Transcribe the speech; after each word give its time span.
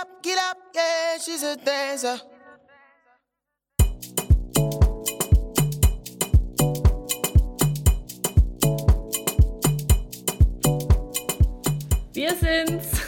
up, 0.00 0.22
get 0.22 0.38
up, 0.38 0.58
yeah, 0.74 1.18
she's 1.20 1.42
a 1.42 1.56
dancer. 1.56 2.20
Wir 12.12 12.34
sind's. 12.34 13.00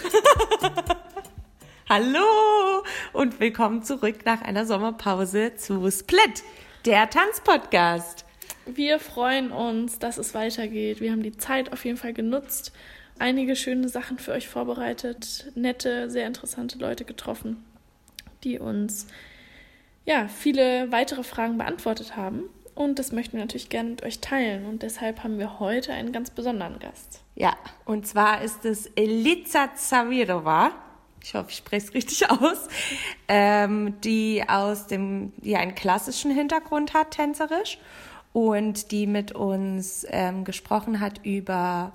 Hallo 1.88 2.82
und 3.12 3.38
willkommen 3.38 3.82
zurück 3.82 4.24
nach 4.24 4.42
einer 4.42 4.66
Sommerpause 4.66 5.54
zu 5.54 5.90
Split, 5.90 6.42
der 6.86 7.08
Tanzpodcast. 7.08 8.24
Wir 8.66 8.98
freuen 8.98 9.52
uns, 9.52 9.98
dass 9.98 10.18
es 10.18 10.34
weitergeht. 10.34 11.00
Wir 11.00 11.12
haben 11.12 11.22
die 11.22 11.36
Zeit 11.36 11.72
auf 11.72 11.84
jeden 11.84 11.96
Fall 11.96 12.14
genutzt, 12.14 12.72
einige 13.20 13.54
schöne 13.54 13.88
Sachen 13.88 14.18
für 14.18 14.32
euch 14.32 14.48
vorbereitet, 14.48 15.52
nette, 15.54 16.10
sehr 16.10 16.26
interessante 16.26 16.78
Leute 16.78 17.04
getroffen, 17.04 17.64
die 18.42 18.58
uns 18.58 19.06
ja 20.06 20.28
viele 20.28 20.90
weitere 20.90 21.22
Fragen 21.22 21.58
beantwortet 21.58 22.16
haben. 22.16 22.44
Und 22.74 22.98
das 22.98 23.12
möchten 23.12 23.34
wir 23.34 23.40
natürlich 23.40 23.68
gerne 23.68 23.90
mit 23.90 24.02
euch 24.02 24.20
teilen. 24.20 24.64
Und 24.64 24.82
deshalb 24.82 25.22
haben 25.22 25.38
wir 25.38 25.60
heute 25.60 25.92
einen 25.92 26.12
ganz 26.12 26.30
besonderen 26.30 26.78
Gast. 26.78 27.22
Ja, 27.34 27.56
und 27.84 28.06
zwar 28.06 28.42
ist 28.42 28.64
es 28.64 28.86
Eliza 28.96 29.74
Zavirova. 29.74 30.72
Ich 31.22 31.34
hoffe, 31.34 31.50
ich 31.50 31.56
spreche 31.56 31.88
es 31.88 31.94
richtig 31.94 32.30
aus. 32.30 32.68
Ähm, 33.28 34.00
die 34.02 34.42
aus 34.48 34.86
dem, 34.86 35.32
die 35.36 35.56
einen 35.56 35.74
klassischen 35.74 36.30
Hintergrund 36.30 36.94
hat, 36.94 37.10
tänzerisch. 37.10 37.78
Und 38.32 38.92
die 38.92 39.06
mit 39.06 39.32
uns 39.32 40.06
ähm, 40.08 40.44
gesprochen 40.44 41.00
hat 41.00 41.24
über 41.24 41.92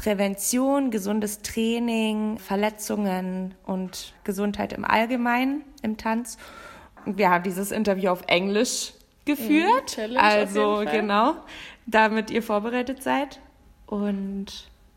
Prävention, 0.00 0.90
gesundes 0.90 1.42
Training, 1.42 2.38
Verletzungen 2.38 3.54
und 3.66 4.14
Gesundheit 4.24 4.72
im 4.72 4.86
Allgemeinen 4.86 5.62
im 5.82 5.98
Tanz. 5.98 6.38
Wir 7.04 7.28
haben 7.28 7.44
dieses 7.44 7.70
Interview 7.70 8.08
auf 8.08 8.22
Englisch 8.26 8.94
geführt. 9.26 9.98
Mhm, 9.98 10.16
also 10.16 10.84
genau, 10.90 11.34
damit 11.84 12.30
ihr 12.30 12.42
vorbereitet 12.42 13.02
seid. 13.02 13.40
Und 13.84 14.46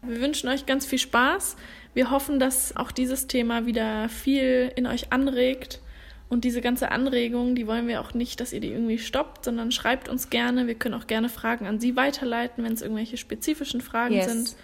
Wir 0.04 0.22
wünschen 0.22 0.48
euch 0.48 0.66
ganz 0.66 0.86
viel 0.86 1.00
Spaß. 1.00 1.58
Wir 1.94 2.10
hoffen, 2.10 2.40
dass 2.40 2.78
auch 2.78 2.92
dieses 2.92 3.28
Thema 3.28 3.66
wieder 3.66 4.08
viel 4.08 4.72
in 4.78 4.88
euch 4.88 5.12
anregt. 5.12 5.82
Und 6.30 6.46
diese 6.46 6.62
ganze 6.62 6.92
Anregung, 6.92 7.56
die 7.56 7.68
wollen 7.68 7.90
wir 7.90 8.00
auch 8.00 8.14
nicht, 8.14 8.40
dass 8.40 8.54
ihr 8.54 8.62
die 8.62 8.72
irgendwie 8.72 9.00
stoppt, 9.00 9.44
sondern 9.44 9.74
schreibt 9.74 10.08
uns 10.08 10.30
gerne. 10.30 10.66
Wir 10.66 10.76
können 10.76 10.96
auch 10.96 11.08
gerne 11.08 11.28
Fragen 11.28 11.68
an 11.68 11.82
Sie 11.82 11.98
weiterleiten, 11.98 12.64
wenn 12.64 12.72
es 12.72 12.82
irgendwelche 12.82 13.18
spezifischen 13.18 13.82
Fragen 13.82 14.14
Yes. 14.14 14.32
sind. 14.32 14.56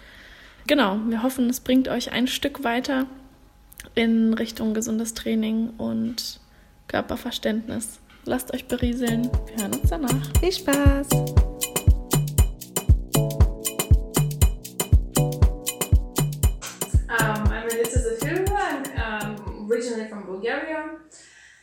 Genau, 0.70 1.00
wir 1.08 1.24
hoffen, 1.24 1.50
es 1.50 1.58
bringt 1.58 1.88
euch 1.88 2.12
ein 2.12 2.28
Stück 2.28 2.62
weiter 2.62 3.08
in 3.96 4.34
Richtung 4.34 4.72
gesundes 4.72 5.14
Training 5.14 5.70
und 5.78 6.38
Körperverständnis. 6.86 7.98
Lasst 8.24 8.54
euch 8.54 8.68
berieseln. 8.68 9.28
Wir 9.48 9.64
hören 9.64 9.74
uns 9.74 9.90
danach. 9.90 10.38
viel 10.38 10.52
Spaß! 10.52 11.08
Um, 11.10 11.26
I'm 17.48 17.68
Elisa 17.68 17.98
Zafirova. 17.98 18.84
I'm 18.94 19.34
um, 19.40 19.68
originally 19.68 20.08
from 20.08 20.24
Bulgaria. 20.24 21.00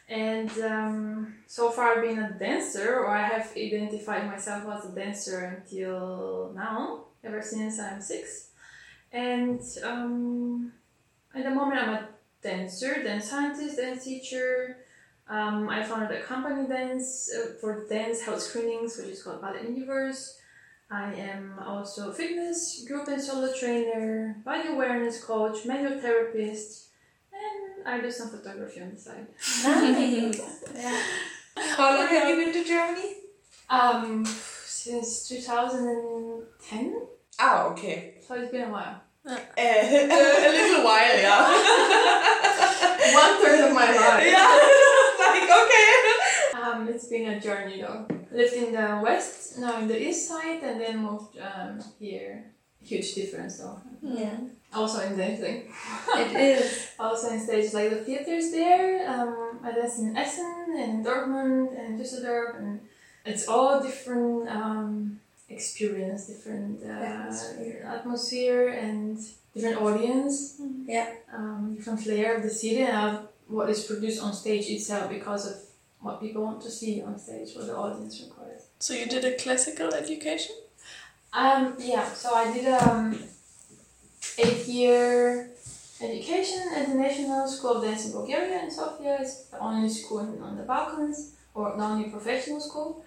And 0.09 0.51
um, 0.65 1.33
so 1.47 1.71
far, 1.71 1.93
I've 1.95 2.01
been 2.01 2.19
a 2.19 2.37
dancer, 2.37 2.99
or 2.99 3.15
I 3.15 3.21
have 3.21 3.55
identified 3.55 4.25
myself 4.27 4.65
as 4.67 4.91
a 4.91 4.93
dancer 4.93 5.45
until 5.45 6.51
now, 6.53 7.05
ever 7.23 7.41
since 7.41 7.79
I'm 7.79 8.01
six. 8.01 8.47
And 9.11 9.61
um, 9.83 10.73
at 11.33 11.43
the 11.43 11.51
moment, 11.51 11.81
I'm 11.81 11.89
a 11.89 12.09
dancer, 12.41 13.03
dance 13.03 13.29
scientist, 13.29 13.77
dance 13.77 14.03
teacher. 14.03 14.77
Um, 15.29 15.67
I 15.69 15.83
founded 15.83 16.17
a 16.17 16.21
company 16.21 16.67
dance 16.67 17.29
uh, 17.33 17.53
for 17.59 17.85
dance 17.87 18.21
health 18.21 18.41
screenings, 18.41 18.97
which 18.97 19.07
is 19.07 19.23
called 19.23 19.41
Ballet 19.41 19.63
Universe. 19.63 20.39
I 20.89 21.13
am 21.15 21.59
also 21.65 22.11
a 22.11 22.13
fitness 22.13 22.85
group 22.87 23.09
and 23.09 23.21
solo 23.21 23.53
trainer, 23.53 24.37
body 24.45 24.69
awareness 24.69 25.21
coach, 25.21 25.65
manual 25.65 25.99
therapist, 25.99 26.87
and 27.33 27.85
I 27.85 27.99
do 27.99 28.09
some 28.09 28.29
photography 28.29 28.81
on 28.81 28.91
the 28.91 28.97
side. 28.97 29.27
yeah. 30.75 31.01
How 31.57 31.97
long 31.97 32.07
have 32.07 32.29
you 32.29 32.35
been 32.45 32.53
to 32.53 32.63
Germany? 32.63 33.15
Um, 33.69 34.25
since 34.25 35.27
2010, 35.27 37.01
Oh, 37.39 37.69
okay. 37.71 38.15
so 38.25 38.35
it's 38.35 38.51
been 38.51 38.69
a 38.69 38.71
while. 38.71 39.01
Uh, 39.25 39.37
a 39.57 40.49
little 40.49 40.83
while, 40.83 41.17
yeah. 41.17 41.43
One 43.13 43.41
third 43.41 43.69
of 43.69 43.73
my 43.75 43.91
life. 43.91 44.25
yeah. 44.25 44.57
like, 45.19 45.49
okay. 45.61 45.89
Um, 46.61 46.87
it's 46.87 47.07
been 47.07 47.29
a 47.29 47.39
journey 47.39 47.81
though. 47.81 48.07
Lived 48.31 48.53
in 48.53 48.71
the 48.73 49.01
west, 49.03 49.59
now 49.59 49.79
in 49.79 49.87
the 49.87 50.01
east 50.01 50.27
side, 50.27 50.63
and 50.63 50.79
then 50.79 50.99
moved 50.99 51.37
um, 51.39 51.79
here. 51.99 52.45
Huge 52.81 53.15
difference 53.15 53.57
though. 53.59 53.79
Yeah. 54.01 54.37
Also 54.73 55.01
in 55.01 55.17
dancing. 55.17 55.71
It 56.15 56.31
is. 56.35 56.89
Also 56.99 57.29
in 57.31 57.39
stages 57.39 57.73
like 57.73 57.89
the 57.89 57.97
theaters 57.97 58.51
there. 58.51 59.09
Um, 59.09 59.59
I 59.63 59.71
dance 59.71 59.99
in 59.99 60.15
Essen 60.15 60.75
and 60.77 61.05
Dortmund 61.05 61.77
and 61.77 61.99
Düsseldorf, 61.99 62.57
and 62.57 62.79
it's 63.25 63.47
all 63.47 63.81
different 63.81 64.49
um, 64.49 65.19
experience, 65.49 66.27
different 66.27 66.83
uh, 66.83 66.89
Atmosphere. 66.89 67.85
atmosphere 67.97 68.67
and 68.69 69.17
different 69.53 69.81
audience, 69.81 70.35
Yeah. 70.85 71.09
um, 71.33 71.75
different 71.75 71.99
flair 72.01 72.35
of 72.37 72.43
the 72.43 72.49
city 72.49 72.81
and 72.81 72.97
of 73.07 73.27
what 73.47 73.69
is 73.69 73.83
produced 73.85 74.21
on 74.21 74.33
stage 74.33 74.69
itself 74.69 75.09
because 75.09 75.43
of 75.51 75.55
what 76.01 76.19
people 76.21 76.43
want 76.43 76.61
to 76.61 76.69
see 76.69 77.01
on 77.01 77.17
stage, 77.17 77.55
what 77.55 77.65
the 77.67 77.75
audience 77.75 78.21
requires. 78.21 78.61
So 78.79 78.93
you 78.93 79.05
did 79.07 79.23
a 79.25 79.35
classical 79.35 79.93
education? 79.93 80.55
Um, 81.33 81.75
yeah, 81.79 82.05
so 82.13 82.33
I 82.33 82.53
did 82.53 82.67
um 82.67 83.17
eight 84.37 84.67
year 84.67 85.49
education 86.01 86.61
at 86.75 86.87
the 86.89 86.95
National 86.95 87.47
School 87.47 87.77
of 87.77 87.83
Dance 87.83 88.05
in 88.05 88.11
Bulgaria 88.11 88.63
in 88.63 88.69
Sofia. 88.71 89.17
It's 89.21 89.45
the 89.45 89.59
only 89.59 89.89
school 89.89 90.19
in, 90.19 90.41
on 90.41 90.55
the 90.57 90.63
Balkans, 90.63 91.33
or 91.55 91.75
the 91.75 91.83
only 91.83 92.09
professional 92.09 92.59
school, 92.61 93.03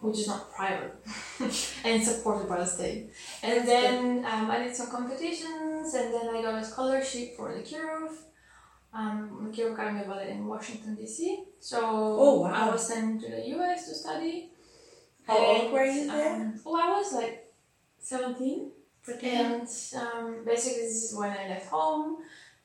which 0.00 0.18
is 0.18 0.26
not 0.28 0.52
private, 0.52 0.94
and 1.84 2.02
supported 2.02 2.48
by 2.48 2.58
the 2.58 2.66
state. 2.66 3.10
And 3.42 3.66
then 3.66 4.24
um, 4.24 4.50
I 4.50 4.58
did 4.64 4.74
some 4.76 4.90
competitions, 4.90 5.94
and 5.94 6.12
then 6.14 6.28
I 6.34 6.42
got 6.42 6.62
a 6.62 6.64
scholarship 6.64 7.36
for 7.36 7.54
the 7.54 7.62
Kirov. 7.62 8.10
Um, 8.92 9.50
the 9.50 9.56
Kirov 9.56 9.74
Academy 9.74 10.00
of 10.00 10.06
Ballet 10.06 10.30
in 10.30 10.46
Washington 10.46 10.94
D.C. 10.94 11.44
So 11.60 11.80
Oh, 11.82 12.40
wow. 12.40 12.52
I 12.68 12.70
was 12.72 12.86
sent 12.86 13.20
to 13.22 13.30
the 13.30 13.46
U.S. 13.48 13.88
to 13.88 13.94
study. 13.94 14.50
How 15.26 15.36
old 15.38 15.64
And, 15.64 15.72
were 15.72 15.84
you 15.84 16.06
there? 16.10 16.36
Um, 16.36 16.60
oh, 16.64 16.76
I 16.80 16.90
was 16.98 17.12
like 17.12 17.52
17. 17.98 18.70
Pretty 19.02 19.28
And 19.28 19.68
um, 19.96 20.44
basically, 20.44 20.82
this 20.82 21.04
is 21.10 21.14
when 21.18 21.30
I 21.30 21.48
left 21.48 21.68
home, 21.68 22.18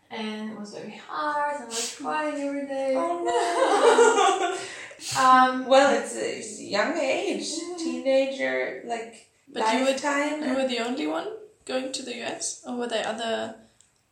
and 0.10 0.52
it 0.52 0.60
was 0.60 0.74
very 0.74 1.00
hard, 1.08 1.56
and 1.56 1.64
I 1.64 1.68
was 1.68 1.96
crying 2.00 2.42
every 2.48 2.66
day. 2.68 2.94
Oh 2.96 4.58
Um, 5.20 5.66
well, 5.66 5.90
it's 6.00 6.16
a, 6.16 6.38
it's 6.40 6.62
young 6.62 6.96
age. 6.98 7.48
Teenager, 7.78 8.84
like, 8.86 9.28
But 9.52 9.74
you 9.74 9.80
would- 9.86 9.90
lifetime. 10.04 10.44
You 10.48 10.54
were 10.56 10.68
the 10.68 10.80
only 10.80 11.08
one 11.08 11.28
going 11.66 11.92
to 11.94 12.04
the 12.04 12.16
US, 12.24 12.64
or 12.68 12.76
were 12.76 12.88
there 12.88 13.06
other 13.08 13.56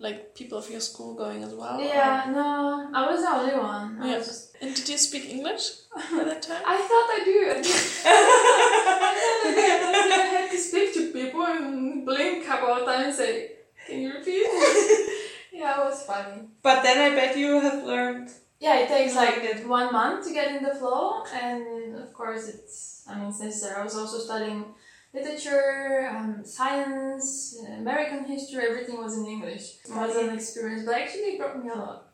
like 0.02 0.34
people 0.34 0.58
of 0.58 0.70
your 0.70 0.80
school 0.80 1.14
going 1.14 1.44
as 1.44 1.54
well? 1.54 1.80
yeah, 1.82 2.32
no, 2.34 2.90
I 2.94 3.12
was 3.12 3.22
the 3.22 3.30
only 3.32 3.56
one. 3.56 4.02
I 4.02 4.08
Yeah. 4.12 4.18
was 4.18 4.28
just. 4.28 4.56
And 4.62 4.74
did 4.76 4.88
you 4.90 4.98
speak 4.98 5.26
English 5.30 5.66
at 5.96 6.26
that 6.26 6.42
time? 6.42 6.64
I 6.66 6.78
thought 6.88 7.10
I 7.18 7.22
do. 7.24 7.38
I 7.50 7.62
thought 7.64 9.04
I 9.48 9.52
did. 9.56 10.12
I 10.12 10.26
had 10.42 10.52
to 10.52 10.58
speak 10.58 10.94
to 10.96 11.12
people 11.14 11.46
and 11.46 12.06
blink 12.06 12.44
a 12.44 12.48
couple 12.48 12.70
of 12.70 12.86
times 12.86 13.06
and 13.08 13.16
say, 13.16 13.52
Can 13.88 14.02
you 14.02 14.14
repeat? 14.14 14.48
yeah, 15.54 15.80
it 15.82 15.86
was 15.86 16.04
funny. 16.04 16.44
But 16.62 16.84
then 16.84 16.98
I 17.12 17.16
bet 17.16 17.38
you 17.38 17.60
have 17.60 17.84
learned. 17.84 18.30
Yeah, 18.60 18.80
it 18.80 18.90
takes 18.90 19.16
like 19.16 19.38
it. 19.38 19.68
one 19.68 19.92
month 19.94 20.28
to 20.28 20.34
get 20.34 20.54
in 20.56 20.64
the 20.64 20.76
flow, 20.76 21.24
and 21.34 21.96
of 21.96 22.14
course, 22.14 22.48
it's 22.50 23.06
I 23.10 23.18
mean, 23.18 23.30
it's 23.30 23.40
necessary. 23.40 23.76
I 23.80 23.84
was 23.84 23.96
also 23.96 24.20
studying 24.20 24.66
literature, 25.14 26.10
um, 26.14 26.44
science, 26.44 27.58
American 27.78 28.26
history. 28.26 28.66
Everything 28.70 28.98
was 29.02 29.18
in 29.18 29.26
English. 29.26 29.76
It 29.86 29.92
was 29.96 30.16
an 30.18 30.36
experience, 30.36 30.84
but 30.86 30.96
actually, 30.96 31.30
it 31.34 31.40
brought 31.40 31.64
me 31.64 31.70
a 31.72 31.76
lot. 31.76 32.08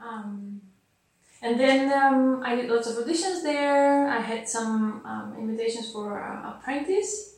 Um, 0.00 0.60
and 1.40 1.58
then 1.60 1.92
um, 1.92 2.42
I 2.44 2.56
did 2.56 2.68
lots 2.68 2.88
of 2.88 2.96
auditions 2.96 3.42
there. 3.42 4.08
I 4.08 4.20
had 4.20 4.48
some 4.48 5.02
um, 5.06 5.36
invitations 5.38 5.92
for 5.92 6.20
uh, 6.20 6.50
apprentice, 6.50 7.36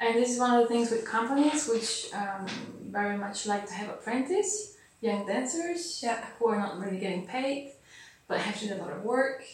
and 0.00 0.16
this 0.16 0.30
is 0.30 0.38
one 0.38 0.54
of 0.54 0.62
the 0.62 0.68
things 0.68 0.90
with 0.90 1.04
companies 1.04 1.68
which 1.68 2.08
um, 2.14 2.46
very 2.90 3.18
much 3.18 3.46
like 3.46 3.66
to 3.66 3.74
have 3.74 3.90
apprentice 3.90 4.76
young 5.02 5.26
dancers 5.26 6.00
Yeah. 6.02 6.24
who 6.38 6.46
are 6.48 6.58
not 6.58 6.78
really 6.78 6.98
getting 6.98 7.26
paid, 7.26 7.72
but 8.32 8.40
have 8.40 8.58
to 8.60 8.66
do 8.68 8.74
a 8.74 8.80
lot 8.82 8.92
of 8.92 9.02
work. 9.04 9.44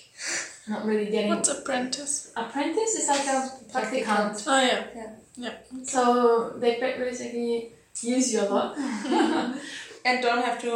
Not 0.69 0.85
really 0.87 1.07
getting 1.11 1.31
What's 1.31 1.49
apprentice? 1.49 2.33
apprentice 2.37 2.95
is 2.95 3.09
like 3.09 3.27
a 3.27 3.51
practicant. 3.73 4.45
Oh 4.47 4.61
yeah. 4.61 4.85
Yeah. 4.95 5.11
Yeah. 5.37 5.55
So 5.83 6.55
they 6.59 6.79
basically 6.79 7.73
use 8.03 8.33
you 8.33 8.43
a 8.43 8.49
lot. 8.49 8.77
And 10.05 10.23
don't 10.23 10.43
have 10.43 10.59
to 10.63 10.73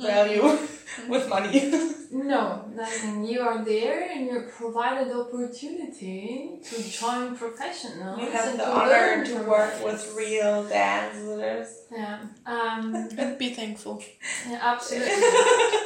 value 0.00 0.42
with 1.08 1.28
money. 1.28 1.70
No, 2.12 2.64
I 2.80 3.24
you 3.28 3.40
are 3.40 3.64
there 3.64 4.08
and 4.10 4.26
you're 4.26 4.48
provided 4.48 5.08
the 5.10 5.20
opportunity 5.20 6.60
to 6.62 6.82
join 6.82 7.36
professionals. 7.36 8.20
you 8.20 8.30
have 8.30 8.56
the 8.56 8.64
to 8.64 8.70
honor 8.70 8.90
learn 8.90 9.24
to 9.26 9.36
work 9.42 9.84
with 9.84 10.00
real 10.16 10.64
dancers. 10.64 11.68
Yeah. 11.90 12.20
Um, 12.46 13.08
And 13.18 13.36
be 13.38 13.50
thankful. 13.50 14.02
yeah, 14.48 14.60
absolutely. 14.62 15.12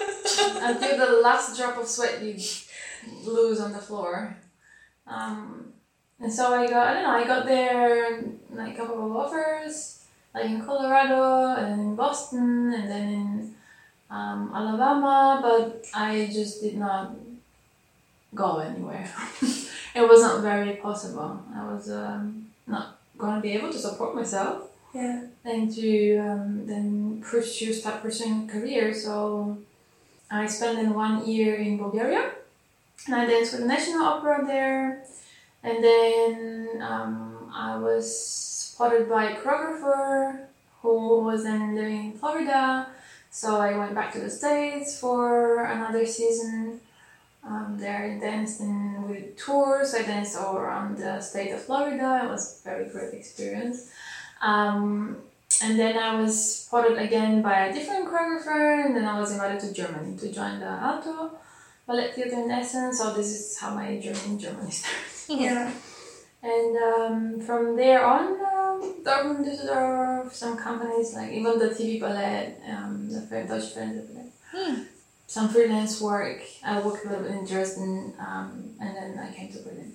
Until 0.55 0.97
the 0.99 1.21
last 1.23 1.57
drop 1.59 1.77
of 1.79 1.87
sweat 1.89 2.23
you 2.23 2.37
lose 3.25 3.61
on 3.61 3.73
the 3.73 3.79
floor. 3.79 4.37
Um, 5.07 5.73
and 6.21 6.33
so 6.33 6.55
I 6.55 6.67
got, 6.67 6.89
I 6.89 6.95
don't 6.95 7.03
know, 7.03 7.11
I 7.11 7.25
got 7.27 7.47
there 7.47 8.23
like 8.51 8.75
a 8.75 8.77
couple 8.77 9.05
of 9.07 9.17
offers, 9.17 10.05
like 10.35 10.47
in 10.47 10.65
Colorado 10.65 11.55
and 11.61 11.81
in 11.81 11.97
Boston 11.97 12.73
and 12.73 12.91
then 12.91 13.09
in 13.09 13.55
um, 14.11 14.51
Alabama, 14.55 15.41
but 15.43 15.87
I 15.95 16.29
just 16.33 16.63
did 16.63 16.77
not 16.77 17.15
go 18.35 18.59
anywhere. 18.59 19.09
it 19.95 20.09
was 20.09 20.23
not 20.23 20.43
very 20.43 20.75
possible. 20.77 21.43
I 21.55 21.65
was 21.73 21.91
um, 21.91 22.47
not 22.67 22.99
going 23.19 23.37
to 23.37 23.41
be 23.41 23.53
able 23.53 23.71
to 23.73 23.79
support 23.79 24.15
myself 24.15 24.69
Yeah. 24.95 25.23
and 25.45 25.73
to 25.75 26.17
um, 26.19 26.67
then 26.67 27.23
pursue 27.23 27.73
start 27.73 28.03
pursuing 28.03 28.49
a 28.49 28.53
career. 28.53 28.93
So 28.95 29.59
I 30.31 30.47
spent 30.47 30.95
one 30.95 31.27
year 31.27 31.55
in 31.57 31.79
Bulgaria, 31.79 32.31
and 33.07 33.15
I 33.15 33.27
danced 33.27 33.53
with 33.53 33.63
the 33.63 33.69
National 33.69 34.05
Opera 34.05 34.45
there, 34.47 35.03
and 35.63 35.83
then 35.83 36.83
um, 36.83 37.51
I 37.55 37.77
was 37.77 38.05
spotted 38.19 39.09
by 39.09 39.31
a 39.31 39.37
choreographer 39.37 40.47
who 40.83 41.21
was 41.21 41.45
then 41.45 41.75
living 41.75 42.07
in 42.07 42.13
Florida. 42.13 42.89
So 43.31 43.61
I 43.61 43.77
went 43.77 43.95
back 43.95 44.13
to 44.15 44.21
the 44.21 44.31
States 44.31 44.99
for 44.99 45.65
another 45.65 46.07
season. 46.07 46.81
Um, 47.45 47.77
there 47.79 48.05
I 48.05 48.19
danced 48.19 48.61
in 48.61 49.09
with 49.09 49.37
tours. 49.37 49.95
I 49.95 50.03
danced 50.03 50.37
all 50.37 50.57
around 50.57 50.99
the 50.99 51.21
state 51.21 51.53
of 51.53 51.63
Florida. 51.63 52.23
It 52.25 52.31
was 52.31 52.61
a 52.61 52.69
very 52.69 52.89
great 52.89 53.15
experience. 53.15 53.93
Um, 54.43 55.19
and 55.63 55.79
then 55.79 55.97
I 55.97 56.21
was 56.21 56.65
spotted 56.65 56.99
again 56.99 57.43
by 57.43 57.67
a 57.67 57.73
different 57.73 58.09
choreographer, 58.09 58.85
and 58.85 58.95
then 58.95 59.05
I 59.05 59.19
was 59.19 59.33
invited 59.33 59.61
to 59.61 59.73
Germany 59.73 60.17
to 60.19 60.33
join 60.33 60.61
the 60.61 60.67
Aalto 60.67 61.31
Ballet 61.87 62.13
Theatre 62.13 62.43
in 62.43 62.51
Essen. 62.51 62.93
So 62.93 63.15
this 63.15 63.29
is 63.29 63.59
how 63.59 63.75
my 63.75 63.99
journey 63.99 64.19
in 64.27 64.39
Germany 64.39 64.71
started. 64.71 65.43
Yeah. 65.43 65.73
And 66.43 66.77
um, 66.77 67.41
from 67.41 67.77
there 67.77 68.05
on, 68.05 68.41
um, 68.41 69.03
Dortmund, 69.03 69.45
Düsseldorf, 69.47 70.33
some 70.33 70.57
companies 70.57 71.15
like 71.15 71.33
even 71.33 71.59
the 71.59 71.71
TV 71.71 72.01
Ballet, 72.01 72.55
um, 72.69 73.09
the 73.09 73.21
Deutsche 73.21 73.75
Fernsehballett, 73.75 74.87
some 75.27 75.49
freelance 75.49 76.01
work. 76.01 76.43
I 76.65 76.81
worked 76.81 77.05
a 77.05 77.09
little 77.09 77.25
bit 77.25 77.33
in 77.33 77.47
Dresden, 77.47 78.15
um, 78.19 78.75
and 78.81 78.97
then 78.97 79.19
I 79.19 79.33
came 79.33 79.51
to 79.53 79.59
Berlin. 79.61 79.93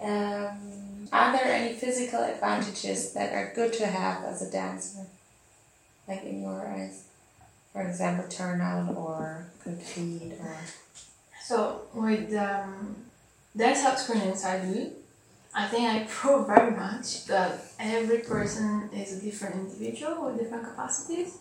Um, 0.00 1.08
are 1.12 1.32
there 1.32 1.52
any 1.52 1.74
physical 1.74 2.22
advantages 2.22 3.12
that 3.12 3.32
are 3.32 3.52
good 3.54 3.72
to 3.74 3.86
have 3.86 4.24
as 4.24 4.42
a 4.42 4.50
dancer? 4.50 5.06
Like 6.06 6.24
in 6.24 6.42
your 6.42 6.66
eyes? 6.66 7.04
For 7.72 7.82
example, 7.82 8.26
turnout 8.28 8.96
or 8.96 9.46
good 9.64 9.78
feet 9.78 10.32
or. 10.40 10.56
So 11.42 11.82
with 11.94 12.34
um, 12.34 12.96
dance 13.56 13.82
health 13.82 13.98
screenings 13.98 14.44
I 14.44 14.64
do, 14.64 14.90
I 15.54 15.66
think 15.68 15.88
I 15.88 16.04
prove 16.08 16.46
very 16.46 16.72
much 16.76 17.26
that 17.26 17.60
every 17.78 18.18
person 18.18 18.90
is 18.92 19.18
a 19.18 19.24
different 19.24 19.54
individual 19.56 20.26
with 20.26 20.38
different 20.38 20.64
capacities, 20.64 21.38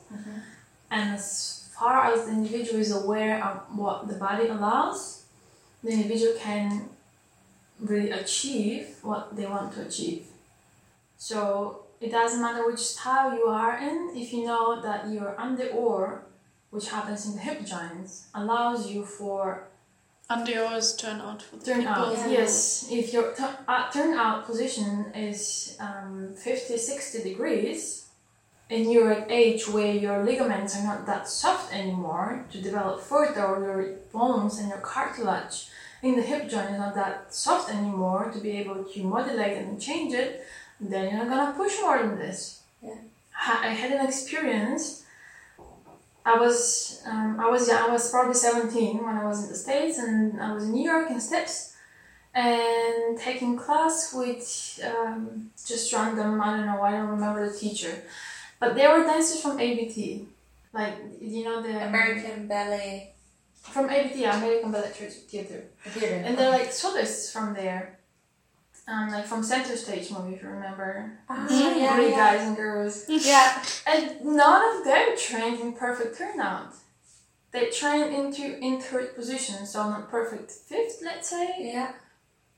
and 0.92 1.16
as 1.16 1.69
far 1.78 2.13
as 2.13 2.25
the 2.25 2.31
individual 2.31 2.80
is 2.80 2.92
aware 2.92 3.44
of 3.44 3.57
what 3.78 4.07
the 4.07 4.16
body 4.16 4.48
allows, 4.48 5.25
the 5.84 5.92
individual 5.92 6.34
can 6.40 6.90
really 7.80 8.12
achieve 8.12 8.95
what 9.04 9.36
they 9.36 9.45
want 9.45 9.74
to 9.74 9.81
achieve. 9.81 10.27
So 11.18 11.83
it 12.01 12.12
doesn't 12.12 12.42
matter 12.42 12.66
which 12.66 12.80
style 12.80 13.33
you 13.33 13.45
are 13.45 13.77
in, 13.77 14.12
if 14.16 14.33
you 14.33 14.45
know 14.45 14.81
that 14.81 15.10
your 15.10 15.39
under 15.39 15.68
or, 15.69 16.24
which 16.72 16.89
happens 16.89 17.25
in 17.25 17.33
the 17.36 17.39
hip 17.42 17.66
joints, 17.66 18.27
allows 18.33 18.89
you 18.92 19.06
for 19.06 19.63
Andeo's 20.30 20.95
turnout 20.95 21.44
for 21.44 21.57
the 21.57 21.66
Turnout, 21.66 22.16
people. 22.16 22.31
yes. 22.31 22.88
If 22.89 23.13
your 23.13 23.31
tu- 23.33 23.45
uh, 23.68 23.92
turnout 23.92 24.45
position 24.48 25.06
is 25.13 25.78
um, 25.80 26.33
50, 26.36 26.78
60 26.78 27.21
degrees, 27.24 28.07
and 28.71 28.92
you're 28.92 29.12
at 29.13 29.30
age 29.30 29.68
where 29.69 29.94
your 29.94 30.24
ligaments 30.24 30.75
are 30.75 30.83
not 30.83 31.06
that 31.06 31.28
soft 31.28 31.71
anymore 31.71 32.44
to 32.51 32.60
develop 32.60 33.01
further, 33.01 33.45
or 33.45 33.62
your 33.62 33.83
bones 34.12 34.57
and 34.57 34.69
your 34.69 34.80
cartilage 34.80 35.68
in 36.01 36.15
the 36.15 36.21
hip 36.21 36.50
joint 36.50 36.71
is 36.71 36.77
not 36.77 36.95
that 36.95 37.33
soft 37.33 37.74
anymore 37.74 38.31
to 38.31 38.39
be 38.39 38.51
able 38.57 38.83
to 38.83 39.03
modulate 39.03 39.57
and 39.57 39.81
change 39.81 40.13
it, 40.13 40.45
then 40.80 41.09
you're 41.09 41.25
not 41.25 41.30
gonna 41.30 41.53
push 41.53 41.80
more 41.81 42.00
than 42.00 42.18
this. 42.18 42.62
Yeah. 42.81 42.95
I 43.47 43.69
had 43.69 43.92
an 43.92 44.06
experience. 44.06 45.03
I 46.25 46.38
was 46.38 47.01
um, 47.06 47.39
I 47.39 47.50
was 47.50 47.68
young, 47.68 47.89
I 47.89 47.94
was 47.94 48.09
probably 48.09 48.33
seventeen 48.33 49.03
when 49.03 49.15
I 49.15 49.25
was 49.25 49.44
in 49.44 49.50
the 49.50 49.56
states, 49.56 50.00
and 50.00 50.42
I 50.42 50.53
was 50.53 50.63
in 50.65 50.71
New 50.71 50.83
York 50.83 51.12
in 51.12 51.19
Steps, 51.21 51.75
and 52.33 53.18
taking 53.18 53.57
class 53.57 54.13
with 54.13 54.80
um, 54.83 55.51
just 55.65 55.94
random. 55.94 56.42
I 56.42 56.57
don't 56.57 56.65
know. 56.65 56.81
I 56.81 56.92
don't 56.92 57.09
remember 57.09 57.47
the 57.47 57.57
teacher, 57.57 58.03
but 58.59 58.75
they 58.75 58.88
were 58.88 59.03
dancers 59.03 59.42
from 59.42 59.59
ABT, 59.59 60.27
like 60.74 60.95
you 61.21 61.44
know 61.44 61.62
the 61.62 61.86
American 61.88 62.47
Ballet 62.47 63.15
from 63.72 63.90
ABT, 63.90 64.24
American 64.24 64.72
Ballet 64.72 64.90
Theater. 64.90 65.66
Theater. 65.86 66.22
And 66.26 66.38
they're 66.38 66.52
like 66.52 66.70
solists 66.70 67.32
from 67.32 67.54
there. 67.54 68.00
Um, 68.88 69.10
like 69.10 69.26
from 69.26 69.42
Center 69.42 69.76
Stage 69.76 70.12
movie, 70.12 70.36
if 70.36 70.44
you 70.44 70.50
remember. 70.50 71.18
Ah, 71.28 71.46
Three 71.48 71.82
yeah, 71.82 72.00
yeah. 72.00 72.12
guys 72.12 72.42
and 72.48 72.56
girls. 72.56 73.06
Yeah. 73.10 73.64
And 73.88 74.22
none 74.24 74.78
of 74.78 74.86
them 74.86 75.18
trained 75.18 75.60
in 75.60 75.74
perfect 75.74 76.18
turnout. 76.18 76.74
They 77.52 77.70
trained 77.70 78.14
into 78.14 78.60
in 78.60 78.80
third 78.80 79.16
position, 79.16 79.66
so 79.66 79.90
not 79.90 80.10
perfect 80.12 80.52
fifth, 80.52 81.00
let's 81.04 81.30
say. 81.30 81.56
Yeah. 81.60 81.94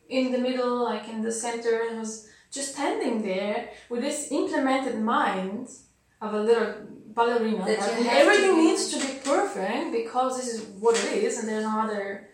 In 0.10 0.32
the 0.32 0.38
middle, 0.38 0.84
like 0.84 1.08
in 1.08 1.22
the 1.22 1.32
center, 1.32 1.84
and 1.88 2.00
was 2.00 2.28
just 2.52 2.74
standing 2.74 3.22
there 3.22 3.70
with 3.90 4.02
this 4.02 4.32
implemented 4.32 5.00
mind 5.00 5.70
of 6.22 6.34
a 6.34 6.42
little 6.42 6.74
ballerina. 7.18 7.64
That 7.66 7.78
you 7.78 8.04
have 8.04 8.04
to 8.04 8.12
everything 8.12 8.58
needs 8.58 8.90
to 8.94 9.00
be 9.06 9.07
because 10.26 10.38
this 10.38 10.54
is 10.54 10.62
what 10.80 10.96
it 10.96 11.24
is, 11.24 11.38
and 11.40 11.48
there's 11.48 11.64
no 11.64 11.80
other 11.82 12.28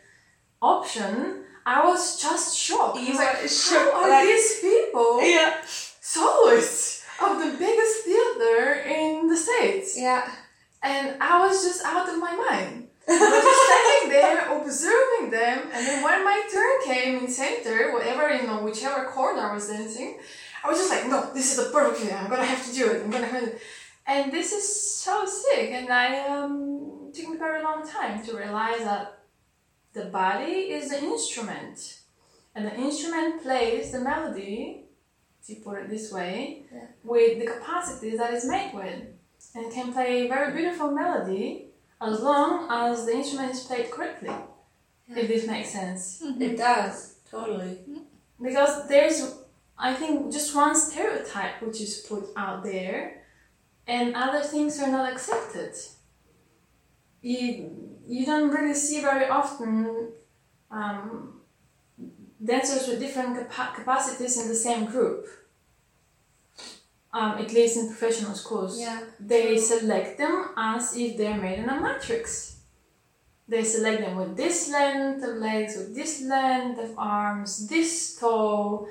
option. 0.62 1.44
I 1.66 1.86
was 1.86 2.22
just 2.22 2.58
shocked. 2.58 3.00
You 3.00 3.10
was 3.10 3.18
like, 3.18 3.38
shocked, 3.48 3.94
How 3.94 4.04
are 4.04 4.10
like- 4.10 4.26
these 4.26 4.60
people 4.60 5.22
Yeah. 5.24 5.56
soloists 6.02 7.06
of 7.22 7.40
the 7.40 7.58
biggest 7.58 8.04
theater 8.06 8.74
in 8.86 9.28
the 9.28 9.38
States? 9.38 9.98
Yeah. 9.98 10.30
And 10.82 11.16
I 11.22 11.46
was 11.46 11.64
just 11.64 11.86
out 11.86 12.10
of 12.10 12.18
my 12.20 12.36
mind. 12.36 12.90
I 13.08 13.12
was 13.20 13.44
just 13.44 13.64
standing 13.68 14.10
there 14.12 14.58
observing 14.62 15.32
them, 15.32 15.70
and 15.74 15.86
then 15.88 16.04
when 16.04 16.24
my 16.24 16.42
turn 16.52 16.76
came 16.86 17.20
in 17.24 17.28
center, 17.30 17.92
whatever 17.94 18.34
you 18.34 18.44
know, 18.48 18.60
whichever 18.64 19.06
corner 19.06 19.42
I 19.42 19.54
was 19.54 19.68
dancing, 19.68 20.20
I 20.64 20.70
was 20.70 20.78
just 20.78 20.90
like, 20.90 21.08
no, 21.08 21.34
this 21.34 21.52
is 21.52 21.66
the 21.66 21.72
perfect 21.72 22.00
thing. 22.00 22.16
I'm 22.18 22.30
gonna 22.30 22.46
have 22.46 22.66
to 22.66 22.74
do 22.74 22.90
it. 22.92 23.04
I'm 23.04 23.12
gonna 23.12 23.26
have 23.28 23.44
to. 23.44 23.58
And 24.08 24.32
this 24.32 24.52
is 24.54 24.66
so 25.02 25.26
sick. 25.26 25.72
And 25.72 25.90
I 25.92 26.28
um 26.28 27.03
took 27.14 27.30
me 27.30 27.36
a 27.36 27.40
very 27.40 27.64
long 27.64 27.88
time 27.88 28.26
to 28.26 28.36
realize 28.36 28.80
that 28.80 29.20
the 29.94 30.06
body 30.06 30.72
is 30.78 30.90
the 30.90 31.04
instrument, 31.04 32.00
and 32.56 32.66
the 32.66 32.76
instrument 32.76 33.44
plays 33.44 33.92
the 33.92 34.00
melody. 34.00 34.86
If 35.42 35.50
you 35.50 35.56
put 35.58 35.80
it 35.80 35.90
this 35.90 36.12
way, 36.12 36.64
Yeah. 36.74 36.88
with 37.04 37.40
the 37.40 37.46
capacity 37.46 38.16
that 38.18 38.34
it's 38.34 38.46
made 38.46 38.74
with 38.74 39.04
and 39.56 39.72
can 39.72 39.92
play 39.92 40.26
a 40.26 40.30
very 40.30 40.54
beautiful 40.54 40.92
melody 40.92 41.68
as 42.02 42.22
long 42.22 42.68
as 42.70 43.06
the 43.06 43.14
instrument 43.14 43.52
is 43.52 43.64
played 43.64 43.92
correctly. 43.92 44.34
If 45.10 45.28
this 45.28 45.46
makes 45.46 45.70
sense. 45.70 46.22
It 46.22 46.40
mm-hmm. 46.40 46.56
does. 46.56 47.16
Totally. 47.30 47.80
Because 48.42 48.88
there's, 48.88 49.36
I 49.78 49.94
think, 49.94 50.32
just 50.32 50.56
one 50.56 50.76
stereotype 50.76 51.62
which 51.62 51.82
is 51.82 52.06
put 52.08 52.26
out 52.36 52.64
there, 52.64 53.24
and 53.88 54.16
other 54.16 54.42
things 54.42 54.80
are 54.80 54.92
not 54.92 55.12
accepted. 55.12 55.74
You, 57.24 57.72
you 58.08 58.26
don't 58.26 58.52
really 58.52 58.76
see 58.76 59.02
very 59.02 59.28
often 59.28 60.10
um, 60.70 61.40
dancers 62.44 62.88
with 62.88 63.00
different 63.00 63.36
capa- 63.38 63.74
capacities 63.76 64.40
in 64.40 64.50
the 64.50 64.56
same 64.56 64.86
group. 64.86 65.26
Um, 67.14 67.38
at 67.38 67.54
least 67.54 67.78
in 67.78 67.88
professional 67.88 68.34
schools. 68.34 68.80
Yeah. 68.80 69.00
They 69.20 69.58
select 69.58 70.18
them 70.18 70.50
as 70.58 70.98
if 70.98 71.16
they're 71.16 71.38
made 71.38 71.60
in 71.60 71.70
a 71.70 71.80
matrix. 71.80 72.58
They 73.48 73.64
select 73.64 74.02
them 74.02 74.16
with 74.16 74.36
this 74.36 74.72
length 74.72 75.24
of 75.24 75.36
legs, 75.38 75.78
with 75.78 75.94
this 75.94 76.24
length 76.24 76.80
of 76.80 76.98
arms, 76.98 77.68
this 77.68 78.18
tall. 78.20 78.88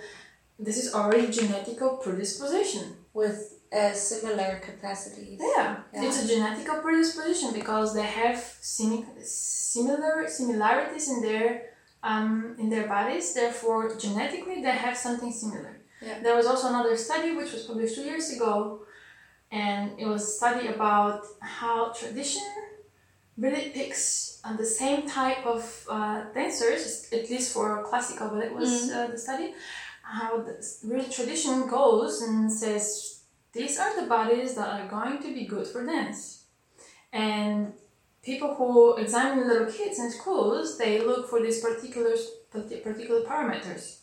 This 0.58 0.78
is 0.78 0.94
already 0.94 1.26
genetical 1.26 2.00
predisposition. 2.00 2.96
With 3.12 3.58
uh, 3.72 3.92
similar 3.92 4.60
capacities. 4.62 5.40
Yeah. 5.40 5.76
Yeah. 5.92 6.04
it's 6.04 6.24
a 6.24 6.34
genetical 6.34 6.82
predisposition 6.82 7.52
because 7.52 7.94
they 7.94 8.02
have 8.02 8.38
simi- 8.60 9.06
similar 9.22 10.28
similarities 10.28 11.08
in 11.08 11.22
their 11.22 11.62
um, 12.02 12.56
in 12.58 12.68
their 12.68 12.86
bodies. 12.86 13.34
Therefore, 13.34 13.96
genetically, 13.96 14.60
they 14.62 14.70
have 14.70 14.96
something 14.96 15.32
similar. 15.32 15.80
Yeah. 16.00 16.18
There 16.22 16.36
was 16.36 16.46
also 16.46 16.68
another 16.68 16.96
study 16.96 17.34
which 17.34 17.52
was 17.52 17.62
published 17.62 17.94
two 17.94 18.02
years 18.02 18.30
ago, 18.32 18.80
and 19.50 19.92
it 19.98 20.06
was 20.06 20.22
a 20.22 20.32
study 20.40 20.66
about 20.68 21.24
how 21.40 21.92
tradition 21.92 22.42
really 23.38 23.70
picks 23.70 24.40
uh, 24.44 24.56
the 24.56 24.66
same 24.66 25.08
type 25.08 25.46
of 25.46 25.86
uh, 25.88 26.24
dancers, 26.34 27.08
at 27.12 27.30
least 27.30 27.52
for 27.52 27.82
classical 27.84 28.28
ballet 28.28 28.50
was 28.50 28.90
uh, 28.90 29.06
the 29.06 29.18
study. 29.18 29.54
How 30.02 30.38
the 30.38 30.54
really 30.84 31.08
tradition 31.08 31.68
goes 31.68 32.20
and 32.22 32.52
says 32.52 33.21
these 33.52 33.78
are 33.78 34.00
the 34.00 34.06
bodies 34.06 34.54
that 34.54 34.80
are 34.80 34.88
going 34.88 35.22
to 35.22 35.34
be 35.34 35.44
good 35.44 35.66
for 35.66 35.84
dance. 35.84 36.44
And 37.12 37.74
people 38.22 38.54
who 38.54 38.96
examine 38.96 39.46
little 39.46 39.70
kids 39.70 39.98
in 39.98 40.10
schools, 40.10 40.78
they 40.78 41.00
look 41.00 41.28
for 41.28 41.42
these 41.42 41.60
particular 41.60 42.14
particular 42.50 43.22
parameters. 43.22 43.98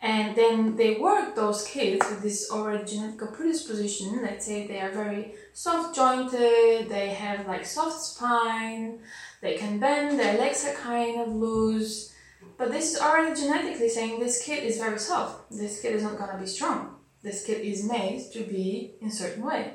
And 0.00 0.36
then 0.36 0.76
they 0.76 0.94
work 0.94 1.34
those 1.34 1.66
kids 1.66 2.08
with 2.08 2.22
this 2.22 2.50
already 2.52 2.84
genetic 2.84 3.32
predisposition. 3.32 4.20
Let's 4.22 4.46
say 4.46 4.66
they 4.66 4.80
are 4.80 4.92
very 4.92 5.34
soft 5.52 5.96
jointed, 5.96 6.88
they 6.88 7.08
have 7.08 7.48
like 7.48 7.66
soft 7.66 8.00
spine, 8.00 9.00
they 9.40 9.56
can 9.56 9.80
bend, 9.80 10.18
their 10.18 10.38
legs 10.38 10.64
are 10.64 10.74
kind 10.74 11.20
of 11.20 11.34
loose. 11.34 12.14
But 12.56 12.70
this 12.70 12.94
is 12.94 13.00
already 13.00 13.40
genetically 13.40 13.88
saying 13.88 14.20
this 14.20 14.44
kid 14.44 14.62
is 14.62 14.78
very 14.78 15.00
soft. 15.00 15.50
This 15.50 15.82
kid 15.82 15.96
is 15.96 16.04
not 16.04 16.16
gonna 16.16 16.38
be 16.38 16.46
strong. 16.46 16.97
This 17.28 17.44
kid 17.44 17.60
is 17.60 17.84
made 17.84 18.22
to 18.32 18.40
be 18.44 18.92
in 19.02 19.08
a 19.08 19.10
certain 19.10 19.44
way. 19.44 19.74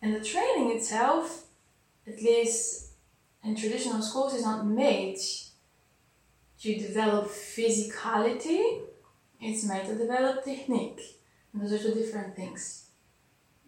And 0.00 0.14
the 0.14 0.20
training 0.20 0.76
itself, 0.76 1.46
at 2.06 2.22
least 2.22 2.92
in 3.42 3.56
traditional 3.56 4.00
schools, 4.00 4.32
is 4.32 4.44
not 4.44 4.64
made 4.64 5.18
to 6.60 6.78
develop 6.78 7.26
physicality. 7.26 8.82
It's 9.40 9.64
made 9.68 9.86
to 9.86 9.96
develop 9.96 10.44
technique. 10.44 11.00
And 11.52 11.60
those 11.60 11.72
are 11.72 11.82
two 11.82 11.94
different 11.94 12.36
things. 12.36 12.86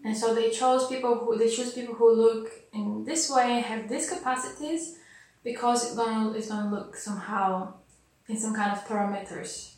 And 0.04 0.16
so 0.16 0.32
they 0.32 0.50
chose 0.50 0.86
people 0.86 1.16
who 1.16 1.36
they 1.36 1.50
choose 1.50 1.72
people 1.72 1.96
who 1.96 2.14
look 2.14 2.52
in 2.72 3.04
this 3.04 3.28
way, 3.28 3.58
have 3.58 3.88
these 3.88 4.08
capacities, 4.08 4.98
because 5.42 5.84
it's 5.84 5.96
gonna 5.96 6.30
it's 6.30 6.46
gonna 6.46 6.70
look 6.70 6.94
somehow 6.94 7.74
in 8.28 8.38
some 8.38 8.54
kind 8.54 8.70
of 8.70 8.86
parameters. 8.86 9.75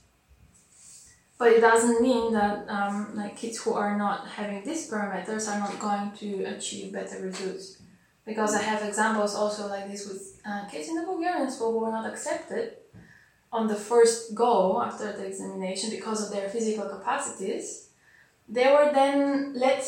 But 1.39 1.53
it 1.53 1.61
doesn't 1.61 2.03
mean 2.03 2.33
that 2.33 2.69
um, 2.69 3.13
like 3.15 3.37
kids 3.37 3.59
who 3.59 3.73
are 3.73 3.97
not 3.97 4.27
having 4.27 4.65
these 4.65 4.91
parameters 4.91 5.49
are 5.49 5.61
not 5.61 5.79
going 5.79 6.11
to 6.19 6.45
achieve 6.45 6.93
better 6.93 7.23
results. 7.23 7.81
Because 8.27 8.55
I 8.55 8.63
have 8.63 8.83
examples 8.83 9.37
also 9.37 9.69
like 9.69 9.89
this 9.91 10.07
with 10.07 10.41
uh, 10.45 10.67
kids 10.67 10.89
in 10.89 10.97
the 10.97 11.03
Bulgarian 11.03 11.51
school 11.51 11.73
who 11.73 11.79
were 11.79 11.93
not 11.93 12.11
accepted 12.11 12.73
on 13.53 13.69
the 13.69 13.77
first 13.77 14.35
go 14.35 14.83
after 14.83 15.13
the 15.13 15.25
examination 15.25 15.91
because 15.91 16.27
of 16.27 16.33
their 16.35 16.49
physical 16.49 16.89
capacities. 16.89 17.89
They 18.49 18.67
were 18.67 18.91
then 18.93 19.55
let 19.55 19.85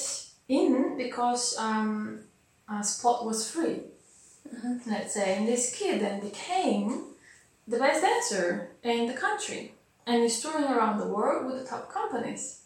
in 0.49 0.97
because 0.97 1.59
um, 1.59 2.21
a 2.69 2.83
spot 2.85 3.26
was 3.26 3.50
free. 3.50 3.80
Let's 4.87 5.14
say, 5.14 5.37
and 5.37 5.49
this 5.49 5.75
kid 5.75 6.00
then 6.00 6.21
became 6.21 7.07
the 7.66 7.78
best 7.78 8.02
dancer 8.02 8.71
in 8.83 9.07
the 9.07 9.14
country 9.14 9.75
and 10.07 10.23
is 10.23 10.40
touring 10.40 10.64
around 10.64 10.99
the 10.99 11.07
world 11.07 11.47
with 11.47 11.62
the 11.62 11.66
top 11.69 11.92
companies. 11.92 12.62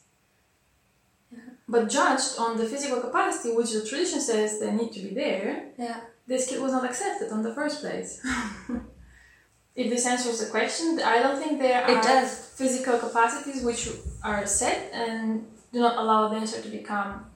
But 1.68 1.88
judged 1.88 2.38
on 2.38 2.56
the 2.58 2.66
physical 2.66 3.00
capacity, 3.00 3.54
which 3.54 3.72
the 3.72 3.84
tradition 3.84 4.20
says 4.20 4.60
they 4.60 4.70
need 4.72 4.92
to 4.92 5.00
be 5.00 5.14
there, 5.14 5.70
Yeah. 5.78 6.00
this 6.26 6.46
kid 6.48 6.60
was 6.60 6.72
not 6.72 6.84
accepted 6.84 7.30
on 7.32 7.42
the 7.42 7.54
first 7.54 7.80
place. 7.80 8.20
if 9.74 9.90
this 9.90 10.06
answers 10.06 10.40
the 10.40 10.46
question, 10.50 11.00
I 11.04 11.20
don't 11.22 11.40
think 11.42 11.60
there 11.60 11.82
It 11.90 11.96
are 11.96 12.02
does. 12.02 12.36
physical 12.60 12.98
capacities 12.98 13.62
which 13.64 13.88
are 14.22 14.46
set 14.46 14.90
and 14.92 15.46
do 15.72 15.80
not 15.80 15.96
allow 15.98 16.28
a 16.28 16.34
dancer 16.34 16.60
to 16.62 16.68
become 16.68 17.26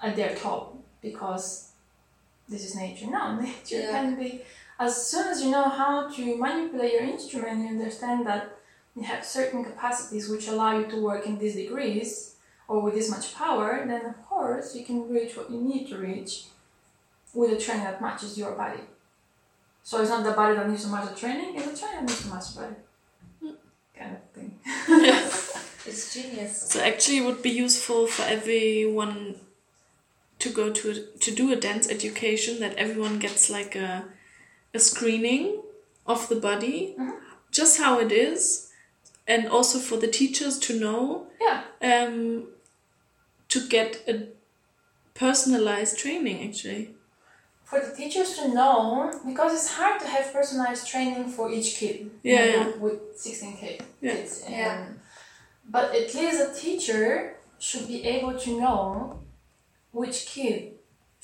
at 0.00 0.16
their 0.16 0.34
top 0.34 0.76
because 1.02 1.72
this 2.48 2.64
is 2.64 2.74
nature. 2.76 3.06
No, 3.10 3.38
nature 3.40 3.80
Yeah. 3.80 3.90
can 3.90 4.14
be 4.16 4.42
as 4.78 5.06
soon 5.10 5.28
as 5.28 5.42
you 5.42 5.50
know 5.50 5.68
how 5.68 6.08
to 6.10 6.36
manipulate 6.36 6.92
your 6.92 7.02
instrument, 7.02 7.60
you 7.62 7.68
understand 7.68 8.26
that 8.26 8.58
you 8.96 9.02
have 9.02 9.24
certain 9.24 9.64
capacities 9.64 10.28
which 10.28 10.48
allow 10.48 10.78
you 10.78 10.86
to 10.86 11.02
work 11.02 11.26
in 11.26 11.38
these 11.38 11.54
degrees 11.54 12.36
or 12.68 12.80
with 12.80 12.94
this 12.94 13.10
much 13.10 13.34
power, 13.34 13.84
then 13.86 14.06
of 14.06 14.22
course 14.24 14.74
you 14.74 14.84
can 14.84 15.08
reach 15.08 15.36
what 15.36 15.50
you 15.50 15.60
need 15.60 15.88
to 15.88 15.98
reach 15.98 16.44
with 17.34 17.52
a 17.52 17.60
training 17.60 17.84
that 17.84 18.00
matches 18.00 18.38
your 18.38 18.52
body. 18.52 18.80
So 19.82 20.00
it's 20.00 20.10
not 20.10 20.24
the 20.24 20.32
body 20.32 20.54
that 20.54 20.68
needs 20.68 20.84
to 20.84 20.90
match 20.90 21.08
the 21.10 21.16
training, 21.16 21.56
it's 21.56 21.70
the 21.70 21.76
training 21.76 22.06
that 22.06 22.08
needs 22.08 22.22
to 22.22 22.28
match 22.28 22.54
the 22.54 22.60
body. 22.60 22.76
Hmm. 23.40 23.50
Kind 23.96 24.16
of 24.16 24.22
thing. 24.30 25.60
It's 25.86 26.14
genius. 26.14 26.70
So 26.70 26.80
actually, 26.80 27.18
it 27.18 27.24
would 27.26 27.42
be 27.42 27.50
useful 27.50 28.06
for 28.06 28.22
everyone 28.22 29.36
to 30.38 30.48
go 30.48 30.72
to 30.72 30.90
a, 30.90 31.18
to 31.18 31.30
do 31.30 31.52
a 31.52 31.56
dance 31.56 31.90
education 31.90 32.60
that 32.60 32.74
everyone 32.76 33.18
gets 33.18 33.50
like 33.50 33.76
a 33.76 34.06
a 34.72 34.78
screening 34.78 35.60
of 36.06 36.28
the 36.28 36.36
body, 36.36 36.96
mm-hmm. 36.98 37.12
just 37.50 37.78
how 37.78 38.00
it 38.00 38.10
is, 38.10 38.70
and 39.26 39.48
also 39.48 39.78
for 39.78 39.96
the 39.98 40.08
teachers 40.08 40.58
to 40.58 40.78
know 40.78 41.26
Yeah. 41.40 41.62
um, 41.82 42.48
to 43.48 43.68
get 43.68 44.02
a 44.08 44.28
personalized 45.14 45.98
training. 45.98 46.48
Actually, 46.48 46.94
For 47.64 47.80
the 47.80 47.94
teachers 47.96 48.36
to 48.38 48.48
know, 48.54 49.10
because 49.26 49.52
it's 49.54 49.72
hard 49.74 50.00
to 50.00 50.06
have 50.06 50.32
personalized 50.32 50.86
training 50.86 51.28
for 51.28 51.50
each 51.50 51.76
kid. 51.76 52.10
Yeah, 52.22 52.44
you 52.44 52.52
know, 52.52 52.68
yeah. 52.68 52.76
With 52.76 53.00
16 53.16 53.56
ki- 53.56 53.80
Yeah. 54.00 54.14
kids. 54.14 54.44
Yeah. 54.48 54.86
But 55.68 55.94
at 55.94 56.14
least 56.14 56.40
a 56.42 56.52
teacher 56.54 57.36
should 57.58 57.88
be 57.88 58.04
able 58.04 58.38
to 58.38 58.60
know 58.60 59.20
which 59.92 60.26
kid 60.26 60.73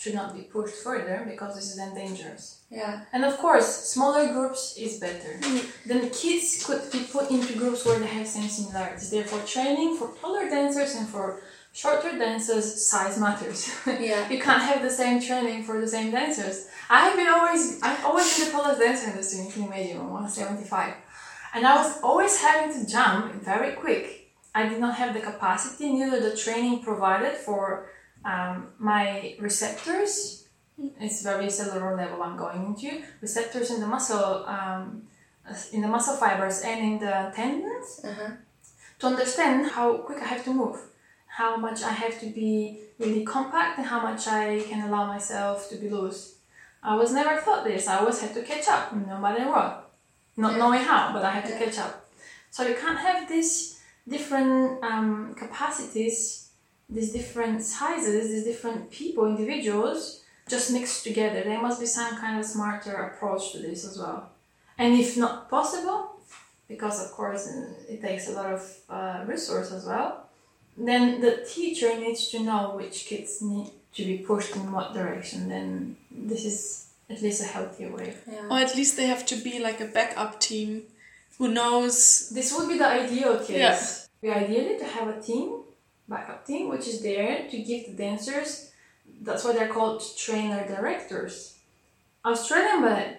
should 0.01 0.15
not 0.15 0.35
be 0.35 0.45
pushed 0.45 0.77
further 0.77 1.27
because 1.29 1.55
this 1.55 1.69
is 1.71 1.77
then 1.77 1.95
dangerous. 1.95 2.63
Yeah. 2.71 3.03
And 3.13 3.23
of 3.23 3.37
course, 3.37 3.67
smaller 3.67 4.33
groups 4.33 4.75
is 4.79 4.99
better. 4.99 5.39
Mm. 5.41 5.71
Then 5.85 6.09
kids 6.09 6.65
could 6.65 6.91
be 6.91 7.01
put 7.01 7.31
into 7.31 7.53
groups 7.59 7.85
where 7.85 7.99
they 7.99 8.07
have 8.07 8.27
same 8.27 8.49
similarities. 8.49 9.11
Therefore, 9.11 9.43
training 9.43 9.99
for 9.99 10.09
taller 10.19 10.49
dancers 10.49 10.95
and 10.95 11.07
for 11.07 11.43
shorter 11.75 12.17
dancers, 12.19 12.65
size 12.89 13.19
matters. 13.21 13.71
Yeah. 13.87 14.27
you 14.31 14.41
can't 14.41 14.63
have 14.63 14.81
the 14.81 14.91
same 14.91 15.21
training 15.21 15.65
for 15.65 15.79
the 15.79 15.87
same 15.87 16.11
dancers. 16.11 16.69
I 16.89 17.01
have 17.07 17.17
been 17.17 17.29
always, 17.29 17.83
I've 17.83 18.03
always 18.07 18.39
been 18.39 18.47
the 18.47 18.53
tallest 18.53 18.81
dancer 18.81 19.11
in 19.11 19.17
the 19.19 19.23
student. 19.23 19.49
You 19.49 19.55
can 19.55 19.65
imagine, 19.65 19.99
I'm 19.99 20.11
175. 20.11 20.95
And 21.53 21.67
I 21.67 21.77
was 21.77 22.01
always 22.01 22.41
having 22.41 22.73
to 22.73 22.91
jump 22.91 23.35
very 23.45 23.73
quick. 23.73 24.31
I 24.55 24.67
did 24.67 24.81
not 24.81 24.95
have 24.97 25.13
the 25.13 25.21
capacity, 25.21 25.93
neither 25.93 26.21
the 26.21 26.35
training 26.35 26.83
provided 26.83 27.35
for 27.37 27.91
um, 28.25 28.69
my 28.79 29.35
receptors. 29.41 30.45
It's 30.99 31.23
very 31.23 31.51
cellular 31.51 31.95
level 31.97 32.23
I'm 32.23 32.37
going 32.39 32.65
into. 32.67 33.03
Receptors 33.21 33.71
in 33.71 33.81
the 33.81 33.87
muscle, 33.87 34.45
um, 34.47 35.03
in 35.73 35.83
the 35.83 35.89
muscle 35.89 36.17
fibers 36.17 36.63
and 36.63 36.81
in 36.81 36.99
the 36.99 37.33
tendons 37.35 38.01
Uh-huh. 38.05 38.31
to 39.01 39.07
understand 39.07 39.71
how 39.71 39.99
quick 39.99 40.23
I 40.23 40.27
have 40.27 40.45
to 40.45 40.53
move, 40.55 40.79
how 41.27 41.57
much 41.57 41.83
I 41.83 41.91
have 41.93 42.19
to 42.21 42.27
be 42.27 42.81
really 42.99 43.25
compact, 43.25 43.79
and 43.79 43.87
how 43.87 44.01
much 44.01 44.27
I 44.27 44.63
can 44.69 44.81
allow 44.89 45.07
myself 45.07 45.69
to 45.71 45.77
be 45.77 45.89
loose. 45.91 46.37
I 46.83 46.95
was 46.97 47.13
never 47.13 47.39
taught 47.41 47.65
this. 47.65 47.87
I 47.89 47.99
always 47.99 48.21
had 48.21 48.33
to 48.35 48.43
catch 48.43 48.67
up, 48.69 48.93
no 48.95 49.19
matter 49.19 49.45
what, 49.49 49.91
not 50.37 50.53
Yeah. 50.53 50.59
knowing 50.59 50.81
how, 50.91 51.13
but 51.13 51.23
I 51.25 51.31
had 51.31 51.45
to 51.47 51.59
catch 51.63 51.79
up. 51.79 52.07
So 52.51 52.67
you 52.67 52.75
can't 52.75 52.99
have 52.99 53.29
these 53.29 53.81
different 54.09 54.83
um, 54.83 55.35
capacities, 55.35 56.50
these 56.91 57.13
different 57.13 57.63
sizes, 57.63 58.31
these 58.31 58.45
different 58.45 58.91
people, 58.91 59.27
individuals, 59.27 60.23
just 60.49 60.73
mixed 60.73 61.05
together. 61.05 61.43
There 61.43 61.63
must 61.63 61.81
be 61.81 61.87
some 61.87 62.17
kind 62.19 62.39
of 62.39 62.45
smarter 62.45 62.93
approach 62.93 63.53
to 63.53 63.59
this 63.59 63.85
as 63.85 63.99
well. 63.99 64.31
And 64.77 64.99
if 64.99 65.17
not 65.17 65.49
possible, 65.49 66.17
because 66.69 67.05
of 67.05 67.13
course 67.13 67.47
uh, 67.49 67.67
it 67.89 68.01
takes 68.01 68.29
a 68.29 68.33
lot 68.33 68.47
of 68.47 68.77
uh, 68.89 69.25
resource 69.27 69.71
as 69.73 69.87
well, 69.87 70.27
then 70.77 71.21
the 71.21 71.47
teacher 71.49 71.99
needs 71.99 72.29
to 72.29 72.41
know 72.41 72.75
which 72.77 73.07
kids 73.07 73.43
need 73.43 73.71
to 73.95 74.05
be 74.05 74.19
pushed 74.19 74.57
in 74.57 74.73
what 74.73 74.95
direction. 74.95 75.49
Then 75.49 75.97
this 76.11 76.45
is 76.45 76.87
at 77.09 77.21
least 77.23 77.43
a 77.43 77.45
healthier 77.45 77.93
way. 77.95 78.15
Yeah. 78.31 78.47
or 78.51 78.59
at 78.59 78.75
least 78.77 78.97
they 78.97 79.07
have 79.07 79.27
to 79.27 79.37
be 79.37 79.59
like 79.59 79.81
a 79.81 79.87
backup 79.87 80.41
team 80.41 80.85
who 81.39 81.49
knows. 81.49 82.31
This 82.31 82.57
would 82.57 82.69
be 82.69 82.79
the 82.79 82.87
ideal 82.87 83.39
case. 83.39 83.59
Yeah. 83.59 83.81
We 84.23 84.31
ideally 84.31 84.79
to 84.79 84.85
have 84.85 85.09
a 85.09 85.21
team, 85.21 85.61
backup 86.11 86.45
team, 86.45 86.69
which 86.69 86.87
is 86.89 87.01
there 87.01 87.49
to 87.49 87.57
give 87.63 87.87
the 87.87 87.93
dancers. 87.93 88.73
That's 89.23 89.45
why 89.45 89.53
they're 89.53 89.75
called 89.79 90.03
trainer 90.17 90.67
directors. 90.67 91.57
Australian 92.25 92.83
ballet. 92.83 93.19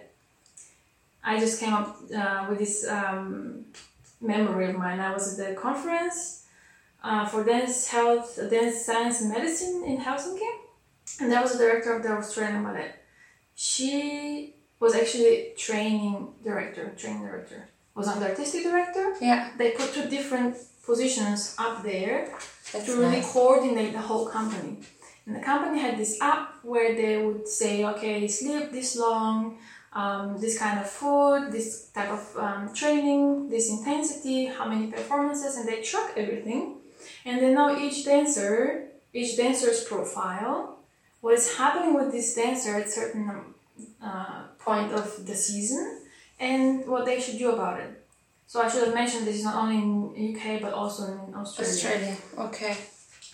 I 1.24 1.40
just 1.40 1.60
came 1.60 1.72
up 1.72 1.98
uh, 2.16 2.46
with 2.48 2.58
this 2.58 2.86
um, 2.88 3.64
memory 4.20 4.66
of 4.70 4.76
mine. 4.76 5.00
I 5.00 5.12
was 5.12 5.38
at 5.38 5.48
the 5.48 5.60
conference 5.60 6.46
uh, 7.02 7.26
for 7.26 7.42
dance 7.44 7.88
health, 7.88 8.38
dance 8.50 8.84
science 8.84 9.20
and 9.22 9.30
medicine 9.30 9.84
in 9.86 9.98
Helsinki, 9.98 10.50
and 11.20 11.30
that 11.32 11.42
was 11.42 11.52
the 11.52 11.58
director 11.58 11.94
of 11.96 12.02
the 12.02 12.10
Australian 12.10 12.62
ballet. 12.64 12.92
She 13.54 14.54
was 14.80 14.94
actually 14.94 15.52
training 15.56 16.28
director, 16.44 16.92
training 16.96 17.22
director. 17.22 17.68
Was 17.94 18.06
not 18.06 18.20
the 18.20 18.30
artistic 18.30 18.62
director. 18.62 19.14
Yeah, 19.20 19.50
They 19.58 19.72
put 19.72 19.92
two 19.92 20.08
different 20.08 20.56
positions 20.84 21.54
up 21.58 21.82
there 21.82 22.32
that's 22.72 22.86
to 22.86 22.96
really 22.96 23.20
nice. 23.20 23.32
coordinate 23.32 23.92
the 23.92 24.00
whole 24.00 24.26
company. 24.26 24.78
And 25.26 25.36
the 25.36 25.40
company 25.40 25.80
had 25.80 25.98
this 25.98 26.20
app 26.20 26.56
where 26.62 26.94
they 26.94 27.24
would 27.24 27.46
say, 27.46 27.84
okay, 27.84 28.26
sleep 28.26 28.72
this 28.72 28.96
long, 28.96 29.58
um, 29.92 30.40
this 30.40 30.58
kind 30.58 30.80
of 30.80 30.88
food, 30.88 31.52
this 31.52 31.88
type 31.88 32.10
of 32.10 32.36
um, 32.36 32.74
training, 32.74 33.48
this 33.48 33.70
intensity, 33.70 34.46
how 34.46 34.66
many 34.66 34.90
performances, 34.90 35.56
and 35.56 35.68
they 35.68 35.82
track 35.82 36.12
everything. 36.16 36.76
And 37.24 37.40
they 37.40 37.52
know 37.52 37.78
each 37.78 38.04
dancer, 38.04 38.88
each 39.12 39.36
dancer's 39.36 39.84
profile, 39.84 40.78
what 41.20 41.34
is 41.34 41.56
happening 41.56 41.94
with 41.94 42.10
this 42.10 42.34
dancer 42.34 42.74
at 42.76 42.90
certain 42.90 43.30
uh, 44.02 44.44
point 44.58 44.92
of 44.92 45.24
the 45.26 45.34
season, 45.34 46.00
and 46.40 46.86
what 46.86 47.04
they 47.04 47.20
should 47.20 47.38
do 47.38 47.52
about 47.52 47.78
it. 47.80 48.01
So 48.46 48.60
I 48.60 48.68
should 48.68 48.84
have 48.84 48.94
mentioned 48.94 49.26
this 49.26 49.36
is 49.36 49.44
not 49.44 49.56
only 49.56 49.76
in 49.76 50.36
UK 50.36 50.60
but 50.60 50.72
also 50.74 51.04
in 51.04 51.34
Australia 51.34 51.72
Australia. 51.72 52.16
Okay. 52.38 52.76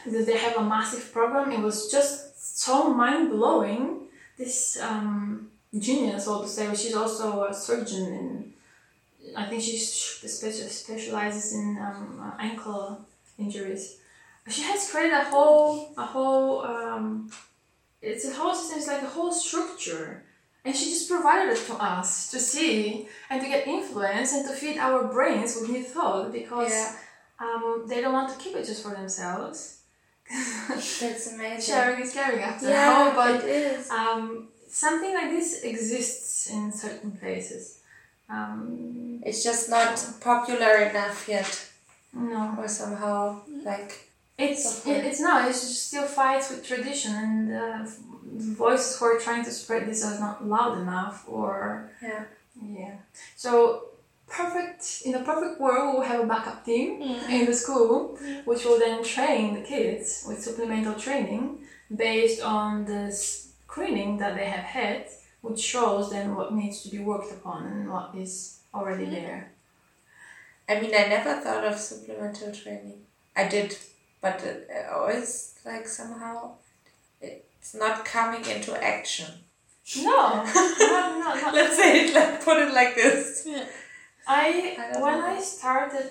that 0.06 0.26
they 0.26 0.36
have 0.38 0.56
a 0.56 0.62
massive 0.62 1.12
program. 1.12 1.50
It 1.52 1.60
was 1.60 1.90
just 1.90 2.58
so 2.58 2.92
mind 2.94 3.30
blowing. 3.30 4.02
This 4.36 4.78
um, 4.80 5.50
genius, 5.76 6.24
so 6.26 6.42
to 6.42 6.48
say, 6.48 6.72
she's 6.74 6.94
also 6.94 7.44
a 7.44 7.52
surgeon, 7.52 8.06
and 8.06 8.52
I 9.36 9.46
think 9.46 9.62
she 9.62 9.76
special, 9.76 10.68
specializes 10.68 11.52
in 11.54 11.76
um, 11.80 12.20
uh, 12.22 12.40
ankle 12.40 13.04
injuries. 13.38 13.98
She 14.48 14.62
has 14.62 14.90
created 14.90 15.12
a 15.14 15.24
whole, 15.24 15.92
a 15.98 16.06
whole. 16.06 16.62
Um, 16.62 17.30
it's 18.00 18.24
a 18.24 18.32
whole 18.32 18.54
system. 18.54 18.78
It's 18.78 18.86
like 18.86 19.02
a 19.02 19.06
whole 19.06 19.32
structure. 19.32 20.22
And 20.64 20.74
she 20.76 20.86
just 20.86 21.08
provided 21.08 21.52
it 21.56 21.64
to 21.66 21.74
us 21.74 22.30
to 22.32 22.38
see 22.38 23.08
and 23.30 23.40
to 23.40 23.48
get 23.48 23.66
influence 23.66 24.32
and 24.34 24.46
to 24.48 24.54
feed 24.54 24.76
our 24.78 25.04
brains 25.04 25.56
with 25.56 25.70
new 25.70 25.82
thought 25.82 26.32
because 26.32 26.70
Yeah, 26.70 26.96
um, 27.40 27.84
they 27.88 28.00
don't 28.02 28.12
want 28.12 28.28
to 28.32 28.38
keep 28.42 28.54
it 28.56 28.66
just 28.66 28.82
for 28.82 28.90
themselves. 28.90 29.80
that's 30.68 31.32
amazing. 31.32 31.74
Sharing 31.74 32.00
is 32.02 32.12
caring 32.12 32.40
after 32.42 32.68
Yeah, 32.68 32.92
all, 32.92 33.14
but 33.14 33.42
it 33.44 33.50
is. 33.50 33.90
um, 33.90 34.48
something 34.68 35.14
like 35.14 35.30
this 35.30 35.62
exists 35.62 36.50
in 36.50 36.70
certain 36.72 37.12
places. 37.12 37.78
Um, 38.28 39.22
It's 39.24 39.42
just 39.42 39.70
not 39.70 39.94
popular 40.20 40.74
enough 40.90 41.26
yet, 41.28 41.48
no, 42.12 42.56
or 42.58 42.68
somehow 42.68 43.40
like 43.64 43.90
it's 44.36 44.86
it, 44.86 45.04
it's 45.04 45.20
not. 45.20 45.48
It's 45.48 45.60
just 45.62 45.86
still 45.88 46.06
fights 46.06 46.50
with 46.50 46.60
tradition, 46.66 47.12
and 47.14 47.52
uh, 47.52 47.90
voices 48.36 48.98
who 48.98 49.04
are 49.06 49.18
trying 49.18 49.44
to 49.44 49.50
spread 49.50 49.86
this 49.86 50.04
are 50.04 50.18
not 50.18 50.46
loud 50.46 50.78
enough, 50.78 51.24
or 51.28 51.90
yeah. 52.02 52.24
yeah. 52.62 52.96
So 53.36 53.88
perfect 54.28 55.02
in 55.04 55.14
a 55.14 55.22
perfect 55.22 55.60
world, 55.60 55.94
we'll 55.94 56.02
have 56.02 56.20
a 56.20 56.26
backup 56.26 56.64
team 56.64 57.02
mm. 57.02 57.30
in 57.30 57.46
the 57.46 57.54
school, 57.54 58.18
mm. 58.22 58.46
which 58.46 58.64
will 58.64 58.78
then 58.78 59.02
train 59.02 59.54
the 59.54 59.62
kids 59.62 60.24
with 60.28 60.42
supplemental 60.42 60.94
training 60.94 61.58
based 61.94 62.42
on 62.42 62.84
the 62.84 63.10
screening 63.10 64.18
that 64.18 64.36
they 64.36 64.44
have 64.44 64.64
had, 64.64 65.06
which 65.40 65.60
shows 65.60 66.10
then 66.10 66.34
what 66.34 66.54
needs 66.54 66.82
to 66.82 66.90
be 66.90 66.98
worked 66.98 67.32
upon 67.32 67.66
and 67.66 67.90
what 67.90 68.14
is 68.14 68.60
already 68.74 69.06
mm. 69.06 69.12
there. 69.12 69.52
I 70.68 70.80
mean, 70.80 70.94
I 70.94 71.08
never 71.08 71.40
thought 71.40 71.64
of 71.64 71.78
supplemental 71.78 72.52
training. 72.52 73.00
I 73.34 73.48
did, 73.48 73.78
but 74.20 74.44
always 74.92 75.54
like 75.64 75.86
somehow 75.86 76.56
it's 77.58 77.74
not 77.74 78.04
coming 78.04 78.44
into 78.46 78.72
action. 78.82 79.32
No, 79.96 80.44
no, 80.44 80.74
no, 80.78 81.20
no. 81.34 81.50
Let's 81.54 81.76
say 81.76 82.06
it 82.06 82.14
like 82.14 82.44
put 82.44 82.58
it 82.58 82.72
like 82.74 82.94
this. 82.94 83.46
I 84.26 84.76
I 84.94 85.00
when 85.00 85.18
know. 85.18 85.26
I 85.26 85.40
started 85.40 86.10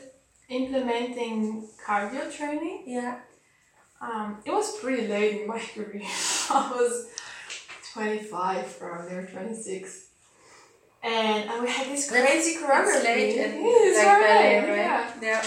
implementing 0.49 1.67
cardio 1.85 2.31
training, 2.35 2.83
Yeah. 2.87 3.19
um, 4.01 4.39
it 4.45 4.51
was 4.51 4.79
pretty 4.79 5.07
late 5.07 5.41
in 5.41 5.47
my 5.47 5.59
career. 5.75 6.01
I 6.49 6.71
was 6.75 7.07
25 7.93 8.77
around 8.81 9.09
there, 9.09 9.25
26. 9.27 10.05
And 11.03 11.61
we 11.63 11.69
had 11.69 11.87
this 11.87 12.09
crazy 12.09 12.57
choreography. 12.57 12.95
It's 12.95 13.03
late 13.05 13.35
Yeah, 13.35 13.51
it's 13.53 13.97
like 13.97 14.07
ballet, 14.07 14.59
right? 14.69 14.77
yeah. 14.77 15.11
Yeah. 15.21 15.43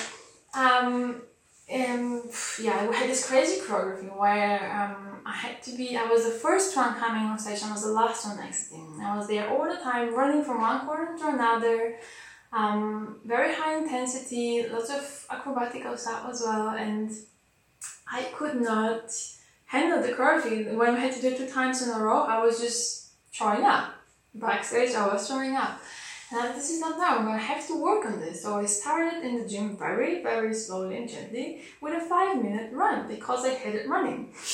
Um, 0.54 1.22
and 1.68 2.22
yeah, 2.60 2.86
we 2.88 2.94
had 2.94 3.08
this 3.10 3.26
crazy 3.28 3.60
choreography 3.60 4.16
where 4.16 4.60
um, 4.78 5.09
I 5.30 5.36
had 5.36 5.62
to 5.62 5.76
be, 5.76 5.96
I 5.96 6.06
was 6.06 6.24
the 6.24 6.32
first 6.46 6.76
one 6.76 6.94
coming 6.96 7.22
on 7.22 7.38
stage, 7.38 7.62
I 7.62 7.70
was 7.70 7.84
the 7.84 7.92
last 7.92 8.26
one 8.26 8.40
exiting. 8.40 9.00
I 9.00 9.16
was 9.16 9.28
there 9.28 9.48
all 9.48 9.64
the 9.64 9.76
time, 9.76 10.12
running 10.12 10.42
from 10.42 10.60
one 10.60 10.84
corner 10.84 11.16
to 11.18 11.28
another, 11.28 11.98
um, 12.52 13.20
very 13.24 13.54
high 13.54 13.78
intensity, 13.78 14.66
lots 14.68 14.90
of 14.90 15.02
acrobatical 15.30 15.96
stuff 15.96 16.26
as 16.28 16.42
well, 16.44 16.70
and 16.70 17.12
I 18.10 18.24
could 18.36 18.60
not 18.60 19.04
handle 19.66 20.02
the 20.02 20.14
choreography. 20.14 20.74
When 20.74 20.94
we 20.94 21.00
had 21.00 21.14
to 21.14 21.22
do 21.22 21.36
two 21.36 21.48
times 21.48 21.80
in 21.80 21.90
a 21.90 22.00
row, 22.00 22.24
I 22.24 22.44
was 22.44 22.60
just 22.60 23.12
throwing 23.32 23.64
up. 23.64 23.94
Backstage, 24.34 24.94
I 24.96 25.06
was 25.12 25.28
throwing 25.28 25.54
up. 25.54 25.80
And 26.32 26.40
I, 26.40 26.52
this 26.52 26.70
is 26.70 26.80
not 26.80 26.98
now, 26.98 27.18
I'm 27.18 27.24
gonna 27.24 27.38
have 27.38 27.64
to 27.68 27.80
work 27.80 28.04
on 28.04 28.18
this. 28.18 28.42
So 28.42 28.58
I 28.58 28.66
started 28.66 29.22
in 29.24 29.38
the 29.38 29.48
gym 29.48 29.76
very, 29.76 30.22
very 30.24 30.54
slowly 30.54 30.96
and 30.96 31.08
gently 31.08 31.62
with 31.80 31.94
a 31.94 32.04
five 32.06 32.42
minute 32.42 32.72
run 32.72 33.06
because 33.06 33.44
I 33.44 33.54
hated 33.54 33.88
running. 33.88 34.34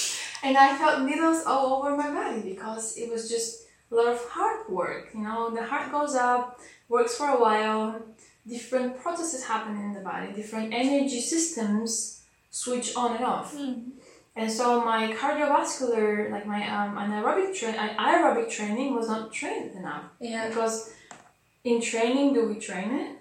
And 0.46 0.56
I 0.56 0.78
felt 0.78 1.02
needles 1.02 1.44
all 1.44 1.74
over 1.74 1.96
my 1.96 2.08
body 2.08 2.40
because 2.40 2.96
it 2.96 3.10
was 3.10 3.28
just 3.28 3.66
a 3.90 3.96
lot 3.96 4.06
of 4.06 4.20
hard 4.28 4.68
work. 4.68 5.08
You 5.12 5.22
know, 5.22 5.50
the 5.50 5.64
heart 5.64 5.90
goes 5.90 6.14
up, 6.14 6.60
works 6.88 7.16
for 7.16 7.28
a 7.30 7.40
while, 7.40 8.00
different 8.46 9.00
processes 9.00 9.42
happen 9.44 9.74
in 9.76 9.92
the 9.92 10.00
body, 10.00 10.32
different 10.32 10.72
energy 10.72 11.20
systems 11.20 12.22
switch 12.50 12.94
on 12.94 13.16
and 13.16 13.24
off. 13.24 13.56
And 14.36 14.52
so 14.52 14.84
my 14.84 15.12
cardiovascular, 15.14 16.30
like 16.30 16.46
my 16.46 16.62
um, 16.68 16.94
anaerobic, 16.96 17.58
tra- 17.58 17.72
aerobic 17.98 18.48
training 18.48 18.94
was 18.94 19.08
not 19.08 19.32
trained 19.32 19.72
enough. 19.74 20.04
Yeah. 20.20 20.46
Because 20.46 20.92
in 21.64 21.80
training, 21.80 22.34
do 22.34 22.46
we 22.46 22.60
train 22.60 22.92
it? 22.92 23.15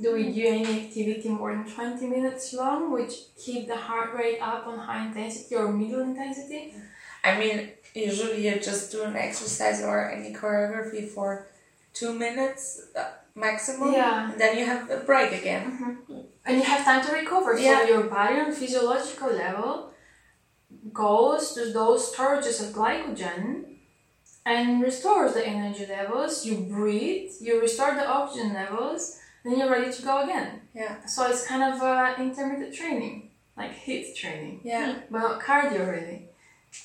Do 0.00 0.14
we 0.14 0.32
do 0.32 0.46
any 0.46 0.86
activity 0.86 1.28
more 1.28 1.54
than 1.54 1.70
20 1.70 2.06
minutes 2.06 2.52
long, 2.54 2.90
which 2.92 3.12
keep 3.36 3.68
the 3.68 3.76
heart 3.76 4.14
rate 4.14 4.40
up 4.40 4.66
on 4.66 4.78
high 4.78 5.06
intensity 5.06 5.54
or 5.54 5.72
middle 5.72 6.00
intensity? 6.00 6.74
I 7.22 7.38
mean, 7.38 7.70
usually 7.94 8.46
you 8.46 8.58
just 8.58 8.90
do 8.90 9.02
an 9.02 9.16
exercise 9.16 9.82
or 9.82 10.10
any 10.10 10.34
choreography 10.34 11.06
for 11.08 11.46
two 11.92 12.12
minutes 12.14 12.82
uh, 12.96 13.10
maximum. 13.34 13.92
Yeah. 13.92 14.32
And 14.32 14.40
then 14.40 14.58
you 14.58 14.64
have 14.64 14.90
a 14.90 14.98
break 14.98 15.32
again. 15.32 15.98
And 16.44 16.56
you 16.56 16.62
have 16.64 16.84
time 16.84 17.04
to 17.06 17.12
recover. 17.12 17.58
Yeah. 17.58 17.80
So 17.80 17.88
your 17.88 18.04
body 18.04 18.40
on 18.40 18.52
physiological 18.52 19.32
level 19.32 19.92
goes 20.92 21.52
to 21.52 21.72
those 21.72 22.12
storages 22.12 22.60
of 22.60 22.74
glycogen 22.74 23.64
and 24.44 24.82
restores 24.82 25.34
the 25.34 25.46
energy 25.46 25.86
levels. 25.86 26.44
You 26.44 26.56
breathe, 26.58 27.30
you 27.40 27.60
restore 27.60 27.94
the 27.94 28.08
oxygen 28.08 28.54
levels, 28.54 29.18
then 29.44 29.58
you're 29.58 29.70
ready 29.70 29.92
to 29.92 30.02
go 30.02 30.22
again. 30.22 30.62
Yeah. 30.74 31.04
So 31.06 31.28
it's 31.28 31.46
kind 31.46 31.62
of 31.74 31.80
uh, 31.80 32.14
intermittent 32.18 32.74
training, 32.74 33.30
like 33.56 33.72
HIIT 33.74 34.14
training. 34.14 34.60
Yeah. 34.64 35.00
but 35.10 35.18
not 35.18 35.40
cardio 35.40 35.90
really. 35.90 36.28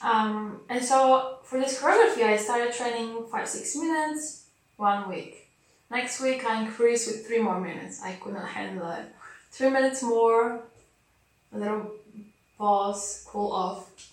Um, 0.02 0.62
and 0.70 0.84
so 0.84 1.39
for 1.43 1.60
this 1.60 1.82
choreography, 1.82 2.24
I 2.24 2.38
started 2.38 2.74
training 2.74 3.26
five, 3.32 3.48
six 3.48 3.76
minutes, 3.76 4.46
one 4.76 5.08
week. 5.10 5.48
Next 5.89 6.20
week, 6.20 6.46
I 6.46 6.63
increased 6.63 7.08
with 7.08 7.26
three 7.26 7.41
more 7.41 7.60
minutes. 7.62 8.02
I 8.04 8.13
could 8.13 8.34
not 8.34 8.48
handle 8.50 8.89
it. 8.91 9.06
Three 9.52 9.70
minutes 9.70 10.04
more, 10.04 10.62
a 11.54 11.58
little 11.58 11.91
pause, 12.58 13.26
cool 13.28 13.52
off. 13.54 14.12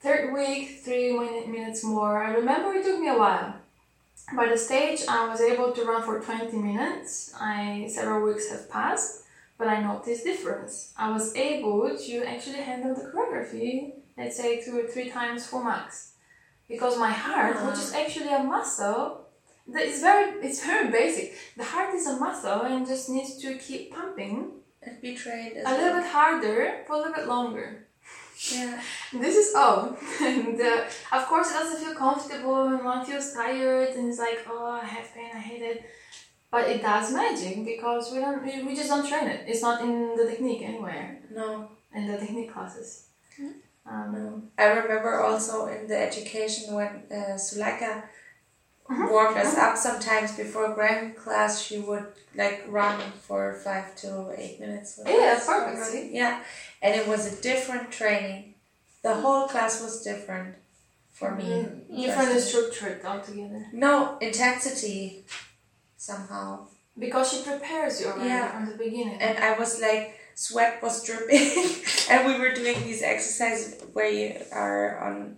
Third 0.00 0.32
week, 0.32 0.80
three 0.84 1.12
minutes 1.46 1.84
more. 1.84 2.22
I 2.22 2.32
remember 2.32 2.72
it 2.72 2.84
took 2.84 2.98
me 2.98 3.08
a 3.08 3.18
while. 3.18 3.54
By 4.36 4.48
the 4.48 4.58
stage, 4.58 5.00
I 5.08 5.28
was 5.28 5.40
able 5.40 5.72
to 5.72 5.84
run 5.84 6.02
for 6.02 6.20
20 6.20 6.56
minutes. 6.56 7.32
I 7.40 7.88
several 7.90 8.26
weeks 8.26 8.50
have 8.50 8.70
passed 8.70 9.24
but 9.58 9.66
I 9.66 9.82
noticed 9.82 10.24
difference. 10.24 10.92
I 10.96 11.10
was 11.10 11.34
able 11.34 11.98
to 11.98 12.24
actually 12.24 12.62
handle 12.62 12.94
the 12.94 13.10
choreography, 13.10 13.94
let's 14.16 14.36
say 14.36 14.62
two 14.62 14.78
or 14.78 14.86
three 14.86 15.10
times 15.10 15.46
full 15.46 15.64
max, 15.64 16.14
because 16.68 16.96
my 16.96 17.10
heart, 17.10 17.56
which 17.56 17.74
uh-huh. 17.74 17.82
is 17.82 17.92
actually 17.92 18.32
a 18.32 18.42
muscle, 18.44 19.26
that 19.66 19.82
is 19.82 20.00
very 20.00 20.40
it's 20.46 20.64
very 20.64 20.90
basic. 20.90 21.34
The 21.56 21.64
heart 21.64 21.92
is 21.94 22.06
a 22.06 22.16
muscle 22.16 22.62
and 22.62 22.86
just 22.86 23.10
needs 23.10 23.36
to 23.42 23.58
keep 23.58 23.92
pumping 23.92 24.52
And 24.80 25.02
be 25.02 25.14
trained 25.14 25.58
a 25.58 25.70
little 25.70 26.00
bit 26.00 26.06
harder 26.06 26.84
for 26.86 26.94
a 26.94 26.98
little 26.98 27.12
bit 27.12 27.26
longer. 27.26 27.87
Yeah. 28.52 28.80
This 29.12 29.36
is 29.36 29.54
all, 29.54 29.96
and 30.22 30.60
uh, 30.60 30.84
of 31.12 31.26
course 31.26 31.50
it 31.50 31.54
doesn't 31.54 31.84
feel 31.84 31.94
comfortable 31.96 32.68
and 32.68 32.84
one 32.84 33.04
feels 33.04 33.32
tired 33.32 33.90
and 33.96 34.08
it's 34.08 34.18
like 34.18 34.46
oh 34.48 34.78
I 34.82 34.84
have 34.84 35.12
pain 35.12 35.30
I 35.34 35.38
hate 35.38 35.62
it, 35.62 35.84
but 36.50 36.68
it 36.68 36.80
does 36.80 37.12
magic 37.12 37.64
because 37.64 38.12
we 38.12 38.20
don't 38.20 38.44
we, 38.44 38.62
we 38.62 38.76
just 38.76 38.88
don't 38.88 39.06
train 39.08 39.26
it. 39.28 39.44
It's 39.48 39.62
not 39.62 39.82
in 39.82 40.14
the 40.16 40.24
technique 40.24 40.62
anywhere. 40.62 41.18
No. 41.34 41.68
in 41.94 42.06
the 42.06 42.16
technique 42.16 42.52
classes. 42.52 43.06
Um, 43.90 44.50
I 44.58 44.66
remember 44.66 45.20
also 45.20 45.66
in 45.66 45.86
the 45.88 45.98
education 45.98 46.74
when 46.74 47.04
uh, 47.10 47.34
Sulaka 47.36 48.02
Uh-huh. 48.90 49.06
warmed 49.10 49.36
us 49.36 49.54
uh-huh. 49.54 49.72
up 49.72 49.76
sometimes 49.76 50.32
before 50.36 50.72
grand 50.74 51.14
class, 51.16 51.62
she 51.62 51.78
would 51.78 52.06
like 52.34 52.64
run 52.68 52.98
for 53.20 53.60
five 53.62 53.94
to 53.96 54.32
eight 54.36 54.60
minutes. 54.60 54.98
Yeah, 55.06 55.34
us 55.36 55.46
perfect. 55.46 56.12
Yeah, 56.12 56.42
and 56.80 56.94
it 56.94 57.06
was 57.06 57.32
a 57.32 57.42
different 57.42 57.92
training. 57.92 58.54
The 59.02 59.10
mm-hmm. 59.10 59.22
whole 59.22 59.48
class 59.48 59.82
was 59.82 60.02
different 60.02 60.54
for 61.12 61.34
me. 61.34 61.44
different 61.44 62.30
personally. 62.32 62.40
structured 62.40 63.04
altogether. 63.04 63.66
No 63.72 64.18
intensity 64.20 65.24
somehow. 65.96 66.66
Because 66.98 67.30
she 67.32 67.42
prepares 67.42 68.00
you 68.00 68.08
already 68.08 68.28
Yeah. 68.28 68.50
from 68.50 68.66
the 68.66 68.76
beginning. 68.76 69.20
and 69.20 69.38
I 69.38 69.58
was 69.58 69.80
like, 69.80 70.18
sweat 70.34 70.80
was 70.82 71.02
dripping, 71.02 71.74
and 72.10 72.26
we 72.26 72.38
were 72.38 72.54
doing 72.54 72.82
these 72.84 73.02
exercises 73.02 73.82
where 73.92 74.08
you 74.08 74.40
are 74.52 74.98
on 75.00 75.36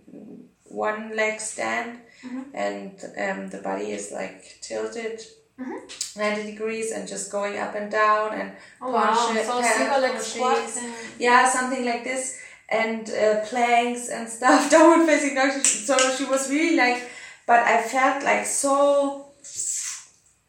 one 0.64 1.16
leg 1.16 1.40
stand, 1.40 2.00
Mhm. 2.24 2.44
and 2.54 2.92
um, 3.24 3.48
the 3.48 3.58
body 3.58 3.92
is 3.92 4.10
like 4.12 4.58
tilted. 4.60 5.20
Mhm. 5.60 5.78
90 6.16 6.42
degrees 6.52 6.90
and 6.92 7.06
just 7.06 7.30
going 7.30 7.58
up 7.58 7.74
and 7.74 7.90
down 7.90 8.32
and 8.40 8.52
oh 8.80 8.90
wow, 8.90 9.14
so 9.14 9.60
hand 9.60 9.74
single 9.76 10.00
leg 10.00 10.18
squats 10.18 10.76
and 10.78 10.92
yeah 11.18 11.46
something 11.56 11.84
like 11.84 12.02
this 12.02 12.38
and 12.70 13.10
uh, 13.10 13.40
planks 13.50 14.08
and 14.08 14.26
stuff 14.26 14.70
downward 14.74 15.04
facing 15.06 15.34
dog 15.34 15.52
so 15.64 15.94
she 16.16 16.24
was 16.24 16.48
really 16.50 16.76
like 16.76 16.98
but 17.46 17.60
i 17.74 17.76
felt 17.82 18.24
like 18.24 18.46
so 18.46 19.26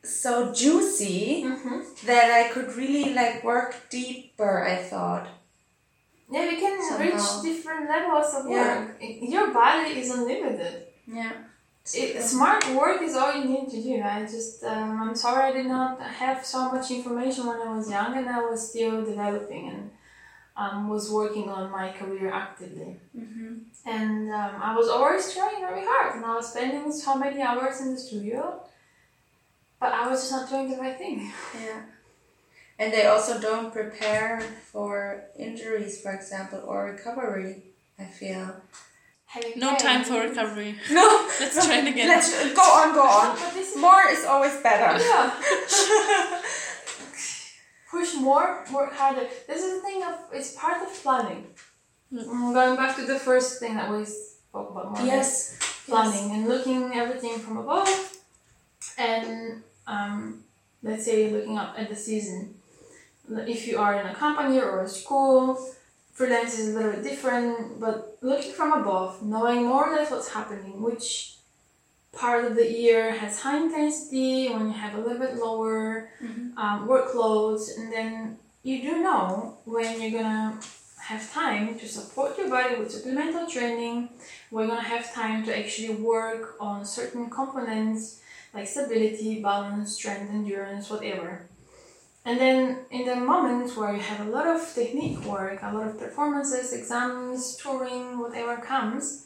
so 0.04 0.54
juicy 0.54 1.44
Mhm. 1.46 1.78
that 2.06 2.28
i 2.40 2.44
could 2.54 2.70
really 2.82 3.14
like 3.14 3.44
work 3.44 3.76
deeper 3.90 4.54
i 4.64 4.76
thought 4.92 5.28
Yeah, 6.34 6.46
you 6.52 6.58
can 6.64 6.76
Somehow. 6.82 7.04
reach 7.06 7.30
different 7.44 7.90
levels 7.94 8.30
of 8.38 8.44
Yeah. 8.50 8.80
work. 8.80 8.96
Your 9.36 9.48
body 9.62 9.90
is 10.02 10.08
unlimited. 10.16 10.76
yeah 11.20 11.34
It, 11.94 12.22
smart 12.22 12.67
work 12.76 13.02
is 13.02 13.15
all 13.15 13.34
you 13.36 13.46
need 13.46 13.70
to 13.72 13.82
do. 13.82 14.02
I 14.02 14.22
just, 14.22 14.63
um, 14.63 15.02
I'm 15.02 15.15
sorry 15.15 15.46
I 15.46 15.52
did 15.52 15.65
not 15.65 16.00
have 16.02 16.46
so 16.46 16.72
much 16.72 16.91
information 16.91 17.48
when 17.48 17.60
I 17.60 17.76
was 17.76 17.89
young 17.89 18.15
and 18.17 18.30
I 18.30 18.39
was 18.39 18.70
still 18.70 19.04
developing 19.04 19.70
and 19.70 19.91
um, 20.56 20.89
was 20.89 21.12
working 21.12 21.50
on 21.50 21.72
my 21.72 21.91
career 21.91 22.32
actively. 22.32 22.98
mm-hmm. 23.17 23.56
And 23.86 24.30
um, 24.32 24.62
I 24.62 24.76
was 24.76 24.89
always 24.89 25.34
trying 25.34 25.60
very 25.60 25.84
hard 25.84 26.15
and 26.15 26.26
I 26.26 26.36
was 26.36 26.52
spending 26.52 26.91
so 26.91 27.17
many 27.17 27.41
hours 27.41 27.82
in 27.82 27.94
the 27.96 28.00
studio, 28.00 28.62
but 29.80 29.91
I 29.91 30.08
was 30.08 30.22
just 30.22 30.32
not 30.32 30.50
doing 30.50 30.70
the 30.70 30.78
right 30.78 30.98
thing. 30.98 31.32
yeah 31.56 31.82
and 32.82 32.91
they 32.91 33.06
also 33.06 33.39
don't 33.39 33.72
prepare 33.72 34.41
for 34.72 35.24
injuries 35.38 36.02
for 36.02 36.12
example 36.12 36.62
or 36.65 36.86
recovery 36.86 37.62
i 38.00 38.04
feel 38.06 38.56
Having 39.34 39.60
No 39.60 39.70
pain. 39.72 39.80
time 39.80 40.04
for 40.04 40.20
recovery. 40.20 40.76
no 40.91 41.08
Let's 41.39 41.65
try 41.65 41.78
it 41.80 41.88
again. 41.88 42.08
let's 42.10 42.30
go 42.54 42.62
on 42.82 42.94
go 42.94 43.04
on 43.04 43.30
is 43.58 43.78
more 43.78 44.04
is 44.10 44.26
always 44.26 44.56
better 44.62 44.91
Yeah. 45.02 45.32
Push 47.91 48.15
more, 48.15 48.63
work 48.74 48.94
harder. 48.94 49.28
This 49.48 49.62
is 49.63 49.76
the 49.76 49.82
thing 49.82 50.02
of 50.04 50.13
it's 50.32 50.54
part 50.56 50.82
of 50.82 50.89
planning. 51.04 51.46
Mm, 52.13 52.54
Going 52.54 52.76
back 52.78 52.96
to 52.96 53.06
the 53.06 53.20
first 53.20 53.60
thing 53.60 53.76
that 53.76 53.91
we 53.91 54.06
spoke 54.06 54.70
about 54.72 54.91
more. 54.98 55.06
yes 55.06 55.58
Planning 55.88 56.32
and 56.36 56.48
looking 56.48 56.94
everything 56.94 57.38
from 57.39 57.58
above 57.58 57.89
and 58.98 59.62
um, 59.88 60.44
let's 60.84 61.04
say 61.06 61.30
looking 61.32 61.58
up 61.58 61.76
at 61.78 61.89
the 61.89 61.96
season. 61.96 62.56
If 63.30 63.67
you 63.67 63.78
are 63.78 64.00
in 64.00 64.06
a 64.08 64.15
company 64.15 64.58
or 64.60 64.84
a 64.84 64.88
school, 64.89 65.58
freelance 66.12 66.58
is 66.60 66.69
a 66.69 66.78
little 66.78 66.91
bit 66.91 67.04
different, 67.04 67.80
but 67.80 68.17
looking 68.21 68.52
from 68.52 68.74
above, 68.74 69.24
knowing 69.24 69.65
more 69.65 69.89
or 69.89 69.95
less 69.95 70.12
what's 70.12 70.30
happening, 70.30 70.82
which 70.82 71.36
part 72.12 72.43
of 72.45 72.56
the 72.56 72.69
year 72.69 73.12
has 73.12 73.39
high 73.39 73.58
intensity, 73.58 74.50
when 74.50 74.67
you 74.67 74.74
have 74.74 74.95
a 74.95 75.02
little 75.02 75.19
bit 75.19 75.36
lower 75.38 76.10
um, 76.58 76.88
workloads, 76.88 77.78
and 77.78 77.91
then 77.91 78.38
you 78.63 78.82
do 78.82 79.02
know 79.02 79.58
when 79.65 80.02
you're 80.02 80.12
gonna 80.21 80.60
have 81.02 81.34
time 81.34 81.78
to 81.80 81.88
support 81.88 82.38
your 82.38 82.50
body 82.50 82.76
with 82.76 82.91
supplemental 82.91 83.47
training. 83.47 84.10
We're 84.52 84.67
gonna 84.67 84.82
have 84.82 85.13
time 85.13 85.43
to 85.45 85.58
actually 85.58 85.95
work 85.95 86.56
on 86.60 86.86
certain 86.86 87.30
components 87.30 88.21
like 88.54 88.67
stability, 88.67 89.41
balance, 89.41 89.95
strength, 89.95 90.30
endurance, 90.32 90.89
whatever. 90.89 91.47
And 92.24 92.40
then 92.40 92.86
in 92.92 93.06
the 93.06 93.16
moments 93.16 93.76
where 93.76 93.94
you 93.94 94.00
have 94.00 94.28
a 94.28 94.30
lot 94.30 94.46
of 94.46 94.62
technique 94.74 95.26
work, 95.26 95.60
a 95.64 95.74
lot 95.74 95.88
of 95.88 96.00
performances, 96.00 96.72
exams, 96.72 97.58
touring, 97.58 98.20
whatever 98.20 98.58
comes, 98.58 99.26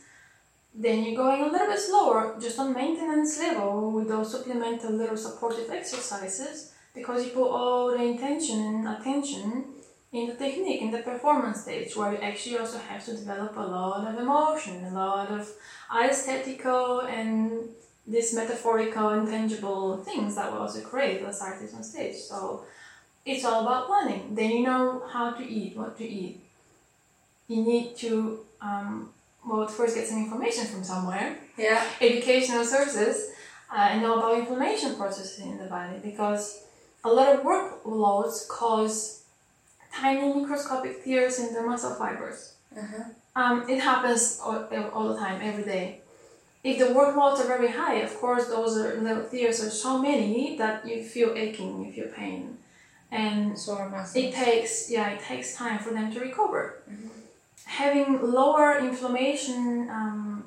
then 0.74 1.04
you're 1.04 1.16
going 1.16 1.42
a 1.42 1.52
little 1.52 1.68
bit 1.68 1.80
slower, 1.80 2.38
just 2.40 2.58
on 2.60 2.74
maintenance 2.74 3.38
level 3.40 3.92
with 3.92 4.08
those 4.08 4.32
supplemental 4.32 4.92
little 4.92 5.18
supportive 5.18 5.70
exercises, 5.70 6.74
because 6.94 7.26
you 7.26 7.32
put 7.32 7.50
all 7.50 7.92
the 7.92 8.04
intention 8.04 8.60
and 8.60 8.88
attention 8.88 9.66
in 10.14 10.28
the 10.28 10.36
technique, 10.36 10.82
in 10.82 10.92
the 10.92 11.00
performance 11.00 11.62
stage, 11.64 11.96
where 11.96 12.14
you 12.14 12.20
actually 12.20 12.58
also 12.58 12.78
have 12.78 13.04
to 13.04 13.16
develop 13.16 13.58
a 13.58 13.62
lot 13.62 14.08
of 14.08 14.18
emotion, 14.18 14.86
a 14.86 14.94
lot 14.94 15.30
of 15.30 15.52
aesthetical 15.94 17.02
and 17.02 17.70
these 18.08 18.34
metaphorical, 18.34 19.10
intangible 19.10 19.98
things 19.98 20.36
that 20.36 20.52
we 20.52 20.58
also 20.58 20.82
create 20.82 21.22
as 21.24 21.42
artists 21.42 21.76
on 21.76 21.84
stage. 21.84 22.16
So 22.16 22.66
it's 23.26 23.44
all 23.44 23.64
about 23.64 23.88
planning. 23.88 24.36
Then 24.36 24.52
you 24.52 24.64
know 24.64 25.04
how 25.12 25.32
to 25.32 25.44
eat, 25.44 25.76
what 25.76 25.98
to 25.98 26.08
eat. 26.08 26.40
You 27.48 27.64
need 27.64 27.96
to, 27.98 28.40
um, 28.62 29.10
well, 29.46 29.68
first 29.68 29.96
get 29.96 30.08
some 30.08 30.20
information 30.20 30.66
from 30.66 30.84
somewhere, 30.84 31.38
yeah 31.58 31.84
educational 32.02 32.64
sources, 32.64 33.32
uh, 33.72 33.90
and 33.92 34.02
know 34.02 34.20
about 34.20 34.40
inflammation 34.40 34.96
processes 34.96 35.40
in 35.40 35.58
the 35.58 35.66
body 35.66 36.00
because 36.04 36.64
a 37.04 37.10
lot 37.10 37.34
of 37.34 37.42
workloads 37.42 38.48
cause 38.48 39.24
tiny 39.94 40.34
microscopic 40.34 41.04
tears 41.04 41.40
in 41.40 41.54
the 41.54 41.62
muscle 41.62 41.96
fibers. 41.96 42.54
uh-huh. 42.76 43.04
Um, 43.36 43.70
it 43.70 43.80
happens 43.82 44.40
all, 44.42 44.68
all 44.94 45.10
the 45.10 45.18
time, 45.18 45.42
every 45.42 45.66
day. 45.66 46.00
If 46.64 46.80
the 46.80 46.86
workloads 46.86 47.40
are 47.42 47.48
very 47.48 47.68
high, 47.68 47.96
of 47.96 48.16
course, 48.16 48.48
those 48.48 48.78
are, 48.78 48.96
little 48.96 49.26
tears 49.26 49.64
are 49.64 49.70
so 49.70 50.02
many 50.02 50.58
that 50.58 50.88
you 50.88 51.04
feel 51.04 51.34
aching, 51.36 51.86
you 51.86 51.92
feel 51.92 52.08
pain. 52.08 52.58
And 53.12 53.58
sore 53.58 53.88
muscles 53.90 54.16
it 54.16 54.34
takes, 54.34 54.90
yeah, 54.92 55.10
it 55.12 55.22
takes 55.22 55.56
time 55.56 55.80
for 55.80 55.92
them 55.92 56.12
to 56.14 56.20
recover. 56.20 56.82
Having 57.66 58.22
lower 58.32 58.78
inflammation 58.80 59.90
um, 59.90 60.44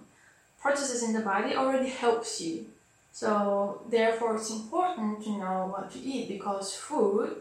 processes 0.60 1.02
in 1.02 1.12
the 1.12 1.20
body 1.20 1.54
already 1.56 1.88
helps 1.88 2.40
you. 2.40 2.66
So, 3.12 3.82
therefore, 3.90 4.36
it's 4.36 4.50
important 4.50 5.24
to 5.24 5.30
know 5.30 5.72
what 5.72 5.90
to 5.92 5.98
eat 5.98 6.28
because 6.28 6.74
food 6.74 7.36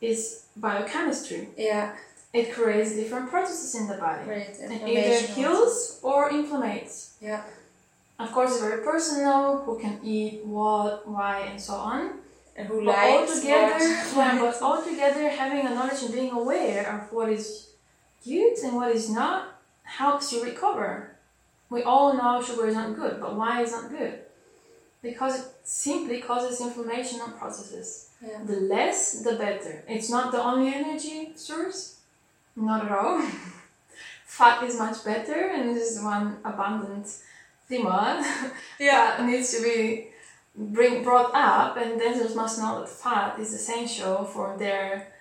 is 0.00 0.46
biochemistry. 0.56 1.48
yeah 1.58 1.94
It 2.32 2.52
creates 2.54 2.94
different 2.94 3.28
processes 3.28 3.74
in 3.74 3.86
the 3.88 3.98
body. 4.06 4.24
great 4.24 4.48
It 4.60 4.70
either 4.88 5.26
heals 5.34 5.98
or 6.02 6.30
inflames. 6.30 7.16
yeah 7.20 7.42
Of 8.18 8.32
course, 8.32 8.50
it's 8.52 8.60
very 8.60 8.82
personal 8.84 9.42
who 9.64 9.78
can 9.84 9.98
eat 10.04 10.44
what, 10.44 11.08
why, 11.08 11.40
and 11.50 11.58
so 11.60 11.74
on. 11.74 12.02
And 12.56 12.68
who 12.68 12.84
But 12.84 12.96
likes 12.96 13.32
altogether, 13.32 14.04
but 14.14 14.62
altogether, 14.62 15.28
having 15.28 15.66
a 15.66 15.74
knowledge 15.74 16.02
and 16.02 16.12
being 16.12 16.30
aware 16.30 16.88
of 16.94 17.12
what 17.12 17.28
is 17.28 17.70
good 18.24 18.58
and 18.58 18.76
what 18.76 18.90
is 18.94 19.10
not 19.10 19.60
helps 19.82 20.32
you 20.32 20.44
recover. 20.44 21.16
We 21.68 21.82
all 21.82 22.14
know 22.14 22.42
sugar 22.42 22.66
is 22.66 22.74
not 22.74 22.96
good, 22.96 23.20
but 23.20 23.36
why 23.36 23.62
is 23.62 23.72
not 23.72 23.90
good? 23.90 24.20
Because 25.02 25.40
it 25.40 25.46
simply 25.64 26.20
causes 26.20 26.60
inflammation 26.60 27.20
on 27.20 27.32
processes. 27.32 28.10
Yeah. 28.20 28.40
The 28.44 28.60
less, 28.60 29.22
the 29.22 29.36
better. 29.36 29.82
It's 29.88 30.10
not 30.10 30.32
the 30.32 30.42
only 30.42 30.74
energy 30.74 31.32
source, 31.36 32.00
not 32.56 32.84
at 32.84 32.92
all. 32.92 33.22
Fat 34.26 34.62
is 34.62 34.78
much 34.78 35.04
better, 35.04 35.48
and 35.48 35.74
this 35.74 35.96
is 35.96 36.02
one 36.02 36.38
abundant 36.44 37.06
theme 37.70 37.86
yeah 38.80 39.14
that 39.16 39.24
needs 39.24 39.56
to 39.56 39.62
be 39.62 40.08
bring 40.56 41.02
brought 41.02 41.30
up, 41.34 41.76
and 41.76 41.98
dancers 41.98 42.34
must 42.34 42.58
know 42.58 42.80
that 42.80 42.88
fat 42.88 43.38
is 43.38 43.52
essential 43.52 44.24
for 44.24 44.56
their 44.58 45.12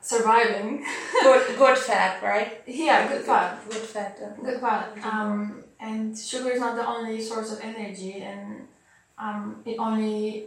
surviving. 0.00 0.84
good 1.22 1.56
good 1.58 1.78
fat 1.78 2.22
right 2.22 2.62
yeah, 2.66 3.08
good 3.08 3.22
fat. 3.24 3.58
good 3.68 3.76
fat 3.82 4.18
uh, 4.22 4.42
Good 4.42 4.60
fat. 4.60 4.96
Um, 5.04 5.64
and 5.80 6.16
sugar 6.16 6.50
is 6.50 6.60
not 6.60 6.76
the 6.76 6.86
only 6.86 7.20
source 7.20 7.52
of 7.52 7.60
energy, 7.60 8.22
and 8.22 8.68
um, 9.18 9.62
it 9.64 9.76
only 9.78 10.46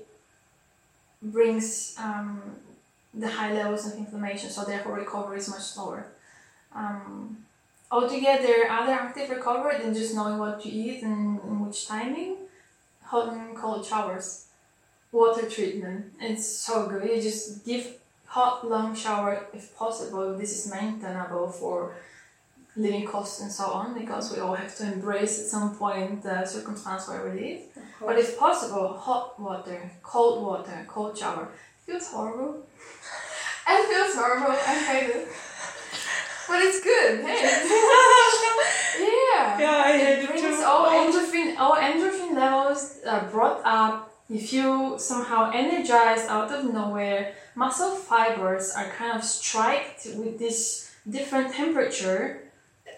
brings 1.22 1.96
um, 1.98 2.42
the 3.14 3.28
high 3.28 3.54
levels 3.54 3.86
of 3.88 3.98
inflammation, 3.98 4.50
so 4.50 4.64
therefore 4.64 4.96
recovery 4.96 5.40
is 5.40 5.50
much 5.50 5.62
slower. 5.62 6.08
Um, 6.74 7.46
altogether, 7.92 8.68
other 8.70 8.94
active 8.94 9.30
recovery 9.30 9.78
than 9.82 9.94
just 9.94 10.16
knowing 10.16 10.38
what 10.38 10.62
to 10.62 10.70
eat 10.70 11.04
and 11.04 11.40
in 11.40 11.66
which 11.66 11.88
timing, 11.88 12.38
hot 13.06 13.34
and 13.34 13.56
cold 13.56 13.86
showers, 13.86 14.48
water 15.12 15.50
treatment. 15.50 16.14
It's 16.20 16.48
so 16.48 16.88
good. 16.88 17.10
You 17.10 17.22
just 17.22 17.66
give 17.66 17.96
hot 18.26 18.68
long 18.68 18.96
shower 18.96 19.48
if 19.54 19.76
possible. 19.76 20.38
This 20.38 20.66
is 20.66 20.72
maintainable 20.72 21.50
for 21.50 21.96
living 22.76 23.06
costs 23.06 23.42
and 23.42 23.52
so 23.52 23.66
on 23.72 23.98
because 23.98 24.34
we 24.34 24.40
all 24.40 24.54
have 24.54 24.76
to 24.76 24.84
embrace 24.92 25.40
at 25.40 25.46
some 25.46 25.76
point 25.78 26.22
the 26.24 26.46
circumstance 26.46 27.08
where 27.08 27.24
we 27.30 27.40
live. 27.40 27.62
But 28.02 28.20
if 28.20 28.38
possible, 28.38 28.90
hot 28.94 29.40
water, 29.40 29.90
cold 30.04 30.44
water, 30.46 30.86
cold 30.88 31.18
shower. 31.18 31.48
It 31.88 31.92
feels 31.92 32.08
horrible. 32.12 32.64
it 33.70 33.90
feels 33.90 34.16
horrible. 34.16 34.52
I 34.52 34.76
hate 34.90 35.10
it. 35.10 35.28
But 36.48 36.62
it's 36.62 36.82
good. 36.84 37.26
Hey. 37.26 37.42
yeah. 39.00 39.60
Yeah, 39.60 39.82
I 39.86 39.98
hate 39.98 40.20
it 40.20 40.24
it 40.24 40.28
brings 40.30 40.58
too. 40.58 40.64
all 40.66 40.86
endorphin, 40.88 41.58
all 41.58 41.76
endorphin 41.76 42.36
levels 42.36 42.98
are 43.08 43.26
brought 43.30 43.62
up. 43.66 44.12
If 44.30 44.52
You 44.54 44.96
somehow 44.98 45.52
energized 45.54 46.28
out 46.30 46.52
of 46.52 46.74
nowhere. 46.74 47.34
Muscle 47.56 47.96
fibers 47.96 48.72
are 48.76 48.90
kind 48.98 49.14
of 49.18 49.24
striked 49.24 50.08
with 50.18 50.40
this 50.40 50.92
different 51.10 51.54
temperature, 51.54 52.42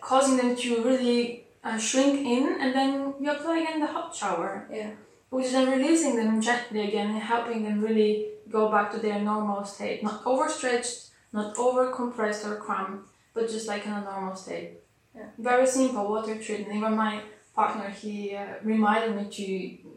causing 0.02 0.38
them 0.38 0.56
to 0.56 0.82
really 0.84 1.44
uh, 1.64 1.78
shrink 1.78 2.26
in, 2.26 2.58
and 2.62 2.74
then 2.74 3.14
you 3.20 3.30
apply 3.30 3.60
again 3.60 3.80
the 3.82 3.88
hot 3.88 4.16
shower 4.16 4.68
Yeah. 4.72 4.92
which 5.30 5.48
is 5.48 5.52
then 5.52 5.70
releasing 5.70 6.16
them 6.16 6.42
gently 6.42 6.88
again 6.88 7.10
and 7.12 7.20
helping 7.20 7.64
them 7.64 7.82
really 7.82 8.28
go 8.50 8.72
back 8.72 8.92
to 8.94 8.98
their 9.00 9.20
normal 9.20 9.66
state. 9.66 10.02
Not 10.02 10.22
overstretched, 10.26 11.10
not 11.34 11.58
over 11.58 11.92
compressed 11.92 12.46
or 12.46 12.56
cramped, 12.56 13.10
but 13.38 13.50
just 13.50 13.68
like 13.68 13.86
in 13.86 13.94
a 13.94 14.02
normal 14.02 14.36
state. 14.36 14.72
Yeah. 15.16 15.28
Very 15.38 15.68
simple 15.68 16.10
water 16.10 16.36
treatment. 16.44 16.76
Even 16.78 16.96
my 16.96 17.22
partner, 17.56 17.90
he 17.90 18.36
uh, 18.36 18.46
reminded 18.64 19.16
me 19.16 19.26
to 19.40 19.90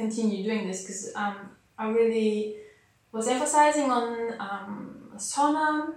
continue 0.00 0.42
doing 0.48 0.66
this 0.68 0.82
because 0.82 1.12
um, 1.14 1.36
I 1.78 1.88
really 1.90 2.56
was 3.12 3.26
emphasizing 3.28 3.90
on 3.90 4.34
um, 4.38 5.10
sauna. 5.16 5.94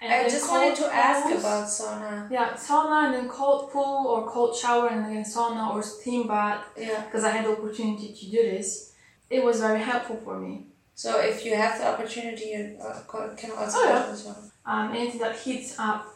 And 0.00 0.12
I 0.12 0.28
just 0.28 0.50
wanted 0.50 0.74
to 0.82 0.86
ask 0.92 1.26
about 1.38 1.66
sauna. 1.68 2.28
Yeah, 2.28 2.54
sauna 2.54 3.04
and 3.06 3.14
then 3.14 3.28
cold 3.28 3.70
pool 3.70 4.06
or 4.12 4.28
cold 4.28 4.56
shower 4.56 4.88
and 4.88 5.04
then 5.04 5.22
sauna 5.24 5.72
or 5.72 5.80
steam 5.82 6.26
bath 6.26 6.64
Yeah. 6.76 7.04
because 7.04 7.22
I 7.22 7.30
had 7.30 7.44
the 7.46 7.52
opportunity 7.52 8.08
to 8.12 8.24
do 8.36 8.42
this, 8.54 8.94
it 9.30 9.44
was 9.44 9.60
very 9.60 9.80
helpful 9.80 10.16
for 10.24 10.38
me. 10.40 10.66
So 10.94 11.20
if 11.20 11.44
you 11.44 11.54
have 11.56 11.78
the 11.78 11.86
opportunity, 11.92 12.46
you 12.54 12.78
uh, 12.82 13.00
can 13.40 13.50
also 13.52 13.78
Oh, 13.78 13.88
yeah. 13.88 14.06
to 14.06 14.12
sauna. 14.22 14.50
Um, 14.64 14.86
anything 14.94 15.20
that 15.20 15.36
heats 15.36 15.76
up 15.78 16.11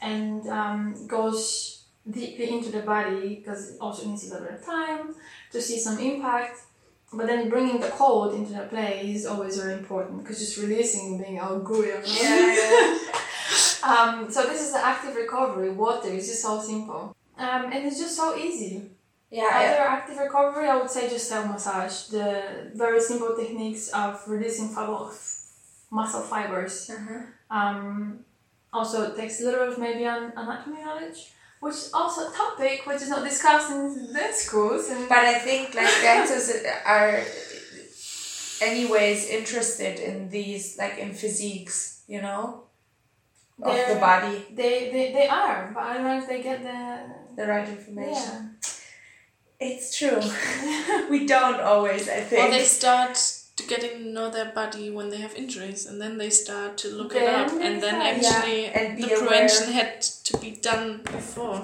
and 0.00 0.46
um, 0.48 1.06
goes 1.06 1.84
deeply 2.10 2.50
into 2.50 2.70
the 2.70 2.80
body 2.80 3.36
because 3.36 3.70
it 3.70 3.76
also 3.80 4.06
needs 4.08 4.28
a 4.28 4.32
little 4.32 4.46
bit 4.46 4.58
of 4.60 4.64
time 4.64 5.14
to 5.52 5.60
see 5.60 5.78
some 5.78 5.98
impact. 5.98 6.60
But 7.12 7.26
then 7.26 7.48
bringing 7.48 7.80
the 7.80 7.88
cold 7.88 8.34
into 8.34 8.52
the 8.52 8.64
play 8.64 9.12
is 9.14 9.24
always 9.24 9.56
very 9.58 9.72
important 9.72 10.22
because 10.22 10.38
just 10.38 10.58
releasing 10.58 11.18
being 11.18 11.40
all 11.40 11.58
gooey. 11.58 11.88
Yeah, 12.04 12.54
yeah. 12.54 12.98
um, 13.82 14.30
so 14.30 14.42
this 14.42 14.60
is 14.60 14.72
the 14.72 14.84
active 14.84 15.16
recovery. 15.16 15.70
Water 15.70 16.08
is 16.08 16.26
just 16.26 16.42
so 16.42 16.60
simple. 16.60 17.16
Um, 17.38 17.72
and 17.72 17.86
it's 17.86 17.98
just 17.98 18.14
so 18.16 18.36
easy. 18.36 18.90
Yeah, 19.30 19.44
Other 19.54 19.88
active 19.88 20.18
recovery, 20.18 20.68
I 20.68 20.76
would 20.76 20.90
say 20.90 21.08
just 21.08 21.28
self 21.28 21.46
massage. 21.46 22.04
The 22.08 22.70
very 22.74 23.00
simple 23.00 23.36
techniques 23.36 23.88
of 23.88 24.22
releasing 24.26 24.68
fiber, 24.68 25.10
muscle 25.90 26.22
fibers. 26.22 26.90
uh-huh. 26.90 27.20
Um, 27.50 28.20
also, 28.72 29.10
it 29.10 29.16
takes 29.16 29.40
a 29.40 29.44
little 29.44 29.60
bit 29.60 29.68
of 29.74 29.78
maybe 29.78 30.04
an 30.04 30.32
anatomy 30.36 30.82
knowledge, 30.84 31.32
which 31.60 31.74
is 31.74 31.90
also 31.92 32.28
a 32.30 32.32
topic 32.34 32.86
which 32.86 33.02
is 33.02 33.08
not 33.08 33.24
discussed 33.24 33.70
in 33.70 34.12
dance 34.12 34.36
schools. 34.36 34.88
And 34.90 35.08
But 35.08 35.18
I 35.18 35.38
think 35.38 35.74
like 35.74 35.90
dancers 36.02 36.50
are 36.86 37.22
anyways 38.60 39.28
interested 39.28 39.98
in 40.00 40.28
these 40.30 40.76
like 40.78 40.98
in 40.98 41.12
physiques, 41.12 42.02
you 42.08 42.20
know, 42.22 42.64
of 43.62 43.72
the 43.72 43.78
They're- 43.94 44.00
body, 44.00 44.46
they, 44.52 44.90
they, 44.92 45.12
they 45.12 45.26
are, 45.28 45.70
but 45.74 45.82
I 45.82 45.94
don't 45.94 46.04
know 46.04 46.18
if 46.18 46.28
they 46.28 46.42
get 46.42 46.62
the. 46.62 47.42
the 47.42 47.46
right 47.46 47.68
information. 47.68 48.14
Yeah. 48.62 48.70
It's 49.60 49.96
true. 49.98 50.20
we 51.10 51.26
don't 51.26 51.60
always, 51.60 52.08
I 52.08 52.20
think. 52.20 52.44
Or 52.46 52.50
they 52.50 52.64
start 52.64 53.16
to 53.58 53.66
getting 53.66 53.90
to 54.04 54.08
know 54.16 54.30
their 54.30 54.50
body 54.60 54.88
when 54.90 55.10
they 55.10 55.18
have 55.18 55.34
injuries, 55.34 55.84
and 55.86 56.00
then 56.00 56.16
they 56.16 56.30
start 56.30 56.78
to 56.78 56.88
look 56.88 57.14
it 57.14 57.28
up, 57.28 57.50
and 57.66 57.82
then 57.82 57.96
actually 58.10 58.62
Yeah, 58.62 58.78
and 58.78 58.96
be 58.96 59.02
the 59.02 59.08
aware. 59.14 59.18
prevention 59.18 59.72
had 59.72 60.00
to 60.28 60.32
be 60.38 60.50
done 60.70 61.02
before. 61.02 61.60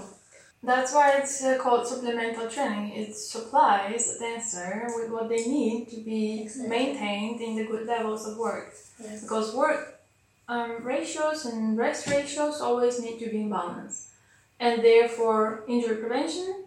That's 0.70 0.92
why 0.94 1.18
it's 1.18 1.44
uh, 1.44 1.58
called 1.62 1.86
supplemental 1.86 2.48
training. 2.48 2.86
It 3.02 3.14
supplies 3.14 4.02
a 4.16 4.18
dancer 4.18 4.86
with 4.96 5.10
what 5.10 5.28
they 5.28 5.44
need 5.56 5.88
to 5.90 5.98
be 6.00 6.42
Exactly. 6.42 6.68
maintained 6.76 7.40
in 7.40 7.54
the 7.56 7.64
good 7.72 7.86
levels 7.86 8.26
of 8.26 8.38
work. 8.38 8.72
Yes. 8.98 9.22
Because 9.22 9.54
work 9.54 10.00
um, 10.48 10.82
ratios 10.82 11.44
and 11.44 11.76
rest 11.76 12.06
ratios 12.06 12.60
always 12.60 13.00
need 13.04 13.18
to 13.20 13.28
be 13.30 13.42
in 13.42 13.50
balance. 13.50 14.10
And 14.58 14.82
therefore, 14.82 15.64
injury 15.68 15.96
prevention 15.96 16.64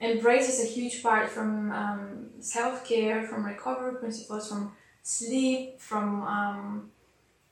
embraces 0.00 0.56
a 0.62 0.66
huge 0.66 1.02
part 1.02 1.28
from 1.30 1.72
um, 1.72 2.26
self 2.42 2.84
care, 2.86 3.22
from 3.22 3.44
recovery 3.44 3.94
principles, 3.96 4.48
from 4.48 4.72
sleep, 5.02 5.80
from 5.80 6.22
um, 6.22 6.90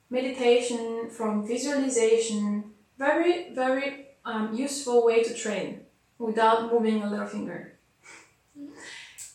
meditation, 0.09 1.09
from 1.09 1.47
visualization. 1.47 2.65
Very, 2.97 3.53
very 3.53 4.07
um, 4.25 4.53
useful 4.53 5.05
way 5.05 5.23
to 5.23 5.33
train 5.33 5.81
without 6.19 6.71
moving 6.71 7.01
a 7.01 7.09
little 7.09 7.27
finger. 7.27 7.73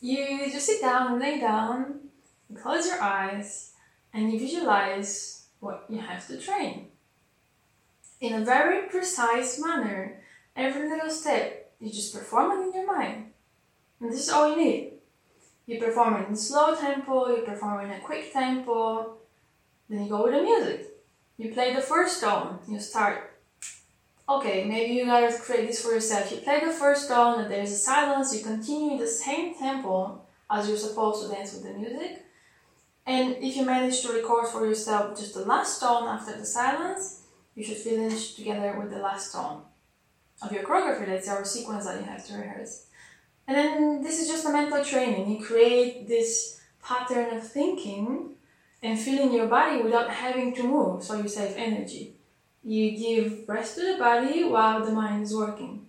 You 0.02 0.50
just 0.52 0.66
sit 0.66 0.82
down, 0.82 1.12
and 1.12 1.20
lay 1.20 1.40
down, 1.40 2.00
you 2.50 2.56
close 2.56 2.86
your 2.86 3.00
eyes, 3.00 3.72
and 4.12 4.30
you 4.30 4.38
visualize 4.38 5.46
what 5.58 5.86
you 5.88 5.98
have 5.98 6.26
to 6.28 6.38
train. 6.38 6.88
In 8.20 8.34
a 8.34 8.44
very 8.44 8.88
precise 8.88 9.58
manner, 9.58 10.20
every 10.54 10.88
little 10.88 11.10
step, 11.10 11.72
you 11.80 11.90
just 11.90 12.14
perform 12.14 12.52
it 12.52 12.66
in 12.66 12.74
your 12.74 12.86
mind. 12.86 13.32
And 14.00 14.12
this 14.12 14.20
is 14.20 14.28
all 14.28 14.50
you 14.50 14.56
need. 14.56 14.95
You 15.66 15.80
perform 15.80 16.22
it 16.22 16.28
in 16.28 16.36
slow 16.36 16.74
tempo, 16.76 17.28
you 17.28 17.42
perform 17.42 17.80
it 17.80 17.84
in 17.86 18.00
a 18.00 18.00
quick 18.00 18.32
tempo, 18.32 19.16
then 19.88 20.04
you 20.04 20.08
go 20.08 20.24
with 20.24 20.34
the 20.34 20.42
music. 20.42 20.86
You 21.36 21.52
play 21.52 21.74
the 21.74 21.82
first 21.82 22.20
tone, 22.20 22.58
you 22.68 22.78
start. 22.80 23.32
Okay, 24.28 24.64
maybe 24.64 24.94
you 24.94 25.04
gotta 25.04 25.36
create 25.38 25.66
this 25.68 25.82
for 25.82 25.92
yourself. 25.92 26.30
You 26.30 26.38
play 26.38 26.60
the 26.64 26.72
first 26.72 27.08
tone, 27.08 27.40
and 27.40 27.50
there's 27.50 27.72
a 27.72 27.76
silence, 27.76 28.34
you 28.34 28.42
continue 28.42 28.92
in 28.92 28.98
the 28.98 29.06
same 29.06 29.54
tempo 29.54 30.20
as 30.50 30.68
you're 30.68 30.76
supposed 30.76 31.22
to 31.22 31.34
dance 31.34 31.52
with 31.52 31.64
the 31.64 31.78
music. 31.78 32.24
And 33.04 33.36
if 33.36 33.56
you 33.56 33.64
manage 33.64 34.02
to 34.02 34.12
record 34.12 34.48
for 34.48 34.66
yourself 34.66 35.18
just 35.18 35.34
the 35.34 35.44
last 35.44 35.80
tone 35.80 36.08
after 36.08 36.36
the 36.36 36.46
silence, 36.46 37.22
you 37.54 37.64
should 37.64 37.76
finish 37.76 38.34
together 38.34 38.78
with 38.78 38.90
the 38.90 38.98
last 38.98 39.32
tone 39.32 39.62
of 40.42 40.52
your 40.52 40.64
choreography, 40.64 41.06
that's 41.06 41.28
our 41.28 41.44
sequence 41.44 41.86
that 41.86 41.98
you 41.98 42.06
have 42.06 42.26
to 42.26 42.34
rehearse. 42.34 42.86
And 43.48 43.56
then 43.56 44.02
this 44.02 44.20
is 44.20 44.28
just 44.28 44.46
a 44.46 44.50
mental 44.52 44.84
training. 44.84 45.30
You 45.30 45.44
create 45.44 46.08
this 46.08 46.60
pattern 46.82 47.36
of 47.36 47.46
thinking 47.46 48.30
and 48.82 48.98
feeling 48.98 49.32
your 49.32 49.46
body 49.46 49.82
without 49.82 50.10
having 50.10 50.54
to 50.56 50.62
move, 50.62 51.02
so 51.02 51.14
you 51.20 51.28
save 51.28 51.56
energy. 51.56 52.14
You 52.64 52.90
give 52.96 53.48
rest 53.48 53.76
to 53.76 53.92
the 53.92 53.98
body 53.98 54.44
while 54.44 54.84
the 54.84 54.92
mind 54.92 55.22
is 55.22 55.34
working. 55.34 55.86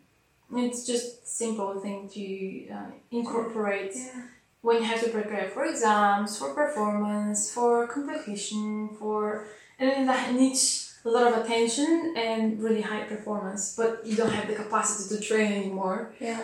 It's 0.56 0.86
just 0.86 1.24
a 1.24 1.26
simple 1.26 1.80
thing 1.80 2.08
to 2.10 2.70
uh, 2.74 2.86
incorporate 3.12 3.94
Yeah. 3.96 4.22
when 4.62 4.78
you 4.78 4.84
have 4.84 5.02
to 5.04 5.10
prepare 5.10 5.50
for 5.50 5.66
exams, 5.66 6.38
for 6.38 6.54
performance, 6.54 7.52
for 7.52 7.88
competition, 7.88 8.90
for 9.00 9.46
and 9.80 9.90
then 9.92 10.06
that 10.08 10.34
needs 10.34 10.96
a 11.06 11.10
lot 11.10 11.28
of 11.32 11.44
attention 11.46 12.14
and 12.18 12.62
really 12.64 12.82
high 12.82 13.04
performance. 13.04 13.76
But 13.76 14.06
you 14.06 14.16
don't 14.16 14.32
have 14.32 14.48
the 14.48 14.56
capacity 14.56 15.16
to 15.16 15.22
train 15.22 15.52
anymore 15.52 16.14
Yeah. 16.20 16.40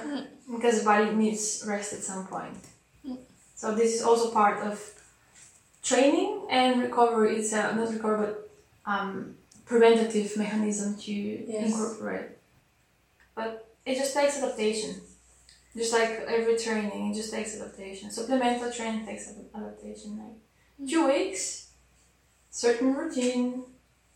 Because 0.51 0.79
the 0.79 0.85
body 0.85 1.11
needs 1.11 1.63
rest 1.67 1.93
at 1.93 2.03
some 2.03 2.27
point. 2.27 2.57
So 3.55 3.73
this 3.73 3.95
is 3.95 4.01
also 4.01 4.31
part 4.31 4.59
of 4.61 4.77
training 5.81 6.47
and 6.49 6.81
recovery. 6.81 7.37
It's 7.37 7.53
a 7.53 7.73
not 7.75 7.93
recovery, 7.93 8.27
but 8.27 8.49
um, 8.85 9.35
preventative 9.65 10.35
mechanism 10.37 10.95
to 10.97 11.11
Yes. 11.11 11.67
incorporate. 11.71 12.31
But 13.35 13.69
it 13.85 13.95
just 13.95 14.13
takes 14.13 14.37
adaptation. 14.37 14.95
Just 15.75 15.93
like 15.93 16.09
every 16.27 16.57
training, 16.57 17.11
it 17.11 17.15
just 17.15 17.31
takes 17.31 17.55
adaptation. 17.55 18.11
Supplemental 18.11 18.71
training 18.71 19.05
takes 19.05 19.31
adaptation. 19.55 20.17
Like 20.19 20.89
two 20.89 21.07
weeks, 21.07 21.71
certain 22.51 22.93
routine. 22.93 23.63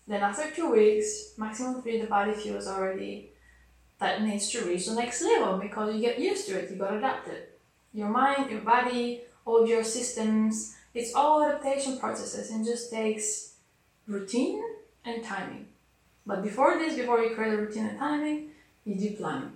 Then 0.07 0.21
after 0.23 0.51
two 0.51 0.71
weeks, 0.71 1.33
maximum 1.37 1.81
three, 1.81 1.99
the 2.01 2.07
body 2.07 2.33
feels 2.33 2.67
already 2.67 3.31
that 3.99 4.21
needs 4.21 4.49
to 4.51 4.65
reach 4.65 4.85
the 4.85 4.95
next 4.95 5.21
level 5.23 5.57
because 5.57 5.95
you 5.95 6.01
get 6.01 6.19
used 6.19 6.47
to 6.47 6.59
it. 6.59 6.69
You 6.69 6.77
got 6.77 6.93
adapted. 6.93 7.43
Your 7.93 8.09
mind, 8.09 8.51
your 8.51 8.61
body, 8.61 9.21
all 9.45 9.67
your 9.67 9.83
systems. 9.83 10.75
It's 10.93 11.13
all 11.15 11.43
adaptation 11.43 11.97
processes 11.97 12.51
and 12.51 12.65
just 12.65 12.91
takes 12.91 13.53
routine 14.07 14.61
and 15.05 15.23
timing. 15.23 15.67
But 16.25 16.43
before 16.43 16.77
this, 16.77 16.95
before 16.95 17.21
you 17.21 17.35
create 17.35 17.53
a 17.53 17.57
routine 17.57 17.85
and 17.85 17.99
timing, 17.99 18.49
you 18.85 18.95
do 18.95 19.15
planning. 19.15 19.53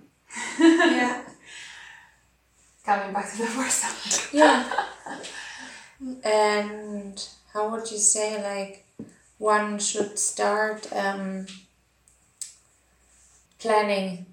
Yeah. 0.58 1.22
Coming 2.84 3.12
back 3.12 3.30
to 3.32 3.38
the 3.38 3.46
first 3.46 3.82
topic. 3.82 4.32
Yeah. 4.32 4.86
and 6.24 7.28
how 7.52 7.68
would 7.70 7.90
you 7.90 7.98
say 7.98 8.42
like 8.42 8.86
one 9.38 9.78
should 9.78 10.18
start 10.18 10.92
um, 10.92 11.46
planning? 13.58 14.31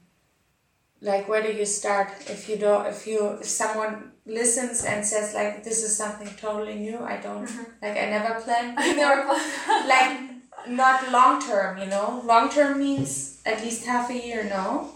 Like, 1.01 1.29
where 1.29 1.41
do 1.41 1.51
you 1.51 1.65
start 1.65 2.09
if 2.29 2.49
you 2.49 2.57
don't? 2.57 2.85
If 2.87 3.07
you 3.07 3.39
if 3.39 3.45
someone 3.47 4.11
listens 4.25 4.83
and 4.83 5.05
says 5.05 5.33
like 5.33 5.63
this 5.63 5.83
is 5.83 5.95
something 5.95 6.29
totally 6.37 6.75
new, 6.75 6.99
I 6.99 7.17
don't 7.17 7.49
like. 7.81 7.97
I 7.97 8.05
never 8.09 8.39
plan 8.41 8.75
I 8.77 8.93
never 8.93 9.23
planned. 9.23 9.87
like 9.87 10.67
not 10.67 11.09
long 11.11 11.41
term, 11.41 11.77
you 11.77 11.87
know. 11.87 12.21
Long 12.25 12.49
term 12.49 12.79
means 12.79 13.41
at 13.45 13.61
least 13.63 13.85
half 13.85 14.09
a 14.09 14.13
year, 14.27 14.43
no? 14.43 14.91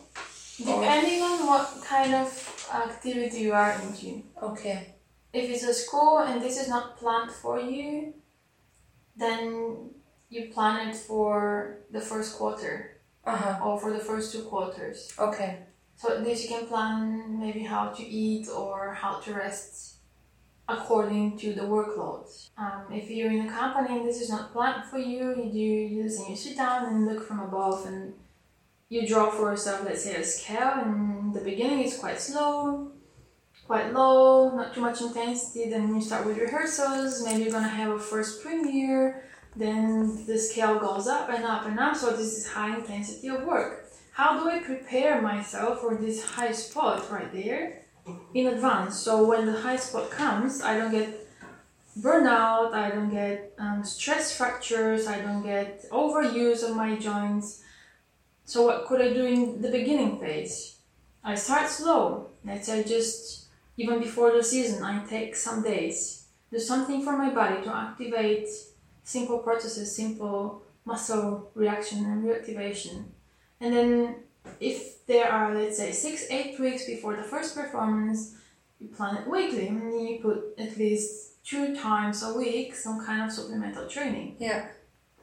Depending 0.57 1.21
on 1.23 1.47
what 1.47 1.65
kind 1.83 2.13
of 2.13 2.27
activity 2.73 3.39
you 3.47 3.53
are 3.53 3.71
into. 3.81 4.23
Okay. 4.41 4.95
If 5.31 5.49
it's 5.49 5.63
a 5.63 5.73
school 5.73 6.19
and 6.19 6.41
this 6.41 6.61
is 6.61 6.67
not 6.69 6.97
planned 6.97 7.31
for 7.31 7.59
you, 7.59 8.13
then 9.15 9.89
you 10.29 10.49
plan 10.53 10.89
it 10.89 10.95
for 10.95 11.79
the 11.91 12.01
first 12.01 12.37
quarter 12.37 12.97
Uh 13.25 13.35
huh. 13.35 13.65
or 13.65 13.79
for 13.79 13.91
the 13.93 13.99
first 13.99 14.31
two 14.33 14.43
quarters. 14.43 15.13
Okay. 15.17 15.59
So 16.03 16.11
at 16.11 16.21
least 16.21 16.43
you 16.43 16.49
can 16.49 16.67
plan 16.67 17.39
maybe 17.39 17.63
how 17.63 17.87
to 17.87 18.03
eat 18.03 18.49
or 18.49 18.93
how 18.93 19.21
to 19.21 19.33
rest 19.35 19.99
according 20.67 21.37
to 21.37 21.53
the 21.53 21.61
workload. 21.61 22.27
Um, 22.57 22.87
if 22.91 23.09
you're 23.09 23.31
in 23.31 23.47
a 23.47 23.49
company 23.49 23.99
and 23.99 24.05
this 24.05 24.19
is 24.19 24.29
not 24.29 24.51
planned 24.51 24.83
for 24.91 24.97
you, 24.97 25.29
you 25.29 25.87
do 25.87 26.03
this 26.03 26.19
and 26.19 26.27
you 26.27 26.35
sit 26.35 26.57
down 26.57 26.87
and 26.87 27.05
look 27.05 27.25
from 27.25 27.39
above 27.39 27.85
and 27.85 28.15
you 28.89 29.07
draw 29.07 29.31
for 29.31 29.51
yourself, 29.51 29.85
let's 29.85 30.03
say, 30.03 30.15
a 30.15 30.25
scale. 30.25 30.73
And 30.83 31.33
the 31.33 31.39
beginning 31.39 31.85
is 31.85 31.97
quite 31.97 32.19
slow, 32.19 32.91
quite 33.65 33.93
low, 33.93 34.53
not 34.57 34.73
too 34.75 34.81
much 34.81 34.99
intensity. 34.99 35.69
Then 35.69 35.95
you 35.95 36.01
start 36.01 36.25
with 36.25 36.37
rehearsals. 36.37 37.23
Maybe 37.23 37.43
you're 37.43 37.53
gonna 37.53 37.69
have 37.69 37.91
a 37.91 37.97
first 37.97 38.43
premiere. 38.43 39.23
Then 39.55 40.25
the 40.25 40.37
scale 40.37 40.79
goes 40.79 41.07
up 41.07 41.29
and 41.29 41.45
up 41.45 41.65
and 41.65 41.79
up. 41.79 41.95
So 41.95 42.09
this 42.09 42.37
is 42.39 42.47
high 42.47 42.75
intensity 42.75 43.29
of 43.29 43.45
work. 43.45 43.82
How 44.13 44.39
do 44.39 44.47
I 44.47 44.60
prepare 44.60 45.23
myself 45.23 45.82
for 45.82 45.95
this 45.95 46.23
high 46.23 46.52
spot 46.52 47.10
right 47.12 47.34
there 47.34 47.82
in 48.36 48.45
advance? 48.45 48.99
So 48.99 49.26
when 49.26 49.47
the 49.47 49.60
high 49.62 49.78
spot 49.78 50.12
comes, 50.12 50.62
I 50.62 50.78
don't 50.78 50.91
get 50.91 51.28
burnout, 51.99 52.73
I 52.73 52.91
don't 52.91 53.10
get 53.10 53.56
um, 53.58 53.84
stress 53.84 54.38
fractures, 54.38 55.08
I 55.08 55.19
don't 55.19 55.41
get 55.41 55.89
overuse 55.89 56.62
of 56.62 56.76
my 56.76 56.95
joints. 56.95 57.63
So 58.45 58.67
what 58.67 58.86
could 58.86 59.02
I 59.02 59.13
do 59.13 59.26
in 59.26 59.63
the 59.63 59.71
beginning 59.71 60.19
phase? 60.19 60.76
I 61.23 61.34
start 61.34 61.67
slow. 61.67 62.30
Let's 62.45 62.67
say 62.67 62.84
just 62.84 63.47
even 63.78 63.99
before 63.99 64.32
the 64.32 64.43
season, 64.43 64.84
I 64.84 65.04
take 65.06 65.36
some 65.36 65.63
days, 65.63 66.28
do 66.52 66.60
something 66.60 67.04
for 67.04 67.17
my 67.17 67.34
body 67.34 67.63
to 67.63 67.76
activate 67.76 68.47
simple 69.04 69.39
processes, 69.39 69.95
simple 69.95 70.62
muscle 70.86 71.49
reaction 71.56 72.06
and 72.06 72.23
reactivation. 72.23 73.06
And 73.63 73.73
then 73.73 74.15
if 74.60 75.06
there 75.08 75.32
are 75.32 75.56
let's 75.56 75.78
say 75.78 75.91
six, 75.93 76.26
eight 76.30 76.60
weeks 76.60 76.86
before 76.86 77.15
the 77.15 77.23
first 77.23 77.56
performance, 77.56 78.36
you 78.80 78.88
plan 78.89 79.15
it 79.19 79.26
weekly 79.36 79.67
and 79.67 79.80
you 80.10 80.19
put 80.21 80.39
at 80.58 80.78
least 80.78 81.43
two 81.45 81.73
times 81.76 82.23
a 82.23 82.34
week 82.38 82.76
some 82.76 82.97
kind 83.06 83.21
of 83.23 83.32
supplemental 83.32 83.88
training. 83.88 84.36
Yeah. 84.38 84.65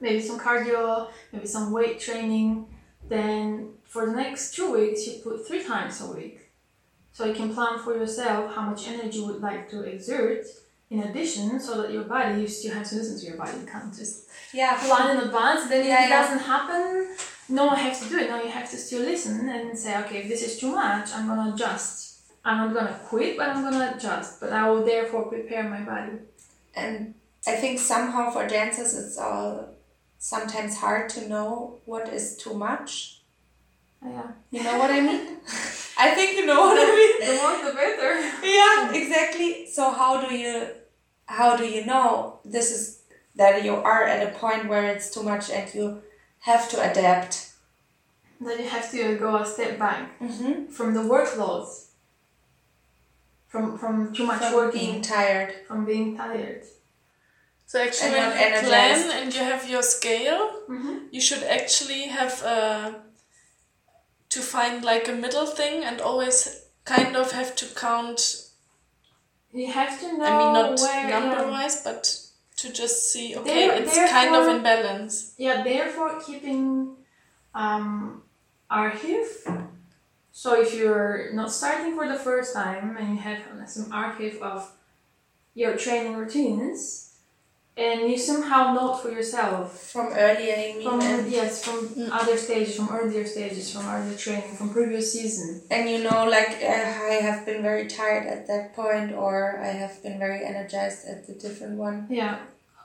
Maybe 0.01 0.21
some 0.23 0.41
cardio, 0.41 1.11
maybe 1.33 1.47
some 1.47 1.71
weight 1.71 2.01
training. 2.01 2.67
Then 3.09 3.75
for 3.85 4.07
the 4.07 4.13
next 4.13 4.55
two 4.57 4.73
weeks 4.73 5.07
you 5.07 5.13
put 5.23 5.47
three 5.47 5.63
times 5.63 6.01
a 6.01 6.07
week. 6.17 6.37
So 7.13 7.27
you 7.27 7.35
can 7.35 7.53
plan 7.53 7.79
for 7.85 7.95
yourself 7.95 8.55
how 8.55 8.63
much 8.71 8.89
energy 8.89 9.19
you 9.19 9.27
would 9.27 9.43
like 9.43 9.69
to 9.73 9.83
exert 9.83 10.47
in 10.89 11.01
addition 11.03 11.61
so 11.61 11.83
that 11.83 11.93
your 11.93 12.05
body 12.05 12.41
you 12.41 12.49
still 12.49 12.73
have 12.73 12.89
to 12.89 12.95
listen 12.97 13.21
to 13.21 13.27
your 13.27 13.37
body. 13.37 13.59
You 13.61 13.67
can't 13.67 13.95
just 13.95 14.29
Yeah. 14.55 14.79
plan 14.83 15.17
in 15.19 15.25
advance. 15.27 15.69
Then 15.69 15.85
Yeah, 15.87 15.99
if 15.99 16.07
it 16.07 16.11
yeah. 16.11 16.23
doesn't 16.23 16.45
happen, 16.55 17.09
no 17.51 17.67
one 17.67 17.77
has 17.77 18.01
to 18.03 18.09
do 18.09 18.19
it. 18.19 18.31
No, 18.31 18.43
you 18.43 18.51
have 18.51 18.71
to 18.71 18.77
still 18.77 19.03
listen 19.03 19.49
and 19.49 19.77
say, 19.79 19.99
okay, 20.03 20.19
if 20.19 20.29
this 20.29 20.43
is 20.43 20.59
too 20.59 20.73
much, 20.75 21.11
I'm 21.13 21.27
gonna 21.27 21.53
adjust. 21.53 22.21
I'm 22.45 22.59
not 22.59 22.75
gonna 22.75 22.99
quit, 23.07 23.37
but 23.37 23.49
I'm 23.49 23.63
gonna 23.63 23.95
adjust. 23.97 24.41
But 24.41 24.53
I 24.53 24.69
will 24.71 24.85
therefore 24.85 25.27
prepare 25.27 25.69
my 25.69 25.81
body. 25.81 26.19
And 26.75 27.15
I 27.47 27.57
think 27.57 27.79
somehow 27.79 28.31
for 28.31 28.47
dancers 28.47 28.95
it's 28.95 29.19
all 29.19 29.69
sometimes 30.19 30.77
hard 30.77 31.09
to 31.11 31.29
know 31.29 31.79
what 31.85 32.09
is 32.09 32.37
too 32.37 32.55
much. 32.55 33.23
Yeah. 34.05 34.29
You 34.51 34.63
know 34.63 34.79
what 34.79 34.91
I 34.91 35.01
mean? 35.01 35.39
I 35.99 36.15
think 36.15 36.39
you 36.39 36.47
know 36.47 36.61
what 36.61 36.79
I 36.79 36.89
mean. 36.97 37.29
The 37.29 37.43
more 37.43 37.71
the 37.71 37.77
better. 37.77 38.21
yeah, 38.47 38.93
exactly. 38.93 39.67
So 39.67 39.91
how 39.91 40.27
do 40.27 40.35
you 40.35 40.69
how 41.27 41.57
do 41.57 41.65
you 41.65 41.85
know 41.85 42.41
this 42.45 42.71
is 42.71 43.03
that 43.37 43.63
you 43.65 43.75
are 43.75 44.05
at 44.05 44.27
a 44.27 44.39
point 44.39 44.69
where 44.69 44.89
it's 44.91 45.11
too 45.11 45.23
much 45.23 45.51
and 45.51 45.73
you 45.75 46.03
have 46.41 46.69
to 46.71 46.77
adapt? 46.91 47.51
Then 48.41 48.59
you 48.59 48.69
have 48.69 48.91
to 48.93 49.17
go 49.17 49.37
a 49.37 49.45
step 49.47 49.79
back 49.79 50.19
Mm-hmm. 50.21 50.67
from 50.73 50.95
the 50.95 51.01
workloads. 51.01 51.87
From 53.49 53.77
from 53.79 54.13
too 54.15 54.27
much 54.27 54.41
From 54.43 54.55
working, 54.55 54.81
being 54.81 55.03
tired. 55.03 55.55
from 55.67 55.85
being 55.85 56.17
tired. 56.17 56.63
So 57.67 57.81
actually, 57.81 58.09
And 58.09 58.15
when 58.17 58.29
not 58.31 58.37
you 58.41 58.47
energized. 58.47 58.69
plan 58.69 59.23
and 59.23 59.35
you 59.35 59.41
have 59.41 59.69
your 59.69 59.83
scale, 59.83 60.51
Mm-hmm. 60.69 60.97
you 61.11 61.21
should 61.21 61.43
actually 61.43 62.03
have 62.19 62.43
uh, 62.45 62.93
to 64.29 64.41
find 64.41 64.85
like 64.85 65.09
a 65.09 65.13
middle 65.13 65.47
thing 65.47 65.85
and 65.85 66.01
always 66.01 66.65
kind 66.85 67.17
of 67.17 67.33
have 67.33 67.55
to 67.57 67.67
count. 67.75 68.21
You 69.53 69.71
have 69.73 69.99
to 70.01 70.07
know 70.17 70.25
I 70.25 70.39
mean, 70.39 70.53
not 70.53 71.11
number 71.11 71.51
wise, 71.51 71.83
but 71.83 72.03
to 72.61 72.73
just 72.73 73.13
see 73.13 73.37
okay, 73.37 73.69
There- 73.69 73.83
it's 73.83 73.97
kind 73.97 74.35
of 74.35 74.49
in 74.49 74.63
balance. 74.63 75.35
Yeah, 75.39 75.63
therefore 75.63 76.21
keeping 76.21 76.97
um, 77.55 78.23
archive. 78.71 79.29
So 80.33 80.61
if 80.61 80.75
you're 80.75 81.33
not 81.33 81.51
starting 81.53 81.95
for 81.97 82.07
the 82.09 82.19
first 82.19 82.55
time 82.55 82.97
and 82.97 83.15
you 83.17 83.21
have 83.21 83.41
some 83.67 83.93
archive 83.93 84.39
of 84.43 84.71
your 85.55 85.77
training 85.77 86.17
routines, 86.17 87.10
and 87.77 88.11
you 88.11 88.19
somehow 88.19 88.75
note 88.75 88.97
for 89.03 89.11
yourself 89.11 89.91
From 89.93 90.09
earlier, 90.13 90.57
you 90.57 90.79
mean? 90.79 90.89
from 90.89 91.01
and, 91.01 91.31
yes 91.31 91.65
from 91.65 91.79
other 92.13 92.37
stages, 92.37 92.77
from 92.77 92.89
earlier 92.91 93.25
stages, 93.27 93.73
from 93.73 93.87
earlier 93.87 94.17
training, 94.17 94.55
from 94.57 94.71
previous 94.71 95.13
season. 95.13 95.63
and 95.71 95.89
you 95.89 96.03
know, 96.03 96.25
like, 96.25 96.59
uh, 96.63 96.67
I 96.67 97.19
have 97.29 97.47
been 97.47 97.63
very 97.63 97.87
tired 97.87 98.27
at 98.27 98.47
that 98.49 98.75
point, 98.75 99.13
or 99.13 99.61
I 99.61 99.69
have 99.69 100.03
been 100.03 100.19
very 100.19 100.45
energized 100.45 101.07
at 101.09 101.27
the 101.27 101.35
different 101.35 101.77
one. 101.79 102.07
Yeah, 102.11 102.39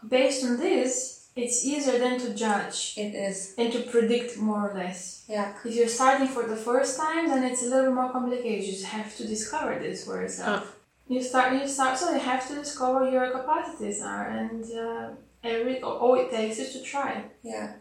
based 0.07 0.43
on 0.45 0.57
this, 0.57 1.27
it's 1.35 1.65
easier 1.65 1.97
then 1.99 2.17
to 2.21 2.33
judge 2.33 2.93
It 2.95 3.13
is. 3.13 3.53
and 3.57 3.73
to 3.73 3.79
predict 3.81 4.37
more 4.37 4.69
or 4.71 4.73
less. 4.73 5.25
Yeah. 5.27 5.53
If 5.65 5.75
you're 5.75 5.89
starting 5.89 6.27
for 6.27 6.43
the 6.47 6.55
first 6.55 6.97
time, 6.97 7.27
then 7.27 7.43
it's 7.43 7.61
a 7.63 7.65
little 7.65 7.93
more 7.93 8.09
complicated. 8.11 8.63
You 8.63 8.71
just 8.71 8.85
have 8.85 9.13
to 9.17 9.27
discover 9.27 9.77
this 9.79 10.05
for 10.05 10.21
yourself. 10.21 10.74
You 11.07 11.21
start, 11.21 11.53
you 11.53 11.67
start, 11.67 11.97
so 11.97 12.11
you 12.11 12.19
have 12.19 12.47
to 12.47 12.55
discover 12.55 13.09
your 13.09 13.29
capacities 13.31 14.01
are, 14.01 14.27
and 14.27 14.63
uh, 14.73 15.09
every 15.43 15.81
all 15.81 16.15
it 16.15 16.31
takes 16.31 16.57
is 16.57 16.73
to 16.73 16.81
try. 16.81 17.23
Yeah. 17.43 17.73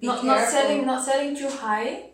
Be 0.00 0.06
Not 0.06 0.24
not 0.24 0.48
setting 0.48 0.86
not 0.86 1.04
setting 1.04 1.36
too 1.36 1.50
high 1.50 2.10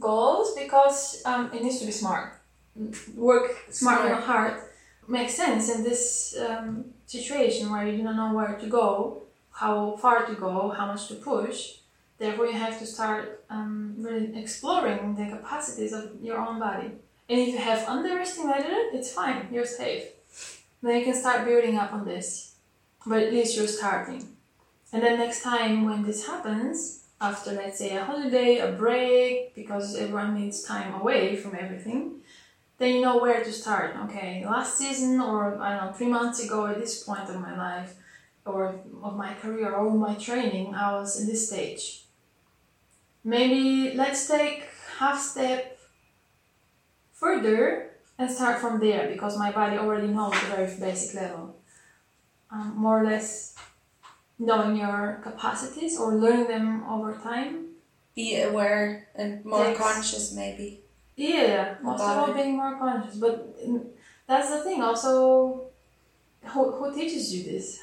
goals 0.00 0.54
because 0.56 1.22
um, 1.24 1.50
it 1.54 1.62
needs 1.62 1.78
to 1.80 1.86
be 1.86 1.92
smart. 1.92 2.40
Work 3.14 3.52
smart, 3.70 4.00
Smart. 4.00 4.10
not 4.10 4.22
hard 4.24 4.54
makes 5.06 5.34
sense 5.34 5.68
in 5.74 5.82
this 5.84 6.36
um, 6.38 6.86
situation 7.06 7.70
where 7.70 7.86
you 7.86 7.98
do 7.98 8.02
not 8.02 8.16
know 8.16 8.34
where 8.34 8.54
to 8.58 8.66
go, 8.66 9.22
how 9.52 9.96
far 9.96 10.26
to 10.26 10.34
go, 10.34 10.70
how 10.70 10.86
much 10.86 11.08
to 11.08 11.14
push. 11.16 11.78
Therefore, 12.18 12.46
you 12.46 12.52
have 12.52 12.78
to 12.78 12.86
start 12.86 13.44
um, 13.50 13.94
really 13.98 14.36
exploring 14.40 15.14
the 15.16 15.26
capacities 15.36 15.92
of 15.92 16.10
your 16.22 16.38
own 16.38 16.58
body. 16.60 16.92
And 17.32 17.40
if 17.40 17.48
you 17.48 17.56
have 17.56 17.88
underestimated 17.88 18.70
it, 18.70 18.94
it's 18.94 19.10
fine, 19.10 19.48
you're 19.50 19.64
safe. 19.64 20.02
Then 20.82 20.98
you 20.98 21.04
can 21.06 21.14
start 21.14 21.46
building 21.46 21.78
up 21.78 21.94
on 21.94 22.04
this. 22.04 22.56
But 23.06 23.22
at 23.22 23.32
least 23.32 23.56
you're 23.56 23.68
starting. 23.68 24.36
And 24.92 25.02
then 25.02 25.18
next 25.18 25.42
time 25.42 25.86
when 25.86 26.02
this 26.02 26.26
happens, 26.26 27.04
after 27.22 27.52
let's 27.52 27.78
say 27.78 27.96
a 27.96 28.04
holiday, 28.04 28.58
a 28.58 28.72
break, 28.72 29.54
because 29.54 29.96
everyone 29.96 30.34
needs 30.34 30.62
time 30.62 30.92
away 30.92 31.36
from 31.36 31.56
everything, 31.58 32.16
then 32.76 32.96
you 32.96 33.00
know 33.00 33.16
where 33.16 33.42
to 33.42 33.50
start. 33.50 33.96
Okay, 34.04 34.44
last 34.44 34.76
season 34.76 35.18
or 35.18 35.58
I 35.58 35.74
don't 35.74 35.86
know, 35.86 35.92
three 35.94 36.08
months 36.08 36.44
ago 36.44 36.66
at 36.66 36.78
this 36.78 37.02
point 37.02 37.30
of 37.30 37.40
my 37.40 37.56
life 37.56 37.94
or 38.44 38.78
of 39.02 39.16
my 39.16 39.32
career 39.32 39.72
or 39.72 39.90
my 39.90 40.16
training, 40.16 40.74
I 40.74 40.92
was 40.92 41.18
in 41.18 41.26
this 41.26 41.48
stage. 41.48 42.04
Maybe 43.24 43.96
let's 43.96 44.28
take 44.28 44.64
half 44.98 45.18
step 45.18 45.71
further 47.22 47.90
and 48.18 48.28
start 48.30 48.58
from 48.60 48.80
there 48.80 49.08
because 49.08 49.38
my 49.38 49.50
body 49.52 49.78
already 49.78 50.08
knows 50.08 50.32
the 50.32 50.46
very 50.56 50.66
basic 50.78 51.14
level. 51.14 51.56
Um, 52.50 52.74
more 52.76 53.00
or 53.00 53.04
less 53.04 53.54
knowing 54.38 54.76
your 54.76 55.20
capacities 55.22 55.98
or 55.98 56.14
learning 56.16 56.48
them 56.48 56.84
over 56.88 57.14
time. 57.14 57.68
Be 58.14 58.42
aware 58.42 59.08
and 59.14 59.42
more 59.44 59.64
Takes- 59.64 59.80
conscious, 59.80 60.32
maybe. 60.34 60.80
Yeah, 61.16 61.76
also 61.86 62.04
About 62.04 62.30
it. 62.30 62.36
being 62.36 62.56
more 62.56 62.76
conscious. 62.76 63.16
But 63.16 63.56
that's 64.26 64.50
the 64.50 64.60
thing. 64.64 64.82
Also, 64.82 65.68
who, 66.44 66.72
who 66.72 66.94
teaches 66.94 67.34
you 67.34 67.44
this? 67.52 67.78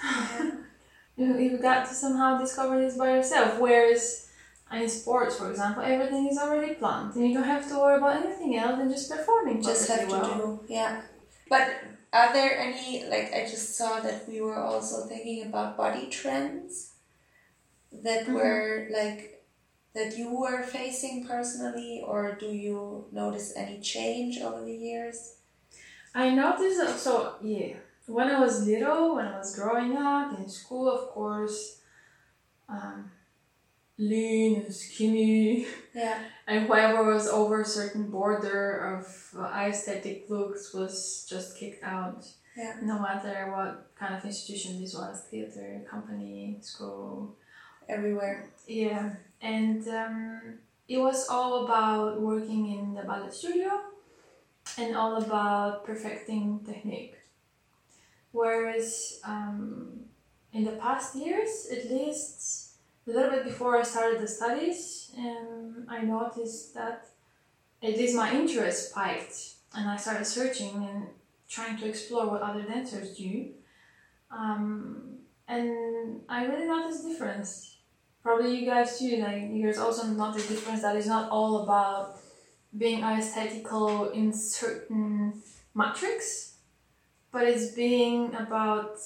you, 1.17 1.37
you 1.37 1.57
got 1.57 1.87
to 1.87 1.93
somehow 1.93 2.37
discover 2.37 2.79
this 2.79 2.97
by 2.97 3.15
yourself. 3.15 3.59
Whereas 3.59 4.28
in 4.71 4.87
sports, 4.87 5.37
for 5.37 5.49
example, 5.49 5.81
everything 5.83 6.27
is 6.27 6.37
already 6.37 6.75
planned, 6.75 7.15
and 7.15 7.27
you 7.27 7.33
don't 7.33 7.43
have 7.55 7.67
to 7.69 7.75
worry 7.79 7.97
about 7.97 8.23
anything 8.23 8.55
else 8.57 8.77
than 8.77 8.89
just 8.89 9.09
performing. 9.09 9.61
just 9.61 9.87
have 9.89 10.07
to 10.07 10.15
well. 10.15 10.35
do 10.37 10.59
yeah 10.67 11.01
but 11.49 11.65
are 12.13 12.31
there 12.33 12.53
any 12.59 13.05
like 13.09 13.33
i 13.33 13.41
just 13.41 13.75
saw 13.75 13.99
that 13.99 14.27
we 14.29 14.39
were 14.41 14.59
also 14.69 15.05
thinking 15.07 15.39
about 15.47 15.75
body 15.77 16.05
trends 16.09 16.91
that 17.91 18.25
Mhm. 18.27 18.33
were 18.33 18.87
like 18.99 19.21
that 19.93 20.15
you 20.17 20.29
were 20.43 20.61
facing 20.63 21.25
personally 21.25 22.03
or 22.05 22.35
do 22.39 22.47
you 22.65 23.05
notice 23.11 23.47
any 23.55 23.79
change 23.81 24.39
over 24.39 24.61
the 24.63 24.77
years 24.89 25.17
I 26.13 26.29
noticed 26.31 26.77
that- 26.81 26.99
so 26.99 27.35
yeah. 27.41 27.75
When 28.07 28.27
I 28.35 28.39
was 28.39 28.65
little, 28.65 29.15
when 29.15 29.27
I 29.27 29.37
was 29.37 29.55
growing 29.55 29.95
up 29.95 30.27
in 30.39 30.49
school, 30.49 30.85
of 30.89 31.01
course, 31.11 31.57
um, 32.67 33.11
lean 33.99 34.61
and 34.61 34.73
skinny, 34.73 35.67
yeah 35.93 36.17
and 36.47 36.65
whoever 36.65 37.03
was 37.13 37.27
over 37.27 37.61
a 37.61 37.65
certain 37.65 38.09
border 38.09 38.97
of 38.97 39.05
aesthetic 39.53 40.25
looks 40.29 40.73
was 40.73 41.27
just 41.29 41.57
kicked 41.57 41.83
out. 41.83 42.25
Yeah. 42.57 42.77
No 42.81 42.99
matter 42.99 43.51
what 43.51 43.91
kind 43.95 44.15
of 44.15 44.25
institution 44.25 44.81
this 44.81 44.95
was, 44.95 45.21
theater, 45.29 45.81
company, 45.89 46.57
school, 46.61 47.35
everywhere 47.87 48.49
yeah, 48.69 49.15
and 49.41 49.87
um, 49.87 50.41
it 50.87 50.99
was 50.99 51.27
all 51.27 51.65
about 51.65 52.21
working 52.21 52.71
in 52.71 52.93
the 52.93 53.01
ballet 53.01 53.31
studio 53.31 53.81
and 54.77 54.95
all 54.95 55.17
about 55.17 55.83
perfecting 55.85 56.59
technique. 56.63 57.15
Whereas 58.31 59.19
um, 59.23 60.01
in 60.53 60.65
the 60.65 60.73
past 60.73 61.15
years, 61.15 61.67
at 61.71 61.89
least 61.89 62.68
a 63.09 63.13
little 63.13 63.31
bit 63.31 63.43
before 63.43 63.77
I 63.77 63.83
started 63.83 64.21
the 64.21 64.27
studies, 64.27 65.11
um, 65.17 65.85
I 65.89 66.01
noticed 66.01 66.73
that 66.75 67.07
at 67.81 67.97
least 67.97 68.15
my 68.15 68.31
interest 68.33 68.91
spiked 68.91 69.53
and 69.73 69.89
I 69.89 69.97
started 69.97 70.25
searching 70.25 70.87
and 70.89 71.07
trying 71.47 71.77
to 71.77 71.87
explore 71.87 72.27
what 72.27 72.41
other 72.41 72.61
dancers 72.61 73.17
do. 73.17 73.49
Um, 74.31 75.17
and 75.47 76.21
I 76.29 76.45
really 76.45 76.67
noticed 76.67 77.07
difference 77.07 77.77
probably 78.21 78.59
you 78.59 78.65
guys 78.65 78.99
too 78.99 79.17
like 79.17 79.49
you 79.49 79.65
guys 79.65 79.77
also 79.77 80.05
notice 80.07 80.47
difference 80.47 80.81
that 80.81 80.95
is 80.95 81.07
not 81.07 81.29
all 81.31 81.63
about 81.63 82.17
being 82.77 83.01
aesthetical 83.01 84.09
in 84.09 84.31
certain 84.33 85.41
matrix 85.73 86.57
but 87.31 87.47
it's 87.47 87.71
being 87.71 88.35
about 88.35 88.99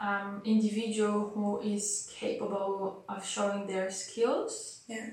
um, 0.00 0.42
individual 0.44 1.30
who 1.34 1.60
is 1.60 2.10
capable 2.14 3.04
of 3.08 3.24
showing 3.24 3.66
their 3.66 3.90
skills 3.90 4.80
Yeah. 4.86 5.10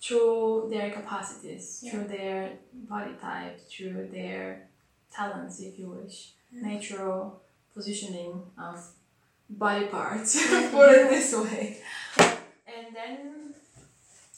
through 0.00 0.68
their 0.70 0.90
capacities 0.90 1.80
Yeah. 1.82 1.90
through 1.92 2.04
their 2.08 2.58
body 2.72 3.14
type 3.20 3.60
through 3.68 4.08
their 4.08 4.68
talents 5.12 5.60
if 5.60 5.78
you 5.78 5.88
wish 5.90 6.32
natural 6.50 7.40
positioning 7.74 8.42
of 8.58 8.84
body 9.48 9.86
parts, 9.86 10.34
put 10.70 10.90
it 10.92 11.10
this 11.10 11.34
way. 11.34 11.78
And 12.66 12.94
then 12.94 13.54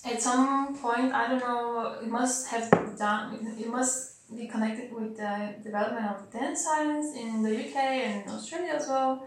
at 0.05 0.21
some 0.21 0.77
point, 0.77 1.13
I 1.13 1.29
don't 1.29 1.41
know, 1.41 1.99
it 2.03 2.09
must 2.09 2.49
have 2.49 2.71
done, 2.99 3.57
it 3.59 3.69
must 3.69 4.14
be 4.37 4.47
connected 4.47 4.93
with 4.93 5.17
the 5.17 5.55
development 5.63 6.07
of 6.07 6.31
dance 6.31 6.65
science 6.65 7.15
in 7.17 7.43
the 7.43 7.53
UK 7.65 7.77
and 7.77 8.31
Australia 8.31 8.73
as 8.73 8.89
well, 8.89 9.27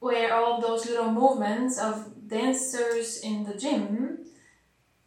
where 0.00 0.34
all 0.34 0.60
those 0.60 0.86
little 0.86 1.10
movements 1.10 1.78
of 1.78 2.12
dancers 2.28 3.20
in 3.20 3.44
the 3.44 3.54
gym 3.54 4.18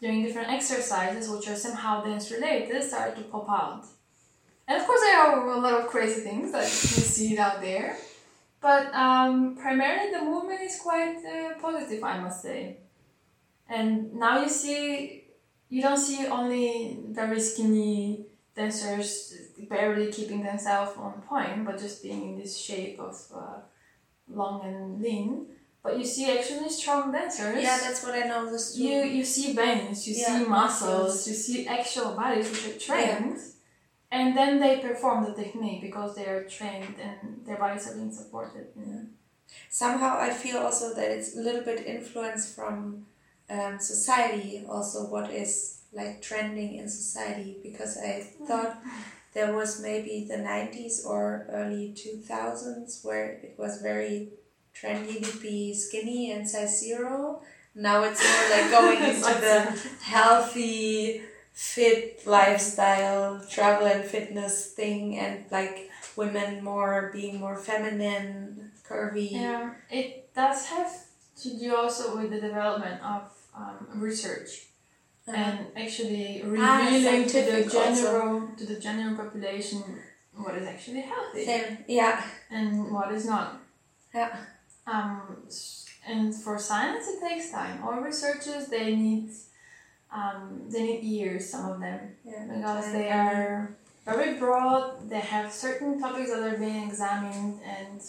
doing 0.01 0.23
different 0.23 0.49
exercises 0.49 1.29
which 1.29 1.47
are 1.47 1.55
somehow 1.55 2.03
dance 2.03 2.31
related 2.31 2.83
started 2.83 3.15
to 3.15 3.23
pop 3.23 3.49
out. 3.49 3.85
And 4.67 4.81
of 4.81 4.87
course, 4.87 5.01
there 5.01 5.19
are 5.19 5.47
a 5.47 5.59
lot 5.59 5.73
of 5.73 5.87
crazy 5.87 6.21
things 6.21 6.51
that 6.51 6.63
you 6.63 7.03
see 7.15 7.37
out 7.37 7.61
there. 7.61 7.97
But 8.61 8.93
um, 8.95 9.55
primarily, 9.55 10.11
the 10.11 10.23
movement 10.23 10.61
is 10.61 10.79
quite 10.79 11.17
uh, 11.17 11.59
positive, 11.61 12.03
I 12.03 12.19
must 12.19 12.41
say. 12.41 12.77
And 13.69 14.13
now 14.15 14.41
you 14.41 14.49
see, 14.49 15.25
you 15.69 15.81
don't 15.81 15.97
see 15.97 16.25
only 16.25 16.99
very 17.09 17.39
skinny 17.39 18.25
dancers 18.55 19.33
barely 19.69 20.11
keeping 20.11 20.43
themselves 20.43 20.97
on 20.97 21.21
pointe, 21.27 21.65
but 21.65 21.79
just 21.79 22.01
being 22.03 22.23
in 22.29 22.39
this 22.39 22.57
shape 22.57 22.99
of 22.99 23.15
uh, 23.35 23.59
long 24.27 24.63
and 24.65 25.01
lean. 25.01 25.47
But 25.83 25.99
you 25.99 26.05
see 26.05 26.35
actually 26.35 26.69
strong 26.69 27.11
dancers. 27.11 27.61
yeah 27.61 27.77
that's 27.79 28.03
what 28.03 28.15
i 28.15 28.27
noticed 28.27 28.75
too. 28.75 28.83
You 28.83 29.03
you 29.03 29.23
see 29.23 29.53
veins, 29.53 30.07
you 30.07 30.15
Yeah, 30.17 30.39
see 30.39 30.45
muscles, 30.45 31.27
you 31.27 31.33
see 31.35 31.67
actual 31.67 32.15
bodies 32.15 32.49
which 32.49 32.65
are 32.69 32.79
trained, 32.79 33.37
and 34.11 34.35
then 34.35 34.59
they 34.59 34.79
perform 34.79 35.25
the 35.25 35.33
technique 35.33 35.81
because 35.81 36.15
they 36.15 36.25
are 36.25 36.43
trained 36.45 36.95
and 36.99 37.45
their 37.45 37.57
bodies 37.57 37.87
are 37.87 37.95
being 37.95 38.11
supported. 38.11 38.67
You 38.75 38.85
know? 38.85 39.05
somehow 39.69 40.17
I 40.19 40.31
feel 40.31 40.57
also 40.57 40.93
that 40.95 41.11
it's 41.11 41.35
a 41.35 41.39
little 41.39 41.63
bit 41.63 41.85
influenced 41.85 42.55
from 42.55 43.05
um, 43.49 43.79
society, 43.79 44.65
also 44.67 45.05
what 45.05 45.29
is 45.31 45.74
like 45.95 46.21
trending 46.21 46.75
in 46.75 46.87
society, 46.89 47.57
because 47.63 47.97
I 47.97 48.21
thought 48.47 48.77
there 49.33 49.55
was 49.55 49.81
maybe 49.81 50.25
the 50.27 50.37
90s 50.37 51.05
or 51.05 51.45
early 51.51 51.93
2000s 51.95 53.03
where 53.05 53.31
it 53.43 53.55
was 53.57 53.81
very 53.81 54.29
trendy 54.73 55.23
to 55.23 55.37
be 55.39 55.73
skinny 55.73 56.31
and 56.31 56.47
size 56.47 56.79
zero. 56.81 57.41
Now 57.73 58.03
it's 58.03 58.23
more 58.23 58.49
like 58.57 58.71
going 58.71 59.03
into 59.15 59.39
the 59.41 59.81
healthy, 60.03 61.21
fit 61.53 62.25
lifestyle, 62.25 63.41
travel 63.49 63.87
and 63.87 64.03
fitness 64.03 64.71
thing, 64.71 65.17
and 65.17 65.45
like 65.51 65.89
women 66.15 66.63
more 66.63 67.09
being 67.13 67.39
more 67.39 67.57
feminine, 67.57 68.71
curvy. 68.87 69.31
Yeah, 69.31 69.73
it 69.89 70.33
does 70.33 70.65
have 70.67 70.91
to 71.41 71.59
do 71.59 71.75
also 71.75 72.15
with 72.17 72.31
the 72.31 72.39
development 72.39 73.01
of 73.03 73.23
um, 73.55 73.87
research. 73.95 74.67
And 75.28 75.59
actually 75.76 76.41
Ah, 76.43 76.45
revealing 76.47 77.26
to 77.28 77.32
the 77.32 77.32
scientific 77.32 77.65
also. 77.76 77.84
general 77.84 78.47
to 78.57 78.65
the 78.65 78.80
general 78.80 79.15
population 79.15 79.84
what 80.36 80.55
is 80.55 80.67
actually 80.67 81.01
healthy 81.01 81.45
Same. 81.45 81.78
Yeah. 81.88 82.21
and 82.51 82.91
what 82.91 83.11
is 83.13 83.26
not. 83.26 83.59
Yeah. 84.13 84.36
Um, 84.86 85.38
and 86.07 86.36
for 86.36 86.59
science, 86.59 87.07
it 87.07 87.19
takes 87.28 87.49
time. 87.51 87.82
All 87.84 87.99
researchers 88.01 88.67
they 88.67 88.95
need 88.95 89.30
um, 90.11 90.61
they 90.69 90.84
need 90.84 91.03
years. 91.03 91.49
Some 91.49 91.71
of 91.71 91.80
them 91.80 91.99
Yeah. 92.23 92.45
because 92.55 92.91
they 92.91 93.09
are 93.09 93.76
very 94.05 94.38
broad. 94.38 95.09
They 95.09 95.19
have 95.19 95.51
certain 95.51 95.99
topics 95.99 96.30
that 96.30 96.43
are 96.43 96.57
being 96.57 96.88
examined, 96.88 97.59
and 97.65 97.99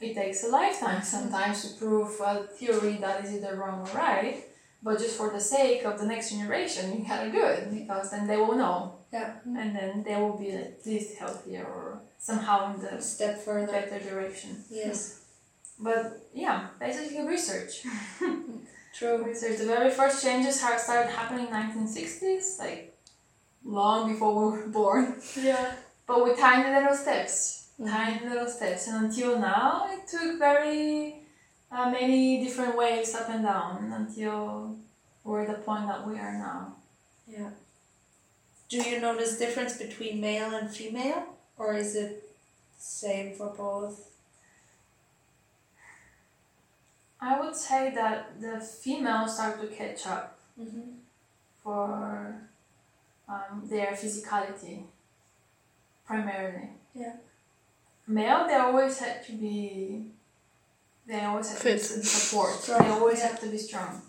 it 0.00 0.14
takes 0.14 0.44
a 0.44 0.48
lifetime 0.48 1.02
sometimes 1.02 1.62
to 1.62 1.78
prove 1.78 2.20
a 2.20 2.42
theory 2.58 2.96
that 3.00 3.24
is 3.24 3.34
either 3.34 3.56
wrong 3.56 3.80
or 3.88 3.96
right. 3.96 4.44
But 4.82 4.98
just 4.98 5.16
for 5.16 5.30
the 5.30 5.40
sake 5.40 5.84
of 5.84 5.98
the 5.98 6.06
next 6.06 6.30
generation, 6.30 6.96
you 6.96 7.04
gotta 7.06 7.30
do 7.32 7.42
it 7.44 7.70
because 7.70 8.10
then 8.10 8.26
they 8.28 8.36
will 8.36 8.54
know, 8.54 8.94
Yeah. 9.12 9.32
and 9.44 9.74
then 9.74 10.04
they 10.04 10.16
will 10.16 10.36
be 10.38 10.50
at 10.52 10.86
least 10.86 11.18
healthier 11.18 11.64
or 11.64 12.00
somehow 12.18 12.72
in 12.72 12.80
the 12.80 13.00
step 13.02 13.40
further. 13.44 13.72
better 13.72 13.98
direction. 13.98 14.64
Yes. 14.70 14.98
Hmm. 15.78 15.84
But 15.84 16.28
yeah, 16.32 16.68
basically 16.78 17.22
research. 17.26 17.82
True. 18.94 19.22
Research. 19.24 19.58
The 19.58 19.66
very 19.66 19.90
first 19.90 20.22
changes 20.24 20.60
ha- 20.62 20.76
started 20.76 21.10
happening 21.10 21.46
in 21.48 21.52
1960s, 21.52 22.58
like 22.58 22.96
long 23.64 24.10
before 24.12 24.34
we 24.34 24.58
were 24.58 24.68
born. 24.80 25.20
Yeah. 25.36 25.72
But 26.06 26.24
with 26.24 26.38
tiny 26.38 26.72
little 26.74 26.96
steps, 26.96 27.68
mm-hmm. 27.80 27.90
tiny 27.90 28.28
little 28.28 28.48
steps, 28.48 28.86
and 28.88 29.04
until 29.06 29.38
now, 29.38 29.88
it 29.92 30.08
took 30.08 30.38
very 30.38 31.17
uh, 31.70 31.90
many 31.90 32.42
different 32.44 32.76
waves 32.76 33.14
up 33.14 33.28
and 33.28 33.44
down 33.44 33.92
until 33.92 34.76
we're 35.24 35.42
at 35.42 35.48
the 35.48 35.62
point 35.62 35.86
that 35.86 36.06
we 36.06 36.18
are 36.18 36.32
now. 36.32 36.74
Yeah. 37.26 37.50
Do 38.68 38.78
you 38.78 39.00
notice 39.00 39.38
difference 39.38 39.76
between 39.78 40.20
male 40.20 40.54
and 40.54 40.70
female, 40.70 41.24
or 41.56 41.74
is 41.74 41.94
it 41.96 42.28
same 42.78 43.34
for 43.34 43.48
both? 43.56 44.10
I 47.20 47.40
would 47.40 47.56
say 47.56 47.92
that 47.94 48.40
the 48.40 48.60
females 48.60 49.34
start 49.34 49.60
to 49.60 49.66
catch 49.68 50.06
up 50.06 50.34
Mm-hmm. 50.60 50.90
for 51.62 52.34
um, 53.28 53.62
their 53.70 53.92
physicality, 53.92 54.82
primarily. 56.04 56.70
Yeah. 56.96 57.12
Male, 58.08 58.48
they 58.48 58.54
always 58.56 58.98
had 58.98 59.24
to 59.26 59.32
be. 59.34 60.06
They 61.08 61.20
always 61.24 61.48
had 61.50 61.58
Fit. 61.58 61.80
to 61.82 61.98
be 61.98 62.04
support. 62.04 62.52
Strong, 62.54 62.82
They 62.82 62.90
always 62.90 63.22
have 63.22 63.40
to 63.40 63.46
be 63.46 63.56
strong. 63.58 64.02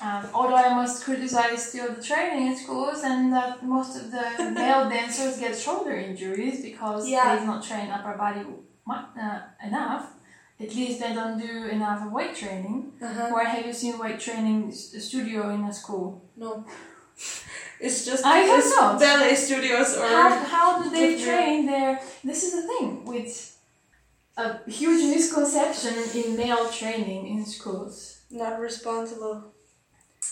Um, 0.00 0.26
although 0.34 0.56
I 0.56 0.72
must 0.74 1.04
criticize 1.04 1.68
still 1.68 1.92
the 1.94 2.02
training 2.02 2.46
in 2.48 2.56
schools 2.56 3.02
and 3.04 3.32
that 3.32 3.64
most 3.64 3.96
of 4.00 4.10
the 4.10 4.50
male 4.60 4.88
dancers 4.88 5.38
get 5.38 5.56
shoulder 5.56 5.94
injuries 5.94 6.62
because 6.62 7.08
Yeah. 7.08 7.36
they 7.36 7.44
not 7.44 7.62
train 7.64 7.90
upper 7.90 8.16
body 8.16 8.42
uh, 8.88 9.40
enough, 9.64 10.04
at 10.60 10.74
least 10.74 11.00
they 11.00 11.12
don't 11.12 11.38
do 11.38 11.66
enough 11.76 12.10
weight 12.10 12.34
training. 12.36 12.92
Uh-huh. 13.02 13.28
Where 13.34 13.44
have 13.44 13.66
you 13.66 13.72
seen 13.72 13.98
weight 13.98 14.18
training 14.20 14.72
studio 14.72 15.50
in 15.50 15.64
a 15.64 15.72
school? 15.72 16.22
No. 16.36 16.64
It's 17.80 18.04
just 18.04 18.24
I 18.24 18.46
ballet 18.96 19.34
studios 19.34 19.96
or 19.96 20.06
How, 20.06 20.30
how 20.44 20.82
do 20.82 20.88
they 20.90 21.20
train 21.20 21.66
their? 21.66 22.00
This 22.22 22.44
is 22.44 22.52
the 22.54 22.62
thing 22.68 23.04
with 23.04 23.51
a 24.36 24.70
huge 24.70 25.02
misconception 25.14 25.94
in 26.14 26.36
male 26.36 26.68
training 26.70 27.26
in 27.26 27.44
schools. 27.46 28.18
not 28.30 28.58
responsible. 28.60 29.52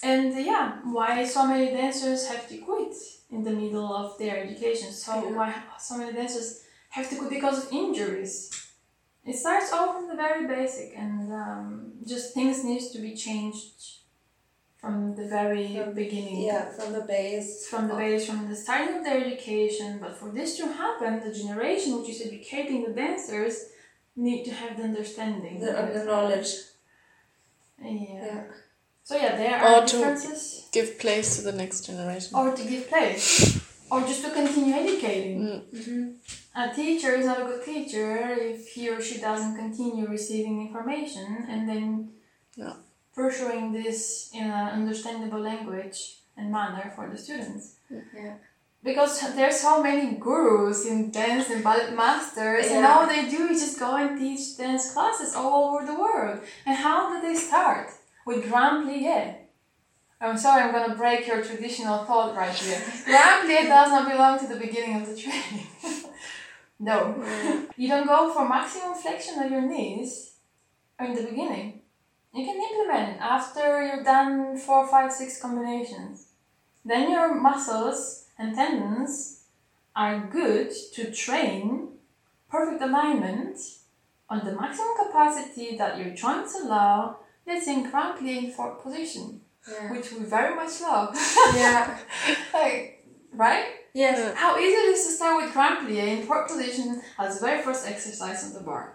And 0.03 0.33
uh, 0.35 0.39
yeah, 0.39 0.79
why 0.85 1.25
so 1.27 1.47
many 1.47 1.67
dancers 1.67 2.27
have 2.29 2.49
to 2.49 2.57
quit 2.59 2.95
in 3.31 3.45
the 3.45 3.51
middle 3.51 3.93
of 3.95 4.17
their 4.19 4.37
education? 4.45 4.91
So 4.93 5.13
Yeah. 5.15 5.37
why 5.37 5.49
so 5.79 5.99
many 5.99 6.13
dancers 6.15 6.63
have 6.91 7.09
to 7.11 7.17
quit 7.17 7.31
because 7.31 7.59
of 7.67 7.73
injuries? 7.73 8.35
It 9.27 9.37
starts 9.37 9.71
all 9.73 9.93
from 9.93 10.09
the 10.09 10.17
very 10.17 10.47
basic, 10.47 10.97
and 10.97 11.31
um, 11.31 11.93
just 12.07 12.33
things 12.33 12.65
needs 12.65 12.87
to 12.93 12.99
be 13.07 13.15
changed 13.15 13.75
from 14.81 15.15
the 15.15 15.27
very 15.29 15.69
From- 15.77 15.93
beginning. 15.93 16.41
Yeah, 16.51 16.71
from 16.77 16.95
the 16.95 17.03
base. 17.03 17.67
From 17.69 17.89
the 17.89 17.97
base, 17.97 18.25
from 18.27 18.49
the 18.49 18.57
starting 18.57 18.97
of 18.97 19.05
their 19.05 19.21
education, 19.27 19.99
but 20.01 20.17
for 20.19 20.31
this 20.31 20.57
to 20.59 20.65
happen, 20.83 21.21
the 21.21 21.35
generation 21.43 21.99
which 22.01 22.09
is 22.15 22.23
educating 22.29 22.83
the 22.85 22.95
dancers 23.03 23.55
need 24.29 24.45
to 24.45 24.53
have 24.53 24.77
the 24.77 24.85
understanding. 24.85 25.61
The, 25.61 25.73
the 25.95 26.05
knowledge. 26.05 26.51
Yeah. 27.83 27.91
Yeah. 27.91 28.43
So 29.03 29.17
yeah, 29.17 29.37
there 29.37 29.57
Or 29.65 29.69
are 29.83 29.87
to- 29.87 30.17
Give 30.73 30.99
place 30.99 31.37
to 31.37 31.43
the 31.43 31.53
next 31.53 31.79
generation. 31.87 32.33
or 32.37 32.55
to 32.55 32.63
give 32.73 32.89
place, 32.89 33.59
or 33.91 34.01
just 34.03 34.23
to 34.25 34.31
continue 34.31 34.75
educating. 34.75 35.41
Mm. 35.43 35.63
Mm-hmm. 35.75 36.61
A 36.63 36.75
teacher 36.75 37.13
is 37.17 37.27
not 37.27 37.41
a 37.43 37.45
good 37.45 37.65
teacher 37.65 38.09
if 38.53 38.69
he 38.75 38.89
or 38.89 39.01
she 39.01 39.19
doesn't 39.21 39.57
continue 39.57 40.07
receiving 40.07 40.57
information 40.67 41.47
and 41.49 41.69
then 41.69 42.11
Yeah. 42.57 42.75
pursuing 43.15 43.73
this 43.73 44.31
in 44.35 44.45
an 44.45 44.69
understandable 44.79 45.41
language 45.41 45.99
and 46.37 46.53
manner 46.53 46.93
for 46.95 47.09
the 47.11 47.19
students. 47.19 47.77
Yeah. 47.91 48.35
Because 48.83 49.21
there's 49.35 49.61
so 49.61 49.83
many 49.83 50.17
gurus 50.17 50.87
in 50.87 51.11
dance 51.11 51.51
and 51.51 51.63
ballet 51.63 51.95
masters, 51.95 52.67
and 52.71 52.87
all 52.87 53.07
they 53.07 53.29
do 53.29 53.49
is 53.49 53.61
just 53.61 53.79
go 53.79 53.97
and 53.97 54.19
teach 54.19 54.57
dance 54.57 54.93
classes 54.93 55.35
all 55.35 55.75
over 55.75 55.85
the 55.85 55.95
world. 55.95 56.41
And 56.65 56.77
how 56.77 57.13
did 57.13 57.23
they 57.23 57.35
start? 57.39 57.91
With 58.25 58.49
Grand 58.49 58.89
Plié. 58.89 59.37
I'm 60.23 60.39
sorry, 60.39 60.63
I'm 60.63 60.73
gonna 60.73 60.95
break 60.95 61.27
your 61.27 61.43
traditional 61.43 62.05
thought 62.05 62.35
right 62.35 62.55
here. 62.55 62.83
Grand 63.05 63.49
Plié 63.49 63.69
does 63.69 63.91
not 63.91 64.11
belong 64.11 64.39
to 64.39 64.47
the 64.47 64.61
beginning 64.61 65.01
of 65.01 65.07
the 65.07 65.17
training. 65.17 65.67
no. 66.79 67.23
You 67.77 67.89
don't 67.89 68.07
go 68.07 68.33
for 68.33 68.49
maximum 68.49 68.95
flexion 68.95 69.43
of 69.43 69.51
your 69.51 69.63
knees 69.63 70.37
in 70.99 71.15
the 71.15 71.23
beginning. 71.23 71.83
You 72.33 72.45
can 72.45 72.63
implement 72.63 73.21
after 73.21 73.87
you've 73.87 74.05
done 74.05 74.57
four, 74.57 74.87
five, 74.87 75.13
six 75.13 75.41
combinations. 75.41 76.29
Then 76.85 77.11
your 77.11 77.35
muscles 77.35 78.20
and 78.41 78.55
tendons 78.55 79.43
are 79.95 80.27
good 80.33 80.71
to 80.95 81.13
train 81.13 81.89
perfect 82.51 82.83
alignment 82.83 83.59
on 84.31 84.39
the 84.47 84.53
maximum 84.61 84.95
capacity 85.05 85.77
that 85.77 85.99
your 85.99 86.11
joints 86.15 86.55
allow. 86.61 87.19
Let's 87.47 87.67
say 87.67 87.75
in 87.75 87.91
grand 87.91 88.19
plié 88.19 88.45
in 88.45 88.51
fourth 88.53 88.83
position, 88.83 89.41
Yeah. 89.69 89.93
which 89.93 90.13
we 90.13 90.21
very 90.37 90.55
much 90.55 90.81
love. 90.81 91.09
yeah. 91.55 91.99
like, 92.55 93.05
right? 93.33 93.67
Yes. 93.93 94.35
How 94.37 94.57
easy 94.57 94.79
it 94.85 94.95
is 94.95 95.07
to 95.07 95.13
start 95.13 95.43
with 95.43 95.53
grand 95.53 95.87
plie 95.87 96.09
in 96.19 96.27
fourth 96.27 96.49
position 96.49 97.03
as 97.19 97.39
the 97.41 97.47
very 97.47 97.61
first 97.63 97.87
exercise 97.87 98.45
on 98.45 98.53
the 98.55 98.61
barre. 98.61 98.95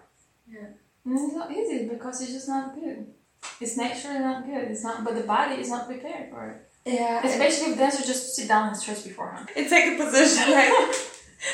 Yeah. 0.50 0.68
And 1.04 1.18
it's 1.18 1.34
not 1.34 1.52
easy 1.52 1.88
because 1.88 2.20
it's 2.22 2.32
just 2.32 2.48
not 2.48 2.74
good. 2.74 3.06
It's 3.60 3.76
naturally 3.76 4.18
not 4.18 4.44
good. 4.44 4.64
It's 4.72 4.82
not, 4.82 5.04
but 5.04 5.14
the 5.14 5.22
body 5.22 5.56
is 5.62 5.70
not 5.70 5.86
prepared 5.86 6.30
for 6.30 6.48
it. 6.50 6.58
Yeah. 6.86 7.26
Especially 7.26 7.72
if 7.72 7.78
dancers 7.78 8.06
just 8.06 8.36
sit 8.36 8.46
down 8.48 8.68
and 8.68 8.76
stretch 8.76 9.02
beforehand. 9.04 9.48
It's 9.56 9.72
like 9.72 9.86
a 9.86 9.96
position 10.04 10.52
like 10.60 10.72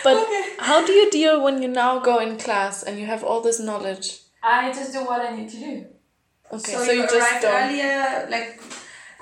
But 0.05 0.17
Okay. 0.23 0.43
how 0.59 0.85
do 0.87 0.93
you 0.93 1.11
deal 1.11 1.43
when 1.43 1.63
you 1.63 1.69
now 1.69 1.99
go 2.01 2.19
in 2.19 2.39
class 2.39 2.83
and 2.83 2.99
you 3.01 3.07
have 3.07 3.25
all 3.25 3.41
this 3.41 3.59
knowledge? 3.59 4.21
I 4.43 4.71
just 4.73 4.93
do 4.93 5.05
what 5.05 5.21
I 5.23 5.35
need 5.35 5.49
to 5.49 5.57
do. 5.57 5.87
Okay, 6.53 6.73
so, 6.73 6.85
so, 6.85 6.93
you, 6.93 7.01
you, 7.01 7.09
just 7.09 7.17
arrived 7.17 7.43
don't. 7.43 7.63
earlier, 7.63 8.29
like 8.31 8.61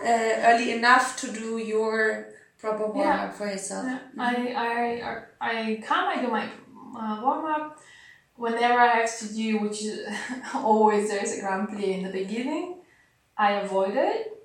uh, 0.05 0.49
early 0.51 0.73
enough 0.73 1.17
to 1.21 1.31
do 1.31 1.59
your 1.59 2.29
proper 2.59 2.87
warm 2.89 3.07
Yeah. 3.07 3.25
up 3.25 3.35
for 3.35 3.47
yourself. 3.47 3.87
Yeah, 3.87 4.01
I, 4.19 4.35
I, 4.65 5.23
I 5.41 5.83
come, 5.87 6.09
I 6.09 6.21
do 6.21 6.29
my 6.29 6.47
uh, 6.99 7.21
warm 7.23 7.45
up. 7.45 7.79
Whenever 8.35 8.81
I 8.81 8.87
have 9.01 9.19
to 9.21 9.33
do, 9.33 9.59
which 9.59 9.85
is 9.85 10.09
always 10.55 11.09
there's 11.09 11.39
a 11.39 11.41
grand 11.41 11.69
plie 11.69 11.99
in 11.99 12.03
the 12.03 12.11
beginning, 12.11 12.81
I 13.37 13.53
avoid 13.53 13.95
it 13.95 14.40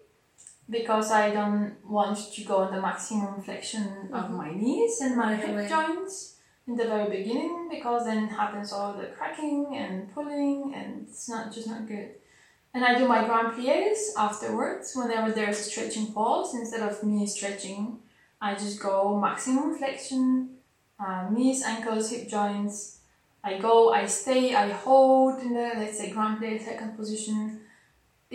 because 0.69 1.11
I 1.11 1.31
don't 1.31 1.75
want 1.87 2.17
to 2.33 2.43
go 2.43 2.57
on 2.57 2.73
the 2.73 2.81
maximum 2.81 3.41
flexion 3.41 4.09
of 4.11 4.31
my 4.31 4.51
knees 4.51 4.99
and 5.01 5.15
my 5.15 5.35
hip 5.35 5.55
Right. 5.55 5.69
joints 5.69 6.37
in 6.67 6.75
the 6.75 6.85
very 6.85 7.09
beginning 7.09 7.67
because 7.69 8.05
then 8.05 8.27
happens 8.27 8.73
all 8.73 8.93
the 8.93 9.07
cracking 9.07 9.75
and 9.75 10.11
pulling 10.13 10.73
and 10.75 11.07
it's 11.07 11.29
not 11.29 11.53
just 11.53 11.67
not 11.67 11.87
good. 11.87 12.09
And 12.73 12.83
I 12.83 12.97
do 12.97 13.07
my 13.07 13.23
grand 13.25 13.53
plies 13.55 14.13
afterwards 14.17 14.93
whenever 14.95 15.31
there's 15.31 15.59
a 15.59 15.63
stretching 15.63 16.11
pause 16.11 16.53
instead 16.55 16.81
of 16.81 17.03
me 17.03 17.25
stretching 17.27 17.99
I 18.41 18.53
just 18.53 18.79
go 18.81 19.17
maximum 19.19 19.75
flexion, 19.75 20.57
uh, 20.99 21.29
knees, 21.31 21.63
ankles, 21.63 22.11
hip 22.11 22.27
joints. 22.29 22.99
I 23.43 23.57
go, 23.57 23.93
I 23.93 24.05
stay, 24.07 24.53
I 24.53 24.69
hold 24.71 25.39
in 25.41 25.53
the, 25.53 25.71
let's 25.77 25.97
say, 25.97 26.11
grand 26.11 26.41
plie 26.41 26.63
second 26.63 26.97
position. 26.97 27.61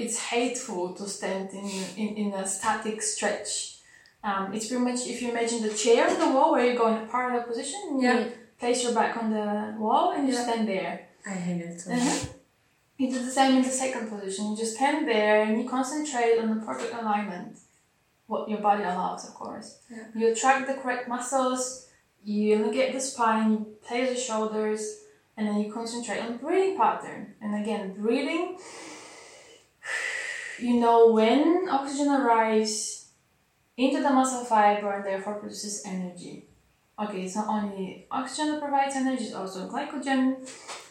It's 0.03 0.18
hateful 0.34 0.94
to 0.94 1.05
stand 1.09 1.51
in, 1.51 1.66
in, 2.03 2.09
in 2.22 2.28
a 2.34 2.46
static 2.46 3.01
stretch. 3.03 3.76
Um, 4.22 4.53
it's 4.55 4.66
pretty 4.68 4.84
much, 4.84 5.01
if 5.07 5.20
you 5.22 5.30
imagine 5.30 5.62
the 5.62 5.72
chair 5.82 6.09
on 6.11 6.18
the 6.18 6.30
wall 6.34 6.53
where 6.53 6.66
you 6.70 6.76
go 6.78 6.86
in 6.88 6.96
a 7.03 7.07
parallel 7.07 7.44
position, 7.51 7.80
Yeah. 8.01 8.18
you 8.18 8.32
place 8.59 8.82
your 8.84 8.94
back 9.01 9.16
on 9.22 9.30
the 9.38 9.48
wall 9.78 10.12
and 10.12 10.28
you 10.28 10.34
Yeah. 10.34 10.42
stand 10.46 10.68
there. 10.68 11.09
I 11.26 11.30
hate 11.46 11.61
it 11.66 11.80
so 11.80 11.90
Uh-huh. 11.92 12.26
You 12.98 13.11
do 13.11 13.18
the 13.24 13.30
same 13.38 13.53
in 13.59 13.62
the 13.62 13.76
second 13.84 14.05
position. 14.14 14.51
You 14.51 14.57
just 14.64 14.76
stand 14.76 15.09
there 15.09 15.36
and 15.44 15.53
you 15.59 15.66
concentrate 15.78 16.38
on 16.38 16.48
the 16.55 16.61
perfect 16.66 16.92
alignment. 17.01 17.53
What 18.26 18.48
your 18.51 18.61
body 18.61 18.84
allows, 18.84 19.22
of 19.28 19.34
course. 19.34 19.68
Yeah. 19.90 20.05
You 20.14 20.24
attract 20.32 20.66
the 20.68 20.74
correct 20.82 21.09
muscles, 21.09 21.62
you 22.22 22.55
elongate 22.57 22.92
the 22.92 23.01
spine, 23.01 23.46
you 23.53 23.59
place 23.88 24.09
the 24.14 24.20
shoulders, 24.28 24.82
and 25.36 25.42
then 25.48 25.57
you 25.62 25.72
concentrate 25.72 26.20
on 26.20 26.36
breathing 26.36 26.76
pattern. 26.76 27.22
And 27.40 27.51
again, 27.62 27.84
breathing, 28.05 28.59
you 30.63 30.81
know 30.81 31.13
when 31.13 31.69
oxygen 31.69 32.09
arrives 32.09 33.09
into 33.77 34.03
the 34.03 34.11
muscle 34.11 34.45
fiber 34.45 34.93
and 34.93 35.05
therefore 35.05 35.35
produces 35.35 35.83
energy. 35.87 36.47
Okay, 36.99 37.23
it's 37.23 37.37
not 37.37 37.49
only 37.49 38.07
oxygen 38.11 38.53
that 38.53 38.61
provides 38.61 38.95
energy, 38.95 39.25
it's 39.25 39.35
also 39.35 39.69
glycogen 39.69 40.37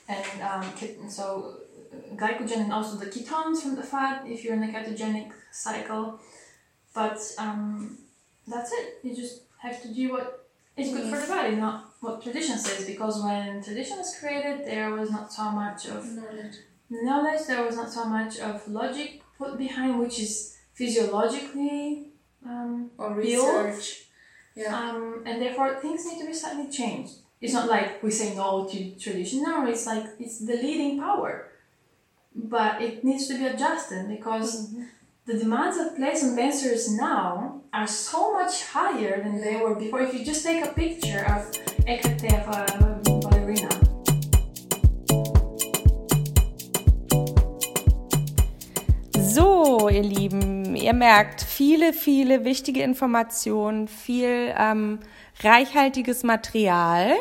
and 0.08 0.42
um, 0.42 0.66
so 1.08 1.58
uh, 1.94 2.16
glycogen 2.16 2.62
and 2.62 2.74
also 2.74 2.98
the 2.98 3.06
ketones 3.06 3.62
from 3.62 3.76
the 3.76 3.84
fat 3.84 4.24
if 4.26 4.44
you're 4.44 4.56
in 4.56 4.64
a 4.64 4.68
ketogenic 4.68 5.32
cycle. 5.52 6.20
But 6.96 7.20
um, 7.38 7.98
that's 8.48 8.72
it. 8.74 9.00
You 9.04 9.16
just 9.16 9.44
have 9.60 9.82
to 9.84 9.94
do 9.94 10.14
what 10.14 10.48
is 10.76 10.92
good 10.92 11.14
for 11.14 11.20
the 11.20 11.28
body, 11.28 11.56
not 11.56 11.94
what 12.02 12.24
tradition 12.24 12.58
says. 12.58 12.88
Because 12.88 13.22
when 13.24 13.64
tradition 13.64 13.98
was 13.98 14.18
created, 14.20 14.66
there 14.66 14.92
was 14.92 15.12
not 15.12 15.32
so 15.32 15.52
much 15.52 15.86
of 15.88 16.04
Knowledge. 16.06 16.56
knowledge, 16.90 17.46
there 17.46 17.64
was 17.64 17.76
not 17.76 17.92
so 17.92 18.06
much 18.06 18.40
of 18.40 18.68
logic 18.68 19.22
put 19.40 19.58
behind, 19.58 19.98
which 20.00 20.20
is 20.20 20.58
physiologically 20.74 22.10
um, 22.46 22.92
Or 22.98 23.14
research. 23.16 24.04
Yeah. 24.56 24.76
um, 24.78 25.24
and 25.26 25.42
therefore 25.42 25.76
things 25.80 26.06
need 26.06 26.20
to 26.20 26.26
be 26.28 26.34
slightly 26.34 26.70
changed. 26.70 27.14
It's 27.42 27.54
not 27.54 27.70
like 27.70 28.04
we 28.04 28.12
say 28.12 28.36
no 28.36 28.68
to 28.70 28.78
tradition. 29.00 29.44
No, 29.44 29.66
it's 29.66 29.86
like 29.86 30.06
it's 30.20 30.40
the 30.40 30.56
leading 30.56 31.00
power, 31.00 31.48
but 32.36 32.82
it 32.82 33.04
needs 33.04 33.28
to 33.30 33.38
be 33.38 33.46
adjusted 33.46 34.10
because 34.10 34.74
the 35.26 35.38
demands 35.38 35.78
of 35.78 35.96
players 35.96 36.24
and 36.24 36.36
dancers 36.36 36.92
now 36.98 37.62
are 37.72 37.88
so 37.88 38.34
much 38.34 38.66
higher 38.66 39.24
than 39.24 39.40
they 39.40 39.56
were 39.56 39.76
before. 39.76 40.02
If 40.02 40.14
you 40.14 40.26
just 40.26 40.44
take 40.44 40.66
a 40.66 40.74
picture 40.74 41.24
of 41.34 41.40
Ekate 41.88 42.34
of 42.40 42.46
a 42.56 43.00
ballerina, 43.22 43.70
ihr 50.00 50.04
Lieben, 50.04 50.76
ihr 50.76 50.94
merkt 50.94 51.42
viele, 51.42 51.92
viele 51.92 52.46
wichtige 52.46 52.84
Informationen, 52.84 53.90
viel 53.90 54.54
ähm, 54.58 55.00
reichhaltiges 55.42 56.24
Material. 56.24 57.14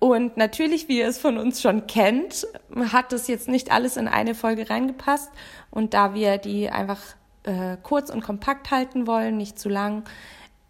Und 0.00 0.36
natürlich, 0.36 0.88
wie 0.88 0.98
ihr 0.98 1.08
es 1.08 1.18
von 1.18 1.38
uns 1.38 1.60
schon 1.60 1.86
kennt, 1.86 2.46
hat 2.92 3.12
das 3.12 3.28
jetzt 3.28 3.48
nicht 3.48 3.70
alles 3.70 3.96
in 3.96 4.08
eine 4.08 4.34
Folge 4.34 4.68
reingepasst. 4.68 5.30
Und 5.70 5.94
da 5.94 6.14
wir 6.14 6.38
die 6.38 6.70
einfach 6.70 7.00
äh, 7.44 7.76
kurz 7.82 8.10
und 8.10 8.22
kompakt 8.22 8.72
halten 8.72 9.06
wollen, 9.06 9.36
nicht 9.36 9.58
zu 9.58 9.68
lang, 9.68 10.02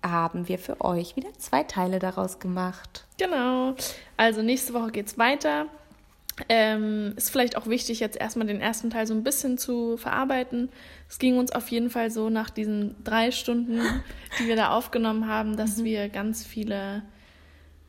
haben 0.02 0.48
wir 0.48 0.58
für 0.58 0.82
euch 0.82 1.16
wieder 1.16 1.32
zwei 1.38 1.62
Teile 1.62 1.98
daraus 1.98 2.38
gemacht. 2.40 3.06
Genau. 3.18 3.74
Also 4.18 4.42
nächste 4.42 4.74
Woche 4.74 4.90
geht's 4.90 5.16
weiter. 5.16 5.66
Ähm, 6.48 7.14
ist 7.16 7.30
vielleicht 7.30 7.56
auch 7.56 7.66
wichtig, 7.66 8.00
jetzt 8.00 8.16
erstmal 8.16 8.46
den 8.46 8.60
ersten 8.60 8.90
Teil 8.90 9.06
so 9.06 9.14
ein 9.14 9.24
bisschen 9.24 9.58
zu 9.58 9.96
verarbeiten. 9.96 10.68
Es 11.08 11.18
ging 11.18 11.38
uns 11.38 11.52
auf 11.52 11.68
jeden 11.68 11.90
Fall 11.90 12.10
so 12.10 12.28
nach 12.30 12.50
diesen 12.50 12.94
drei 13.02 13.30
Stunden, 13.30 13.80
die 14.38 14.46
wir 14.46 14.56
da 14.56 14.70
aufgenommen 14.70 15.26
haben, 15.26 15.56
dass 15.56 15.82
wir 15.82 16.08
ganz 16.08 16.44
viele 16.44 17.02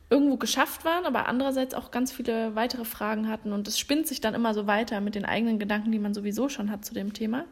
irgendwo 0.08 0.36
geschafft 0.36 0.84
waren, 0.84 1.04
aber 1.04 1.28
andererseits 1.28 1.72
auch 1.72 1.92
ganz 1.92 2.10
viele 2.10 2.56
weitere 2.56 2.84
Fragen 2.84 3.28
hatten 3.28 3.52
und 3.52 3.68
es 3.68 3.78
spinnt 3.78 4.08
sich 4.08 4.20
dann 4.20 4.34
immer 4.34 4.54
so 4.54 4.66
weiter 4.66 5.00
mit 5.00 5.14
den 5.14 5.24
eigenen 5.24 5.60
Gedanken, 5.60 5.92
die 5.92 6.00
man 6.00 6.14
sowieso 6.14 6.48
schon 6.48 6.70
hat 6.70 6.84
zu 6.84 6.94
dem 6.94 7.12
Thema. 7.12 7.44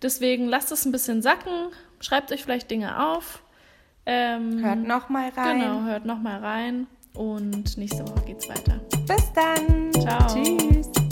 Deswegen 0.00 0.46
lasst 0.46 0.72
es 0.72 0.86
ein 0.86 0.92
bisschen 0.92 1.20
sacken, 1.20 1.52
schreibt 2.00 2.32
euch 2.32 2.42
vielleicht 2.42 2.70
Dinge 2.70 3.06
auf. 3.06 3.42
Ähm, 4.06 4.64
Hört 4.64 4.82
noch 4.82 5.08
mal 5.10 5.28
rein. 5.30 5.60
Genau, 5.60 5.82
hört 5.82 6.06
nochmal 6.06 6.38
rein 6.40 6.86
und 7.14 7.76
nächste 7.76 8.06
Woche 8.08 8.24
geht's 8.26 8.48
weiter. 8.48 8.80
Bis 9.06 9.32
dann. 9.34 9.92
Ciao. 9.92 10.42
Tschüss. 10.42 11.03